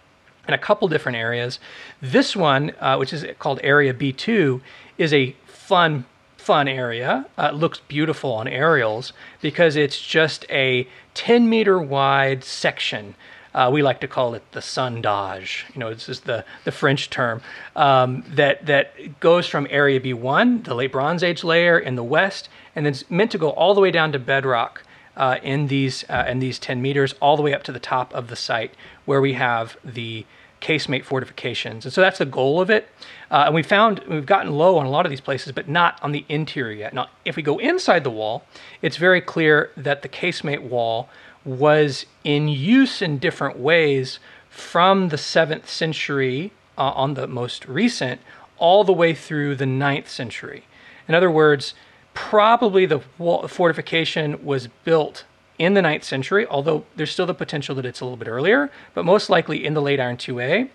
in 0.47 0.53
a 0.53 0.57
couple 0.57 0.88
different 0.89 1.18
areas. 1.18 1.57
This 2.01 2.36
one, 2.36 2.74
uh, 2.80 2.97
which 2.97 3.13
is 3.13 3.26
called 3.39 3.61
Area 3.63 3.93
B2, 3.93 4.61
is 4.97 5.13
a 5.13 5.36
fun, 5.47 6.05
fun 6.38 6.68
area. 6.68 7.26
Uh, 7.38 7.51
it 7.53 7.55
looks 7.55 7.80
beautiful 7.80 8.34
on 8.34 8.47
aerials 8.47 9.13
because 9.41 9.78
it's 9.78 9.99
just 9.99 10.45
a 10.49 10.88
10 11.13 11.49
meter 11.49 11.80
wide 11.80 12.43
section 12.43 13.16
uh, 13.56 13.70
we 13.72 13.82
like 13.82 14.01
to 14.01 14.08
call 14.08 14.36
it 14.36 14.43
the 14.51 14.60
sondage. 14.60 15.64
You 15.74 15.80
know, 15.80 15.93
this 15.93 16.10
is 16.10 16.20
the, 16.20 16.43
the 16.66 16.72
French 16.72 17.10
term 17.10 17.41
um, 17.76 18.24
that 18.28 18.66
that 18.66 19.20
goes 19.22 19.47
from 19.47 19.66
Area 19.70 19.99
B1, 19.99 20.66
the 20.66 20.76
late 20.76 20.91
Bronze 20.91 21.24
Age 21.24 21.43
layer 21.43 21.80
in 21.80 21.95
the 21.95 22.03
west, 22.03 22.49
and 22.76 22.86
it's 22.86 23.10
meant 23.10 23.32
to 23.32 23.38
go 23.38 23.51
all 23.51 23.74
the 23.74 23.82
way 23.82 23.91
down 23.91 24.12
to 24.12 24.20
bedrock 24.20 24.84
uh, 25.16 25.38
in 25.41 25.68
these 25.68 26.03
uh, 26.10 26.26
in 26.28 26.39
these 26.39 26.60
10 26.60 26.82
meters, 26.82 27.16
all 27.22 27.38
the 27.38 27.43
way 27.43 27.53
up 27.53 27.64
to 27.64 27.72
the 27.72 27.80
top 27.80 28.14
of 28.14 28.28
the 28.28 28.36
site 28.36 28.74
where 29.06 29.22
we 29.22 29.34
have 29.34 29.78
the 29.86 30.26
casemate 30.60 31.06
fortifications. 31.06 31.86
And 31.86 31.93
so 31.93 32.01
that's 32.01 32.18
the 32.18 32.26
goal 32.26 32.60
of 32.60 32.70
it. 32.70 32.89
Uh, 33.32 33.43
and 33.45 33.56
we 33.56 33.64
found 33.64 34.01
we've 34.10 34.26
gotten 34.26 34.51
low 34.51 34.78
on 34.78 34.86
a 34.86 34.89
lot 34.89 35.06
of 35.06 35.12
these 35.12 35.22
places, 35.22 35.53
but 35.53 35.70
not 35.70 35.97
on 36.01 36.12
the 36.12 36.26
interior 36.28 36.76
yet. 36.76 36.93
Now, 36.93 37.08
if 37.24 37.38
we 37.38 37.43
go 37.43 37.58
inside 37.60 38.03
the 38.03 38.10
wall, 38.10 38.43
it's 38.82 38.97
very 38.97 39.22
clear 39.22 39.72
that 39.78 40.01
the 40.01 40.10
casemate 40.10 40.62
wall 40.62 41.08
was 41.46 42.06
in 42.24 42.48
use 42.48 43.02
in 43.02 43.20
different 43.20 43.58
ways 43.58 44.20
from 44.50 45.10
the 45.10 45.16
7th 45.16 45.68
century 45.68 46.52
uh, 46.78 46.89
on 46.91 47.14
the 47.14 47.28
most 47.28 47.68
recent 47.68 48.20
all 48.58 48.84
the 48.84 48.93
way 48.93 49.14
through 49.14 49.56
the 49.56 49.66
9th 49.66 50.08
century. 50.08 50.66
In 51.08 51.14
other 51.14 51.30
words, 51.30 51.76
probably 52.14 52.86
the 52.86 53.00
fortification 53.00 54.43
was 54.43 54.68
built 54.84 55.26
in 55.60 55.74
the 55.74 55.82
9th 55.82 56.04
century, 56.04 56.46
although 56.48 56.86
there's 56.96 57.12
still 57.12 57.26
the 57.26 57.34
potential 57.34 57.76
that 57.76 57.86
it's 57.86 58.02
a 58.02 58.06
little 58.06 58.18
bit 58.18 58.28
earlier, 58.28 58.72
but 58.93 59.06
most 59.06 59.30
likely 59.30 59.66
in 59.66 59.74
the 59.74 59.82
late 59.82 60.00
Iron 60.00 60.18
2A 60.18 60.70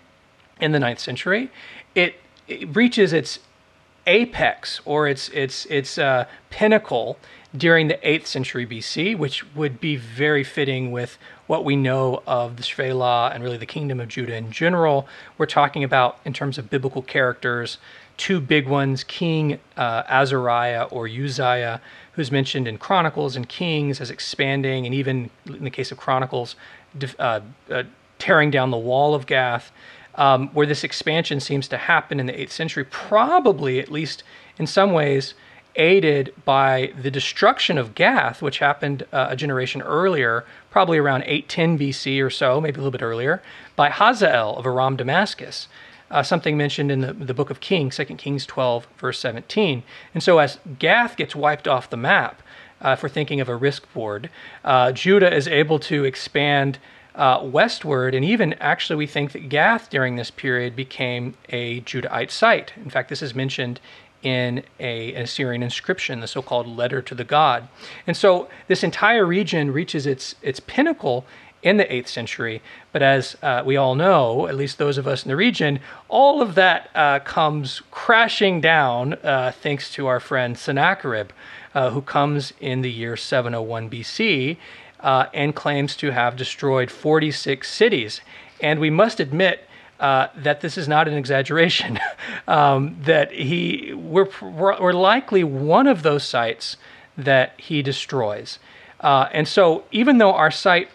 in 0.59 0.71
the 0.71 0.79
9th 0.79 0.99
century. 0.99 1.51
It, 1.95 2.15
it 2.47 2.75
reaches 2.75 3.13
its 3.13 3.39
apex 4.07 4.81
or 4.85 5.07
its 5.07 5.29
its 5.29 5.65
its 5.67 5.97
uh, 5.97 6.25
pinnacle 6.49 7.17
during 7.55 7.89
the 7.89 7.97
8th 7.97 8.27
century 8.27 8.65
BC, 8.65 9.17
which 9.17 9.45
would 9.55 9.81
be 9.81 9.97
very 9.97 10.43
fitting 10.43 10.91
with 10.91 11.17
what 11.47 11.65
we 11.65 11.75
know 11.75 12.23
of 12.25 12.55
the 12.55 12.63
Shephelah 12.63 13.33
and 13.35 13.43
really 13.43 13.57
the 13.57 13.65
kingdom 13.65 13.99
of 13.99 14.07
Judah 14.07 14.35
in 14.35 14.51
general. 14.51 15.05
We're 15.37 15.47
talking 15.47 15.83
about, 15.83 16.17
in 16.23 16.31
terms 16.31 16.57
of 16.57 16.69
biblical 16.69 17.01
characters, 17.01 17.77
two 18.15 18.39
big 18.39 18.67
ones 18.67 19.03
King 19.03 19.59
uh, 19.75 20.03
Azariah 20.07 20.83
or 20.83 21.07
Uzziah, 21.07 21.81
who's 22.13 22.31
mentioned 22.31 22.67
in 22.67 22.77
Chronicles 22.77 23.35
and 23.35 23.49
Kings 23.49 23.99
as 23.99 24.09
expanding, 24.09 24.85
and 24.85 24.95
even 24.95 25.29
in 25.45 25.63
the 25.63 25.69
case 25.69 25.91
of 25.91 25.97
Chronicles, 25.97 26.55
uh, 27.19 27.41
uh, 27.69 27.83
tearing 28.17 28.49
down 28.51 28.71
the 28.71 28.77
wall 28.77 29.13
of 29.13 29.25
Gath. 29.25 29.71
Um, 30.15 30.49
where 30.49 30.67
this 30.67 30.83
expansion 30.83 31.39
seems 31.39 31.69
to 31.69 31.77
happen 31.77 32.19
in 32.19 32.25
the 32.25 32.33
8th 32.33 32.51
century, 32.51 32.83
probably, 32.83 33.79
at 33.79 33.89
least 33.89 34.23
in 34.57 34.67
some 34.67 34.91
ways, 34.91 35.35
aided 35.75 36.33
by 36.45 36.93
the 37.01 37.11
destruction 37.11 37.77
of 37.77 37.95
Gath, 37.95 38.41
which 38.41 38.59
happened 38.59 39.03
uh, 39.11 39.27
a 39.29 39.35
generation 39.35 39.81
earlier, 39.81 40.45
probably 40.69 40.97
around 40.97 41.23
810 41.23 41.79
BC 41.79 42.23
or 42.23 42.29
so, 42.29 42.59
maybe 42.59 42.75
a 42.75 42.77
little 42.77 42.91
bit 42.91 43.01
earlier, 43.01 43.41
by 43.75 43.89
Hazael 43.89 44.57
of 44.57 44.65
Aram 44.65 44.95
Damascus. 44.95 45.67
Uh, 46.09 46.21
something 46.21 46.57
mentioned 46.57 46.91
in 46.91 46.99
the, 46.99 47.13
the 47.13 47.33
book 47.33 47.49
of 47.49 47.61
Kings, 47.61 47.95
2 47.95 48.05
Kings 48.15 48.45
12, 48.45 48.87
verse 48.97 49.19
17. 49.19 49.83
And 50.13 50.21
so, 50.21 50.39
as 50.39 50.59
Gath 50.77 51.15
gets 51.15 51.35
wiped 51.35 51.67
off 51.67 51.89
the 51.89 51.97
map, 51.97 52.41
uh, 52.83 52.89
if 52.89 53.03
we're 53.03 53.09
thinking 53.09 53.39
of 53.39 53.47
a 53.47 53.55
risk 53.55 53.91
board, 53.93 54.29
uh, 54.65 54.91
Judah 54.91 55.33
is 55.33 55.47
able 55.47 55.79
to 55.79 56.03
expand 56.03 56.79
uh, 57.15 57.41
westward, 57.43 58.15
and 58.15 58.23
even 58.23 58.53
actually, 58.53 58.95
we 58.95 59.07
think 59.07 59.33
that 59.33 59.49
Gath 59.49 59.89
during 59.89 60.15
this 60.15 60.31
period 60.31 60.75
became 60.75 61.35
a 61.49 61.81
Judahite 61.81 62.31
site. 62.31 62.73
In 62.77 62.89
fact, 62.89 63.09
this 63.09 63.21
is 63.21 63.35
mentioned 63.35 63.81
in 64.23 64.63
a, 64.79 65.13
an 65.13 65.23
Assyrian 65.23 65.63
inscription, 65.63 66.19
the 66.19 66.27
so-called 66.27 66.67
letter 66.67 67.01
to 67.01 67.15
the 67.15 67.23
god. 67.23 67.67
And 68.05 68.15
so 68.15 68.49
this 68.67 68.83
entire 68.83 69.25
region 69.25 69.71
reaches 69.71 70.05
its 70.05 70.35
its 70.41 70.59
pinnacle 70.59 71.25
in 71.63 71.77
the 71.77 71.85
8th 71.85 72.07
century. 72.07 72.61
But 72.91 73.01
as 73.03 73.37
uh, 73.41 73.63
we 73.65 73.77
all 73.77 73.95
know, 73.95 74.47
at 74.47 74.55
least 74.55 74.77
those 74.77 74.97
of 74.97 75.07
us 75.07 75.23
in 75.23 75.29
the 75.29 75.35
region, 75.35 75.79
all 76.09 76.41
of 76.41 76.55
that 76.55 76.89
uh, 76.95 77.19
comes 77.19 77.81
crashing 77.91 78.61
down 78.61 79.13
uh, 79.13 79.51
thanks 79.61 79.91
to 79.93 80.07
our 80.07 80.19
friend 80.19 80.57
Sennacherib, 80.57 81.29
uh, 81.73 81.91
who 81.91 82.01
comes 82.01 82.53
in 82.59 82.81
the 82.81 82.91
year 82.91 83.15
701 83.15 83.89
BC 83.89 84.57
uh, 84.99 85.25
and 85.33 85.55
claims 85.55 85.95
to 85.97 86.11
have 86.11 86.35
destroyed 86.35 86.89
46 86.91 87.71
cities. 87.71 88.21
And 88.59 88.79
we 88.79 88.89
must 88.89 89.19
admit, 89.19 89.67
uh, 90.01 90.27
that 90.35 90.61
this 90.61 90.77
is 90.77 90.87
not 90.87 91.07
an 91.07 91.13
exaggeration. 91.13 91.99
um, 92.47 92.97
that 93.03 93.31
he 93.31 93.93
we're, 93.93 94.27
we're 94.41 94.93
likely 94.93 95.43
one 95.43 95.87
of 95.87 96.03
those 96.03 96.23
sites 96.23 96.75
that 97.17 97.53
he 97.57 97.81
destroys. 97.81 98.59
Uh, 98.99 99.29
and 99.31 99.47
so, 99.47 99.83
even 99.91 100.17
though 100.17 100.33
our 100.33 100.51
site 100.51 100.89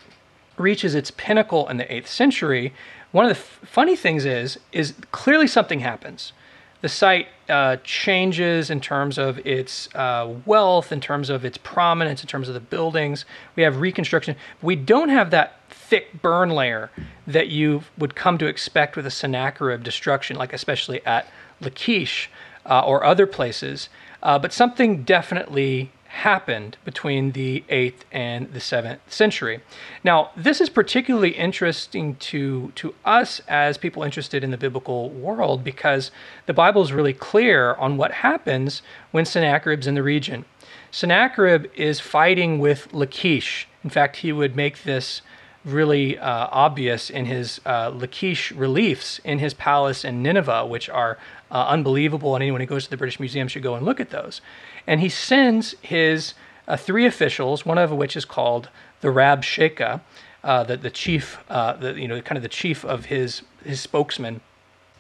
reaches 0.59 0.95
its 0.95 1.11
pinnacle 1.13 1.69
in 1.69 1.77
the 1.77 1.93
eighth 1.93 2.09
century, 2.09 2.75
one 3.13 3.25
of 3.25 3.31
the 3.31 3.39
f- 3.41 3.61
funny 3.65 3.97
things 3.97 4.25
is 4.25 4.59
is 4.73 4.95
clearly 5.13 5.47
something 5.47 5.81
happens. 5.81 6.33
The 6.83 6.89
site 6.89 7.29
uh, 7.49 7.77
changes 7.85 8.71
in 8.71 8.81
terms 8.81 9.19
of 9.19 9.39
its 9.47 9.89
uh, 9.95 10.35
wealth, 10.45 10.93
in 10.93 11.01
terms 11.01 11.31
of 11.31 11.45
its 11.45 11.59
prominence, 11.59 12.21
in 12.23 12.29
terms 12.29 12.49
of 12.49 12.55
the 12.55 12.61
buildings. 12.61 13.25
We 13.55 13.63
have 13.63 13.81
reconstruction. 13.81 14.37
We 14.61 14.77
don't 14.77 15.09
have 15.09 15.31
that 15.31 15.61
thick 15.71 16.21
burn 16.21 16.51
layer 16.51 16.91
that 17.27 17.49
you 17.49 17.83
would 17.97 18.15
come 18.15 18.39
to 18.39 18.47
expect 18.47 18.97
with 18.97 19.07
a 19.07 19.11
Sennacherib 19.11 19.83
destruction, 19.83 20.37
like 20.37 20.53
especially 20.53 21.05
at 21.07 21.27
Lachish 21.61 22.31
uh, 22.67 22.83
or 22.85 23.05
other 23.05 23.27
places. 23.27 23.89
Uh, 24.23 24.39
but 24.39 24.53
something 24.53 25.03
definitely 25.05 25.93
happened 26.17 26.77
between 26.85 27.33
the 27.33 27.63
8th 27.69 28.01
and 28.11 28.53
the 28.53 28.59
7th 28.59 28.99
century. 29.09 29.61
Now, 30.03 30.31
this 30.37 30.61
is 30.61 30.69
particularly 30.69 31.31
interesting 31.31 32.17
to, 32.17 32.73
to 32.77 32.95
us 33.05 33.41
as 33.49 33.79
people 33.79 34.03
interested 34.03 34.43
in 34.43 34.51
the 34.51 34.57
biblical 34.57 35.11
world 35.11 35.63
because 35.63 36.11
the 36.47 36.55
Bible 36.55 36.83
is 36.83 36.93
really 36.93 37.13
clear 37.13 37.75
on 37.75 37.97
what 37.97 38.13
happens 38.13 38.83
when 39.11 39.25
Sennacherib's 39.25 39.87
in 39.87 39.95
the 39.95 40.03
region. 40.03 40.45
Sennacherib 40.91 41.67
is 41.75 42.01
fighting 42.01 42.59
with 42.59 42.93
Lachish. 42.93 43.69
In 43.85 43.91
fact, 43.91 44.17
he 44.17 44.33
would 44.33 44.57
make 44.57 44.85
this 44.85 45.21
really 45.67 46.17
uh, 46.17 46.49
obvious 46.51 47.11
in 47.11 47.27
his 47.27 47.61
uh, 47.67 47.91
Lachish 47.91 48.53
reliefs 48.53 49.21
in 49.25 49.41
his 49.41 49.53
palace 49.53 50.05
in 50.05 50.23
Nineveh, 50.23 50.65
which 50.65 50.89
are 50.89 51.19
uh, 51.51 51.67
unbelievable, 51.69 52.35
and 52.35 52.43
anyone 52.43 52.61
who 52.61 52.67
goes 52.67 52.85
to 52.85 52.91
the 52.91 52.97
British 52.97 53.21
Museum 53.21 53.49
should 53.49 53.63
go 53.63 53.75
and 53.75 53.85
look 53.85 54.01
at 54.01 54.11
those. 54.11 54.41
And 54.87 55.01
he 55.01 55.09
sends 55.09 55.75
his 55.83 56.35
uh, 56.67 56.77
three 56.77 57.07
officials, 57.07 57.65
one 57.65 57.79
of 57.79 57.91
which 57.93 58.17
is 58.17 58.25
called 58.25 58.69
the 59.01 59.09
Rabshakeh, 59.09 60.01
uh, 60.43 60.65
the, 60.65 60.77
the 60.77 60.91
chief, 60.91 61.39
uh, 61.49 61.75
the, 61.75 62.01
you 62.01 62.09
know, 62.09 62.21
kind 62.21 62.37
of 62.37 62.43
the 62.43 62.49
chief 62.49 62.85
of 62.85 63.07
his, 63.07 63.43
his 63.65 63.81
spokesman, 63.81 64.41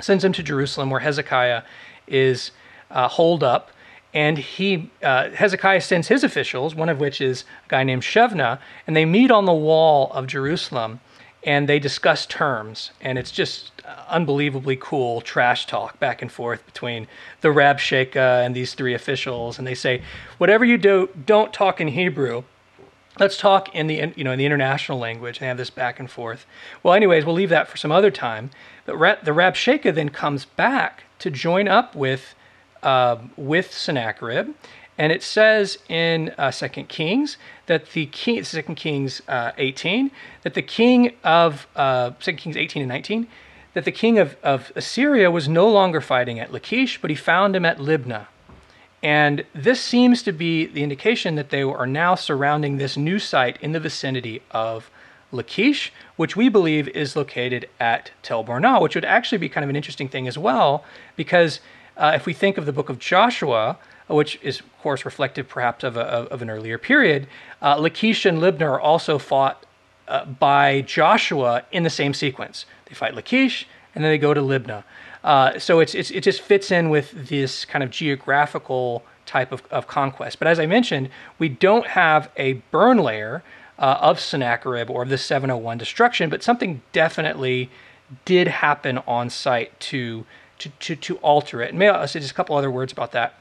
sends 0.00 0.24
him 0.24 0.32
to 0.32 0.42
Jerusalem 0.42 0.90
where 0.90 1.00
Hezekiah 1.00 1.62
is 2.06 2.50
uh, 2.90 3.08
holed 3.08 3.42
up. 3.42 3.70
And 4.14 4.38
he 4.38 4.90
uh, 5.02 5.28
Hezekiah 5.30 5.82
sends 5.82 6.08
his 6.08 6.24
officials, 6.24 6.74
one 6.74 6.88
of 6.88 6.98
which 6.98 7.20
is 7.20 7.44
a 7.66 7.68
guy 7.68 7.84
named 7.84 8.02
Shevna, 8.02 8.58
and 8.86 8.96
they 8.96 9.04
meet 9.04 9.30
on 9.30 9.44
the 9.44 9.52
wall 9.52 10.10
of 10.12 10.26
Jerusalem 10.26 11.00
and 11.46 11.68
they 11.68 11.78
discuss 11.78 12.26
terms. 12.26 12.90
And 13.00 13.18
it's 13.18 13.30
just 13.30 13.70
unbelievably 14.08 14.76
cool 14.80 15.20
trash 15.20 15.66
talk 15.66 15.98
back 16.00 16.20
and 16.20 16.30
forth 16.30 16.66
between 16.66 17.06
the 17.40 17.48
Rabshakeh 17.48 18.16
and 18.44 18.54
these 18.54 18.74
three 18.74 18.92
officials. 18.92 19.56
And 19.58 19.66
they 19.66 19.74
say, 19.74 20.02
whatever 20.38 20.64
you 20.64 20.76
do, 20.76 21.08
don't 21.24 21.52
talk 21.52 21.80
in 21.80 21.88
Hebrew. 21.88 22.42
Let's 23.18 23.38
talk 23.38 23.74
in 23.74 23.86
the 23.86 24.12
you 24.14 24.24
know 24.24 24.32
in 24.32 24.38
the 24.38 24.44
international 24.44 24.98
language 24.98 25.38
and 25.38 25.46
have 25.46 25.56
this 25.56 25.70
back 25.70 25.98
and 25.98 26.10
forth. 26.10 26.44
Well, 26.82 26.92
anyways, 26.92 27.24
we'll 27.24 27.34
leave 27.34 27.48
that 27.48 27.66
for 27.66 27.78
some 27.78 27.90
other 27.90 28.10
time. 28.10 28.50
But 28.84 29.24
the 29.24 29.30
Rabshakeh 29.30 29.94
then 29.94 30.10
comes 30.10 30.44
back 30.44 31.04
to 31.20 31.30
join 31.30 31.66
up 31.66 31.94
with 31.94 32.34
uh, 32.82 33.16
with 33.38 33.72
Sennacherib, 33.72 34.54
and 34.98 35.12
it 35.12 35.22
says 35.22 35.78
in 35.88 36.34
uh, 36.38 36.50
Second 36.50 36.88
Kings 36.88 37.36
that 37.66 37.90
the 37.90 38.06
king, 38.06 38.42
Second 38.44 38.76
Kings 38.76 39.22
uh, 39.28 39.52
18, 39.58 40.10
that 40.42 40.54
the 40.54 40.62
king 40.62 41.12
of 41.22 41.66
uh, 41.76 42.12
Second 42.20 42.38
Kings 42.38 42.56
18 42.56 42.82
and 42.82 42.88
19 42.88 43.26
that 43.76 43.84
the 43.84 43.92
king 43.92 44.18
of, 44.18 44.38
of 44.42 44.72
Assyria 44.74 45.30
was 45.30 45.50
no 45.50 45.68
longer 45.68 46.00
fighting 46.00 46.40
at 46.40 46.50
Lachish, 46.50 46.98
but 46.98 47.10
he 47.10 47.14
found 47.14 47.54
him 47.54 47.66
at 47.66 47.76
Libnah. 47.76 48.26
And 49.02 49.44
this 49.54 49.82
seems 49.82 50.22
to 50.22 50.32
be 50.32 50.64
the 50.64 50.82
indication 50.82 51.34
that 51.34 51.50
they 51.50 51.60
are 51.60 51.86
now 51.86 52.14
surrounding 52.14 52.78
this 52.78 52.96
new 52.96 53.18
site 53.18 53.58
in 53.60 53.72
the 53.72 53.78
vicinity 53.78 54.40
of 54.50 54.90
Lachish, 55.30 55.92
which 56.16 56.36
we 56.36 56.48
believe 56.48 56.88
is 56.88 57.16
located 57.16 57.68
at 57.78 58.12
Tel 58.22 58.42
Burna, 58.42 58.80
which 58.80 58.94
would 58.94 59.04
actually 59.04 59.36
be 59.36 59.50
kind 59.50 59.62
of 59.62 59.68
an 59.68 59.76
interesting 59.76 60.08
thing 60.08 60.26
as 60.26 60.38
well, 60.38 60.82
because 61.14 61.60
uh, 61.98 62.12
if 62.14 62.24
we 62.24 62.32
think 62.32 62.56
of 62.56 62.64
the 62.64 62.72
book 62.72 62.88
of 62.88 62.98
Joshua, 62.98 63.76
which 64.08 64.38
is, 64.42 64.60
of 64.60 64.78
course, 64.78 65.04
reflective 65.04 65.48
perhaps 65.48 65.84
of, 65.84 65.96
a, 65.96 66.00
of 66.00 66.42
an 66.42 66.50
earlier 66.50 66.78
period, 66.78 67.26
uh, 67.62 67.76
Lachish 67.78 68.24
and 68.24 68.38
Libnah 68.38 68.62
are 68.62 68.80
also 68.80 69.18
fought 69.18 69.64
uh, 70.08 70.24
by 70.24 70.82
Joshua 70.82 71.64
in 71.72 71.82
the 71.82 71.90
same 71.90 72.14
sequence. 72.14 72.66
They 72.86 72.94
fight 72.94 73.14
Lachish, 73.14 73.66
and 73.94 74.04
then 74.04 74.12
they 74.12 74.18
go 74.18 74.32
to 74.32 74.40
Libnah. 74.40 74.84
Uh, 75.24 75.58
so 75.58 75.80
it's, 75.80 75.94
it's, 75.94 76.10
it 76.12 76.22
just 76.22 76.40
fits 76.40 76.70
in 76.70 76.88
with 76.88 77.28
this 77.28 77.64
kind 77.64 77.82
of 77.82 77.90
geographical 77.90 79.02
type 79.26 79.50
of, 79.50 79.62
of 79.72 79.88
conquest. 79.88 80.38
But 80.38 80.46
as 80.46 80.60
I 80.60 80.66
mentioned, 80.66 81.10
we 81.38 81.48
don't 81.48 81.88
have 81.88 82.30
a 82.36 82.54
burn 82.70 82.98
layer 82.98 83.42
uh, 83.78 83.98
of 84.00 84.20
Sennacherib 84.20 84.88
or 84.88 85.02
of 85.02 85.08
the 85.08 85.18
701 85.18 85.78
destruction, 85.78 86.30
but 86.30 86.42
something 86.42 86.80
definitely 86.92 87.70
did 88.24 88.46
happen 88.46 88.98
on 88.98 89.28
site 89.28 89.78
to, 89.80 90.24
to, 90.58 90.68
to, 90.78 90.96
to 90.96 91.16
alter 91.18 91.60
it. 91.60 91.70
And 91.70 91.78
may 91.78 91.88
I 91.88 92.06
say 92.06 92.20
just 92.20 92.30
a 92.30 92.34
couple 92.34 92.56
other 92.56 92.70
words 92.70 92.92
about 92.92 93.12
that. 93.12 93.34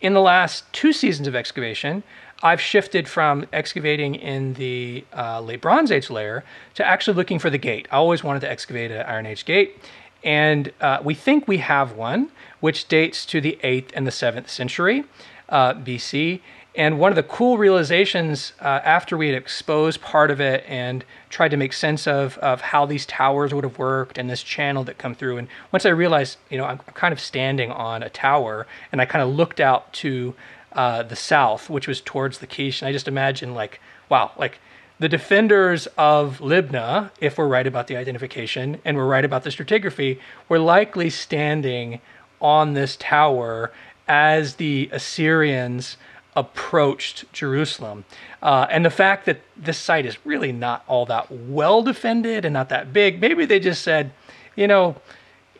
In 0.00 0.14
the 0.14 0.20
last 0.20 0.64
two 0.72 0.94
seasons 0.94 1.28
of 1.28 1.36
excavation, 1.36 2.02
I've 2.42 2.60
shifted 2.60 3.06
from 3.06 3.44
excavating 3.52 4.14
in 4.14 4.54
the 4.54 5.04
uh, 5.14 5.42
late 5.42 5.60
Bronze 5.60 5.92
Age 5.92 6.08
layer 6.08 6.42
to 6.74 6.86
actually 6.86 7.18
looking 7.18 7.38
for 7.38 7.50
the 7.50 7.58
gate. 7.58 7.86
I 7.90 7.96
always 7.96 8.24
wanted 8.24 8.40
to 8.40 8.50
excavate 8.50 8.90
an 8.90 9.04
Iron 9.04 9.26
Age 9.26 9.44
gate, 9.44 9.76
and 10.24 10.72
uh, 10.80 11.00
we 11.04 11.14
think 11.14 11.46
we 11.46 11.58
have 11.58 11.92
one, 11.92 12.30
which 12.60 12.88
dates 12.88 13.26
to 13.26 13.42
the 13.42 13.58
8th 13.62 13.90
and 13.92 14.06
the 14.06 14.10
7th 14.10 14.48
century 14.48 15.04
uh, 15.50 15.74
BC. 15.74 16.40
And 16.76 17.00
one 17.00 17.10
of 17.10 17.16
the 17.16 17.24
cool 17.24 17.58
realizations 17.58 18.52
uh, 18.60 18.80
after 18.84 19.16
we 19.16 19.26
had 19.26 19.36
exposed 19.36 20.00
part 20.00 20.30
of 20.30 20.40
it 20.40 20.64
and 20.68 21.04
tried 21.28 21.48
to 21.48 21.56
make 21.56 21.72
sense 21.72 22.06
of, 22.06 22.38
of 22.38 22.60
how 22.60 22.86
these 22.86 23.04
towers 23.06 23.52
would 23.52 23.64
have 23.64 23.78
worked 23.78 24.18
and 24.18 24.30
this 24.30 24.42
channel 24.42 24.84
that 24.84 24.96
come 24.96 25.14
through. 25.14 25.38
And 25.38 25.48
once 25.72 25.84
I 25.84 25.88
realized, 25.88 26.38
you 26.48 26.58
know, 26.58 26.64
I'm 26.64 26.78
kind 26.78 27.12
of 27.12 27.18
standing 27.18 27.72
on 27.72 28.04
a 28.04 28.08
tower 28.08 28.68
and 28.92 29.00
I 29.00 29.04
kind 29.04 29.22
of 29.22 29.34
looked 29.34 29.58
out 29.58 29.92
to 29.94 30.34
uh, 30.72 31.02
the 31.02 31.16
south, 31.16 31.68
which 31.68 31.88
was 31.88 32.00
towards 32.00 32.40
Lachish. 32.40 32.80
And 32.80 32.88
I 32.88 32.92
just 32.92 33.08
imagine, 33.08 33.52
like, 33.52 33.80
wow, 34.08 34.30
like 34.38 34.60
the 35.00 35.08
defenders 35.08 35.88
of 35.98 36.38
Libna, 36.38 37.10
if 37.20 37.38
we're 37.38 37.48
right 37.48 37.66
about 37.66 37.88
the 37.88 37.96
identification 37.96 38.80
and 38.84 38.96
we're 38.96 39.06
right 39.06 39.24
about 39.24 39.42
the 39.42 39.50
stratigraphy, 39.50 40.20
were 40.48 40.60
likely 40.60 41.10
standing 41.10 42.00
on 42.40 42.74
this 42.74 42.96
tower 42.96 43.72
as 44.06 44.56
the 44.56 44.88
Assyrians 44.92 45.96
approached 46.36 47.30
Jerusalem. 47.32 48.04
Uh, 48.42 48.66
and 48.70 48.84
the 48.84 48.90
fact 48.90 49.26
that 49.26 49.40
this 49.56 49.78
site 49.78 50.06
is 50.06 50.24
really 50.24 50.52
not 50.52 50.84
all 50.86 51.06
that 51.06 51.30
well 51.30 51.82
defended 51.82 52.44
and 52.44 52.52
not 52.52 52.68
that 52.68 52.92
big, 52.92 53.20
maybe 53.20 53.44
they 53.44 53.60
just 53.60 53.82
said, 53.82 54.12
you 54.56 54.66
know, 54.66 54.96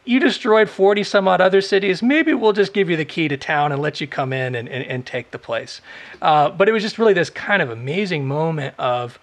you 0.04 0.18
destroyed 0.18 0.68
40 0.68 1.04
some 1.04 1.28
odd 1.28 1.40
other 1.40 1.60
cities. 1.60 2.02
Maybe 2.02 2.32
we'll 2.34 2.52
just 2.52 2.72
give 2.72 2.88
you 2.88 2.96
the 2.96 3.04
key 3.04 3.28
to 3.28 3.36
town 3.36 3.70
and 3.72 3.82
let 3.82 4.00
you 4.00 4.06
come 4.06 4.32
in 4.32 4.54
and, 4.54 4.68
and, 4.68 4.84
and 4.86 5.06
take 5.06 5.30
the 5.30 5.38
place. 5.38 5.80
Uh, 6.22 6.50
but 6.50 6.68
it 6.68 6.72
was 6.72 6.82
just 6.82 6.98
really 6.98 7.12
this 7.12 7.30
kind 7.30 7.60
of 7.60 7.70
amazing 7.70 8.26
moment 8.26 8.74
of, 8.78 9.18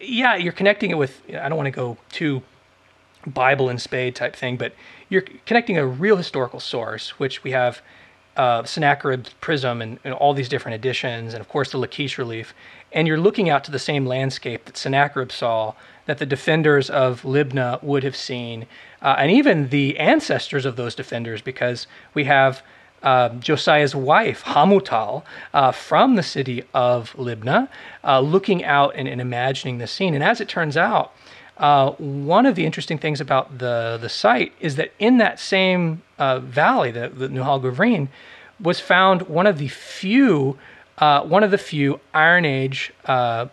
yeah, 0.00 0.36
you're 0.36 0.52
connecting 0.52 0.90
it 0.90 0.98
with, 0.98 1.22
I 1.28 1.48
don't 1.48 1.56
want 1.56 1.66
to 1.66 1.72
go 1.72 1.96
too 2.10 2.42
Bible 3.26 3.68
and 3.68 3.80
spade 3.80 4.14
type 4.14 4.36
thing, 4.36 4.56
but 4.56 4.74
you're 5.08 5.24
connecting 5.46 5.78
a 5.78 5.86
real 5.86 6.16
historical 6.16 6.60
source, 6.60 7.18
which 7.18 7.42
we 7.42 7.50
have 7.50 7.82
uh, 8.40 8.64
Sennacherib's 8.64 9.34
prism 9.42 9.82
and, 9.82 9.98
and, 10.02 10.14
all 10.14 10.32
these 10.32 10.48
different 10.48 10.74
editions, 10.74 11.34
and 11.34 11.42
of 11.42 11.48
course 11.50 11.72
the 11.72 11.76
Lachish 11.76 12.16
relief. 12.16 12.54
And 12.90 13.06
you're 13.06 13.20
looking 13.20 13.50
out 13.50 13.64
to 13.64 13.70
the 13.70 13.78
same 13.78 14.06
landscape 14.06 14.64
that 14.64 14.78
Sennacherib 14.78 15.30
saw, 15.30 15.74
that 16.06 16.16
the 16.16 16.24
defenders 16.24 16.88
of 16.88 17.20
Libna 17.20 17.82
would 17.82 18.02
have 18.02 18.16
seen, 18.16 18.66
uh, 19.02 19.16
and 19.18 19.30
even 19.30 19.68
the 19.68 19.98
ancestors 19.98 20.64
of 20.64 20.76
those 20.76 20.94
defenders, 20.94 21.42
because 21.42 21.86
we 22.14 22.24
have 22.24 22.62
uh, 23.02 23.28
Josiah's 23.28 23.94
wife, 23.94 24.42
Hamutal, 24.44 25.22
uh, 25.52 25.70
from 25.70 26.16
the 26.16 26.22
city 26.22 26.64
of 26.72 27.12
Libna, 27.16 27.68
uh, 28.02 28.20
looking 28.20 28.64
out 28.64 28.94
and, 28.96 29.06
and, 29.06 29.20
imagining 29.20 29.76
the 29.76 29.86
scene. 29.86 30.14
And 30.14 30.24
as 30.24 30.40
it 30.40 30.48
turns 30.48 30.78
out, 30.78 31.12
uh, 31.60 31.92
one 31.92 32.46
of 32.46 32.54
the 32.54 32.64
interesting 32.64 32.96
things 32.96 33.20
about 33.20 33.58
the, 33.58 33.98
the 34.00 34.08
site 34.08 34.52
is 34.60 34.76
that 34.76 34.92
in 34.98 35.18
that 35.18 35.38
same 35.38 36.02
uh, 36.18 36.40
valley, 36.40 36.90
the, 36.90 37.08
the 37.08 37.28
Nahal 37.28 38.08
was 38.58 38.80
found 38.80 39.22
one 39.22 39.46
of 39.46 39.58
the 39.58 39.68
few, 39.68 40.58
uh, 40.98 41.22
one 41.22 41.44
of 41.44 41.50
the 41.50 41.58
few 41.58 42.00
Iron 42.14 42.46
Age 42.46 42.92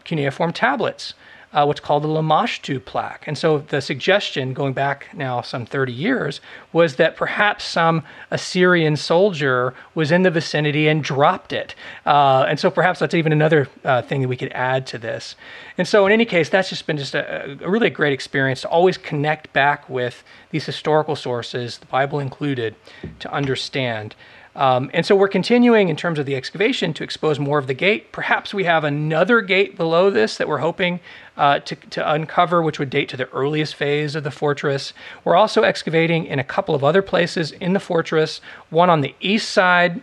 cuneiform 0.06 0.54
tablets 0.54 1.14
uh, 1.58 1.66
what's 1.66 1.80
called 1.80 2.04
the 2.04 2.08
Lamashtu 2.08 2.84
plaque. 2.86 3.24
And 3.26 3.36
so 3.36 3.58
the 3.58 3.82
suggestion, 3.82 4.54
going 4.54 4.74
back 4.74 5.08
now 5.16 5.42
some 5.42 5.66
30 5.66 5.92
years, 5.92 6.40
was 6.72 6.98
that 6.98 7.16
perhaps 7.16 7.66
some 7.66 8.04
Assyrian 8.30 8.96
soldier 8.96 9.74
was 9.96 10.12
in 10.12 10.22
the 10.22 10.30
vicinity 10.30 10.88
and 10.88 11.04
dropped 11.04 11.52
it. 11.52 11.74
Uh, 12.06 12.46
and 12.48 12.60
so 12.60 12.70
perhaps 12.70 13.00
that's 13.00 13.16
even 13.16 13.32
another 13.32 13.68
uh, 13.84 14.04
thing 14.04 14.22
that 14.22 14.28
we 14.28 14.38
could 14.38 14.52
add 14.52 14.86
to 14.88 15.00
this. 15.00 15.36
And 15.80 15.88
so 15.88 16.06
in 16.06 16.12
any 16.12 16.26
case, 16.26 16.48
that's 16.48 16.70
just 16.70 16.86
been 16.86 16.98
just 16.98 17.16
a, 17.16 17.58
a 17.60 17.70
really 17.70 17.90
great 17.90 18.14
experience 18.14 18.62
to 18.62 18.70
always 18.70 19.00
connect 19.00 19.52
back 19.52 19.90
with 19.90 20.24
these 20.52 20.66
historical 20.68 21.16
sources, 21.16 21.80
the 21.80 21.88
Bible 21.88 22.20
included, 22.20 22.76
to 23.18 23.34
understand. 23.34 24.14
Um, 24.58 24.90
and 24.92 25.06
so 25.06 25.16
we're 25.16 25.28
continuing 25.28 25.88
in 25.88 25.96
terms 25.96 26.18
of 26.18 26.26
the 26.26 26.36
excavation 26.36 26.92
to 26.96 27.04
expose 27.04 27.38
more 27.38 27.60
of 27.60 27.68
the 27.68 27.76
gate. 27.76 28.12
Perhaps 28.12 28.56
we 28.56 28.64
have 28.64 28.84
another 28.84 29.42
gate 29.42 29.78
below 29.78 30.10
this 30.10 30.38
that 30.38 30.48
we're 30.48 30.58
hoping 30.58 31.00
uh, 31.38 31.60
to, 31.60 31.76
to 31.76 32.12
uncover, 32.12 32.62
which 32.62 32.80
would 32.80 32.90
date 32.90 33.10
to 33.10 33.18
the 33.18 33.30
earliest 33.30 33.76
phase 33.76 34.16
of 34.16 34.24
the 34.24 34.32
fortress. 34.32 34.94
We're 35.24 35.36
also 35.36 35.64
excavating 35.64 36.26
in 36.26 36.40
a 36.40 36.44
couple 36.44 36.76
of 36.76 36.84
other 36.84 37.02
places 37.02 37.52
in 37.52 37.74
the 37.74 37.80
fortress, 37.80 38.42
one 38.70 38.90
on 38.90 39.02
the 39.02 39.16
east 39.22 39.50
side 39.50 40.02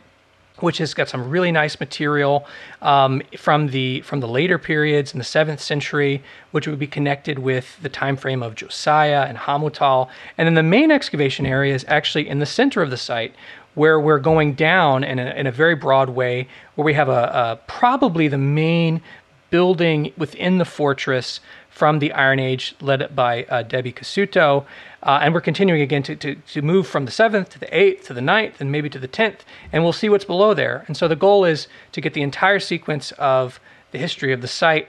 which 0.61 0.79
has 0.79 0.95
got 0.95 1.09
some 1.09 1.29
really 1.29 1.51
nice 1.51 1.81
material 1.81 2.47
um, 2.81 3.21
from 3.37 3.69
the 3.69 4.01
from 4.03 4.21
the 4.21 4.29
later 4.29 4.59
periods 4.59 5.13
in 5.13 5.19
the 5.19 5.25
seventh 5.25 5.61
century, 5.61 6.23
which 6.53 6.69
would 6.69 6.79
be 6.79 6.87
connected 6.87 7.39
with 7.41 7.77
the 7.83 7.89
time 7.89 8.17
frame 8.17 8.43
of 8.43 8.55
Josiah 8.55 9.23
and 9.23 9.37
Hamutal. 9.37 10.09
And 10.39 10.47
then 10.47 10.55
the 10.55 10.63
main 10.63 10.91
excavation 10.91 11.45
area 11.45 11.75
is 11.75 11.85
actually 11.89 12.29
in 12.29 12.39
the 12.39 12.47
center 12.47 12.83
of 12.83 12.91
the 12.91 12.97
site, 12.97 13.35
where 13.75 13.99
we're 13.99 14.21
going 14.21 14.55
down 14.55 15.03
in 15.03 15.19
a, 15.19 15.35
in 15.35 15.47
a 15.47 15.53
very 15.53 15.75
broad 15.75 16.11
way, 16.11 16.47
where 16.77 16.85
we 16.85 16.95
have 16.95 17.09
a, 17.09 17.13
a, 17.13 17.61
probably 17.67 18.29
the 18.29 18.39
main 18.39 19.03
building 19.55 20.13
within 20.17 20.59
the 20.59 20.65
fortress 20.65 21.39
from 21.71 22.01
the 22.01 22.13
Iron 22.13 22.41
Age, 22.41 22.75
led 22.81 23.15
by 23.15 23.45
uh, 23.45 23.63
Debbie 23.63 23.93
Cassuto. 23.93 24.65
Uh, 25.01 25.21
and 25.23 25.33
we're 25.33 25.41
continuing 25.41 25.81
again 25.81 26.03
to, 26.03 26.17
to, 26.17 26.35
to 26.35 26.61
move 26.61 26.89
from 26.89 27.05
the 27.05 27.13
7th 27.13 27.51
to 27.51 27.61
the 27.61 27.67
8th 27.67 28.03
to 28.07 28.15
the 28.15 28.21
9th 28.21 28.55
and 28.59 28.73
maybe 28.73 28.91
to 28.91 28.99
the 28.99 29.07
10th, 29.07 29.43
and 29.71 29.85
we'll 29.85 29.93
see 29.93 30.09
what's 30.09 30.25
below 30.25 30.55
there. 30.55 30.85
And 30.89 30.97
so 30.97 31.07
the 31.07 31.15
goal 31.15 31.45
is 31.45 31.69
to 31.93 32.01
get 32.01 32.15
the 32.15 32.23
entire 32.23 32.59
sequence 32.59 33.13
of 33.13 33.61
the 33.93 33.99
history 33.99 34.33
of 34.33 34.41
the 34.41 34.49
site 34.49 34.89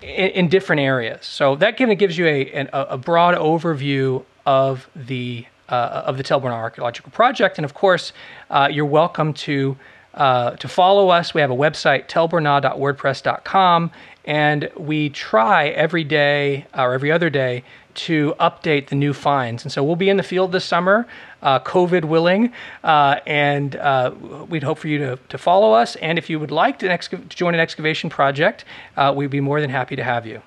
in, 0.00 0.30
in 0.30 0.48
different 0.48 0.80
areas. 0.80 1.24
So 1.24 1.54
that 1.54 1.76
kind 1.76 1.92
of 1.92 1.98
gives 1.98 2.18
you 2.18 2.26
a, 2.26 2.52
a, 2.56 2.68
a 2.72 2.98
broad 2.98 3.36
overview 3.36 4.24
of 4.44 4.90
the 4.96 5.46
uh, 5.68 6.02
of 6.06 6.16
the 6.16 6.24
Tel 6.24 6.40
Burna 6.40 6.54
Archaeological 6.54 7.12
Project. 7.12 7.56
And 7.56 7.64
of 7.64 7.72
course, 7.72 8.12
uh, 8.50 8.68
you're 8.70 8.84
welcome 8.84 9.32
to 9.46 9.76
uh, 10.14 10.52
to 10.52 10.68
follow 10.68 11.08
us. 11.08 11.34
We 11.34 11.40
have 11.40 11.50
a 11.50 11.56
website, 11.56 12.08
telburna.wordpress.com, 12.08 13.90
and 14.24 14.70
we 14.76 15.10
try 15.10 15.68
every 15.68 16.04
day 16.04 16.66
or 16.74 16.94
every 16.94 17.10
other 17.10 17.30
day 17.30 17.64
to 17.94 18.34
update 18.40 18.88
the 18.88 18.94
new 18.94 19.12
finds. 19.12 19.64
And 19.64 19.72
so 19.72 19.84
we'll 19.84 19.96
be 19.96 20.08
in 20.08 20.16
the 20.16 20.22
field 20.22 20.52
this 20.52 20.64
summer, 20.64 21.06
uh, 21.42 21.60
COVID 21.60 22.04
willing, 22.04 22.52
uh, 22.84 23.16
and 23.26 23.76
uh, 23.76 24.12
we'd 24.48 24.62
hope 24.62 24.78
for 24.78 24.88
you 24.88 24.98
to, 24.98 25.18
to 25.28 25.38
follow 25.38 25.72
us. 25.72 25.96
And 25.96 26.18
if 26.18 26.30
you 26.30 26.40
would 26.40 26.50
like 26.50 26.78
to, 26.80 26.88
exca- 26.88 27.28
to 27.28 27.36
join 27.36 27.54
an 27.54 27.60
excavation 27.60 28.08
project, 28.08 28.64
uh, 28.96 29.12
we'd 29.14 29.30
be 29.30 29.40
more 29.40 29.60
than 29.60 29.70
happy 29.70 29.96
to 29.96 30.04
have 30.04 30.26
you. 30.26 30.40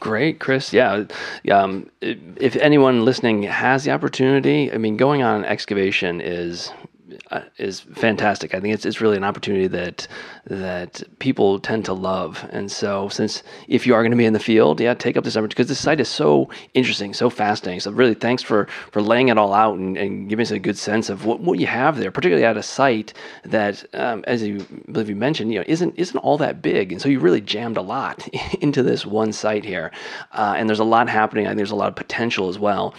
Great, 0.00 0.38
Chris. 0.38 0.72
Yeah. 0.72 1.04
Um, 1.50 1.90
if 2.00 2.54
anyone 2.56 3.04
listening 3.04 3.42
has 3.42 3.84
the 3.84 3.90
opportunity, 3.90 4.72
I 4.72 4.78
mean, 4.78 4.96
going 4.96 5.22
on 5.22 5.40
an 5.40 5.44
excavation 5.44 6.20
is 6.20 6.70
uh, 7.30 7.42
is 7.58 7.80
fantastic. 7.80 8.54
I 8.54 8.60
think 8.60 8.74
it's 8.74 8.86
it's 8.86 9.00
really 9.00 9.16
an 9.16 9.24
opportunity 9.24 9.66
that 9.68 10.08
that 10.46 11.02
people 11.18 11.58
tend 11.58 11.84
to 11.84 11.92
love. 11.92 12.46
And 12.50 12.70
so, 12.72 13.08
since 13.08 13.42
if 13.66 13.86
you 13.86 13.94
are 13.94 14.02
going 14.02 14.12
to 14.12 14.16
be 14.16 14.24
in 14.24 14.32
the 14.32 14.38
field, 14.40 14.80
yeah, 14.80 14.94
take 14.94 15.16
up 15.16 15.24
this 15.24 15.36
opportunity 15.36 15.54
because 15.54 15.68
this 15.68 15.80
site 15.80 16.00
is 16.00 16.08
so 16.08 16.48
interesting, 16.72 17.12
so 17.12 17.28
fascinating. 17.28 17.80
So, 17.80 17.90
really, 17.90 18.14
thanks 18.14 18.42
for 18.42 18.66
for 18.92 19.02
laying 19.02 19.28
it 19.28 19.36
all 19.36 19.52
out 19.52 19.76
and, 19.76 19.96
and 19.98 20.28
giving 20.28 20.42
us 20.42 20.50
a 20.50 20.58
good 20.58 20.78
sense 20.78 21.10
of 21.10 21.26
what, 21.26 21.40
what 21.40 21.58
you 21.58 21.66
have 21.66 21.98
there, 21.98 22.10
particularly 22.10 22.46
at 22.46 22.56
a 22.56 22.62
site 22.62 23.12
that, 23.44 23.84
um, 23.94 24.24
as 24.26 24.42
you 24.42 24.64
believe 24.90 25.10
you 25.10 25.16
mentioned, 25.16 25.52
you 25.52 25.58
know, 25.58 25.64
isn't 25.68 25.94
isn't 25.98 26.18
all 26.18 26.38
that 26.38 26.62
big. 26.62 26.92
And 26.92 27.00
so, 27.02 27.10
you 27.10 27.20
really 27.20 27.42
jammed 27.42 27.76
a 27.76 27.82
lot 27.82 28.26
into 28.60 28.82
this 28.82 29.04
one 29.04 29.32
site 29.32 29.64
here. 29.64 29.90
Uh, 30.32 30.54
and 30.56 30.68
there's 30.68 30.78
a 30.78 30.84
lot 30.84 31.10
happening. 31.10 31.46
I 31.46 31.50
think 31.50 31.58
there's 31.58 31.70
a 31.72 31.76
lot 31.76 31.88
of 31.88 31.96
potential 31.96 32.48
as 32.48 32.58
well. 32.58 32.94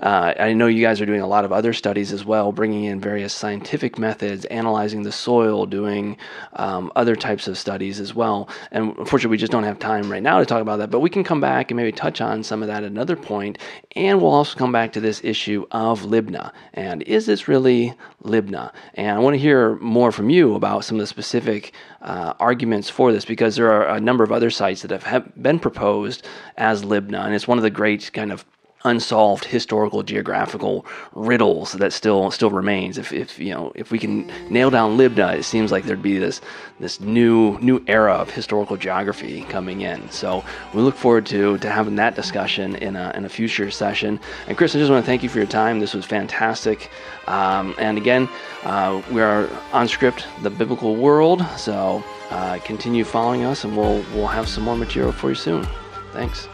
Uh, 0.00 0.32
I 0.38 0.54
know 0.54 0.68
you 0.68 0.82
guys 0.82 1.02
are 1.02 1.06
doing 1.06 1.20
a 1.20 1.26
lot 1.26 1.44
of 1.44 1.52
other 1.52 1.74
studies 1.74 2.12
as 2.12 2.24
well, 2.24 2.50
bringing 2.50 2.84
in 2.84 2.98
various 2.98 3.34
science 3.34 3.73
scientific 3.74 3.98
methods, 3.98 4.44
analyzing 4.46 5.02
the 5.02 5.10
soil, 5.10 5.66
doing 5.66 6.16
um, 6.52 6.92
other 6.94 7.16
types 7.16 7.48
of 7.48 7.58
studies 7.58 7.98
as 7.98 8.14
well. 8.14 8.48
And 8.70 8.96
unfortunately, 8.98 9.32
we 9.32 9.36
just 9.36 9.50
don't 9.50 9.64
have 9.64 9.80
time 9.80 10.12
right 10.12 10.22
now 10.22 10.38
to 10.38 10.46
talk 10.46 10.62
about 10.62 10.76
that, 10.76 10.92
but 10.92 11.00
we 11.00 11.10
can 11.10 11.24
come 11.24 11.40
back 11.40 11.72
and 11.72 11.76
maybe 11.76 11.90
touch 11.90 12.20
on 12.20 12.44
some 12.44 12.62
of 12.62 12.68
that 12.68 12.84
at 12.84 12.90
another 12.90 13.16
point. 13.16 13.58
And 13.96 14.22
we'll 14.22 14.30
also 14.30 14.56
come 14.56 14.70
back 14.70 14.92
to 14.92 15.00
this 15.00 15.20
issue 15.24 15.66
of 15.72 16.02
Libna. 16.02 16.52
And 16.74 17.02
is 17.02 17.26
this 17.26 17.48
really 17.48 17.94
Libna? 18.22 18.72
And 18.94 19.10
I 19.10 19.18
want 19.18 19.34
to 19.34 19.40
hear 19.40 19.74
more 19.80 20.12
from 20.12 20.30
you 20.30 20.54
about 20.54 20.84
some 20.84 20.98
of 20.98 21.00
the 21.00 21.08
specific 21.08 21.72
uh, 22.00 22.34
arguments 22.38 22.88
for 22.88 23.10
this 23.10 23.24
because 23.24 23.56
there 23.56 23.72
are 23.72 23.96
a 23.96 24.00
number 24.00 24.22
of 24.22 24.30
other 24.30 24.50
sites 24.50 24.82
that 24.82 24.92
have, 24.92 25.02
have 25.02 25.32
been 25.42 25.58
proposed 25.58 26.24
as 26.56 26.84
Libna. 26.84 27.24
And 27.24 27.34
it's 27.34 27.48
one 27.48 27.58
of 27.58 27.64
the 27.64 27.70
great 27.70 28.12
kind 28.12 28.30
of 28.30 28.44
unsolved 28.84 29.46
historical 29.46 30.02
geographical 30.02 30.84
riddles 31.14 31.72
that 31.72 31.92
still 31.92 32.30
still 32.30 32.50
remains. 32.50 32.98
If, 32.98 33.12
if 33.12 33.38
you 33.38 33.50
know 33.50 33.72
if 33.74 33.90
we 33.90 33.98
can 33.98 34.30
nail 34.50 34.70
down 34.70 34.98
Libna, 34.98 35.34
it 35.34 35.44
seems 35.44 35.72
like 35.72 35.84
there'd 35.84 36.02
be 36.02 36.18
this 36.18 36.40
this 36.80 37.00
new 37.00 37.58
new 37.60 37.82
era 37.86 38.12
of 38.12 38.30
historical 38.30 38.76
geography 38.76 39.42
coming 39.44 39.80
in. 39.80 40.10
So 40.10 40.44
we 40.74 40.82
look 40.82 40.96
forward 40.96 41.24
to 41.26 41.58
to 41.58 41.70
having 41.70 41.96
that 41.96 42.14
discussion 42.14 42.76
in 42.76 42.96
a 42.96 43.12
in 43.14 43.24
a 43.24 43.28
future 43.28 43.70
session. 43.70 44.20
And 44.46 44.56
Chris, 44.56 44.74
I 44.76 44.78
just 44.78 44.90
want 44.90 45.04
to 45.04 45.06
thank 45.06 45.22
you 45.22 45.28
for 45.28 45.38
your 45.38 45.46
time. 45.46 45.80
This 45.80 45.94
was 45.94 46.04
fantastic. 46.04 46.90
Um, 47.26 47.74
and 47.78 47.96
again, 47.96 48.28
uh, 48.64 49.00
we 49.10 49.22
are 49.22 49.46
OnScript, 49.72 50.24
the 50.42 50.50
biblical 50.50 50.94
world. 50.96 51.44
So 51.56 52.04
uh, 52.30 52.58
continue 52.64 53.04
following 53.04 53.44
us, 53.44 53.64
and 53.64 53.76
we'll 53.76 54.04
we'll 54.14 54.26
have 54.26 54.46
some 54.46 54.64
more 54.64 54.76
material 54.76 55.12
for 55.12 55.30
you 55.30 55.34
soon. 55.34 55.66
Thanks. 56.12 56.48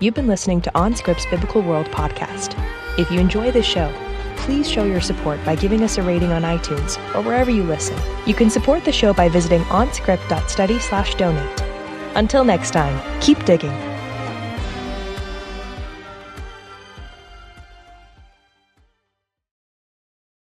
You've 0.00 0.14
been 0.14 0.28
listening 0.28 0.60
to 0.60 0.70
OnScript's 0.76 1.26
Biblical 1.26 1.60
World 1.60 1.86
podcast. 1.86 2.54
If 3.00 3.10
you 3.10 3.18
enjoy 3.18 3.50
this 3.50 3.66
show, 3.66 3.92
please 4.36 4.70
show 4.70 4.84
your 4.84 5.00
support 5.00 5.44
by 5.44 5.56
giving 5.56 5.82
us 5.82 5.98
a 5.98 6.04
rating 6.04 6.30
on 6.30 6.42
iTunes 6.42 6.96
or 7.16 7.22
wherever 7.22 7.50
you 7.50 7.64
listen. 7.64 7.98
You 8.24 8.32
can 8.32 8.48
support 8.48 8.84
the 8.84 8.92
show 8.92 9.12
by 9.12 9.28
visiting 9.28 9.62
onscript.study/donate. 9.62 11.62
Until 12.14 12.44
next 12.44 12.70
time, 12.70 13.20
keep 13.20 13.44
digging. 13.44 13.72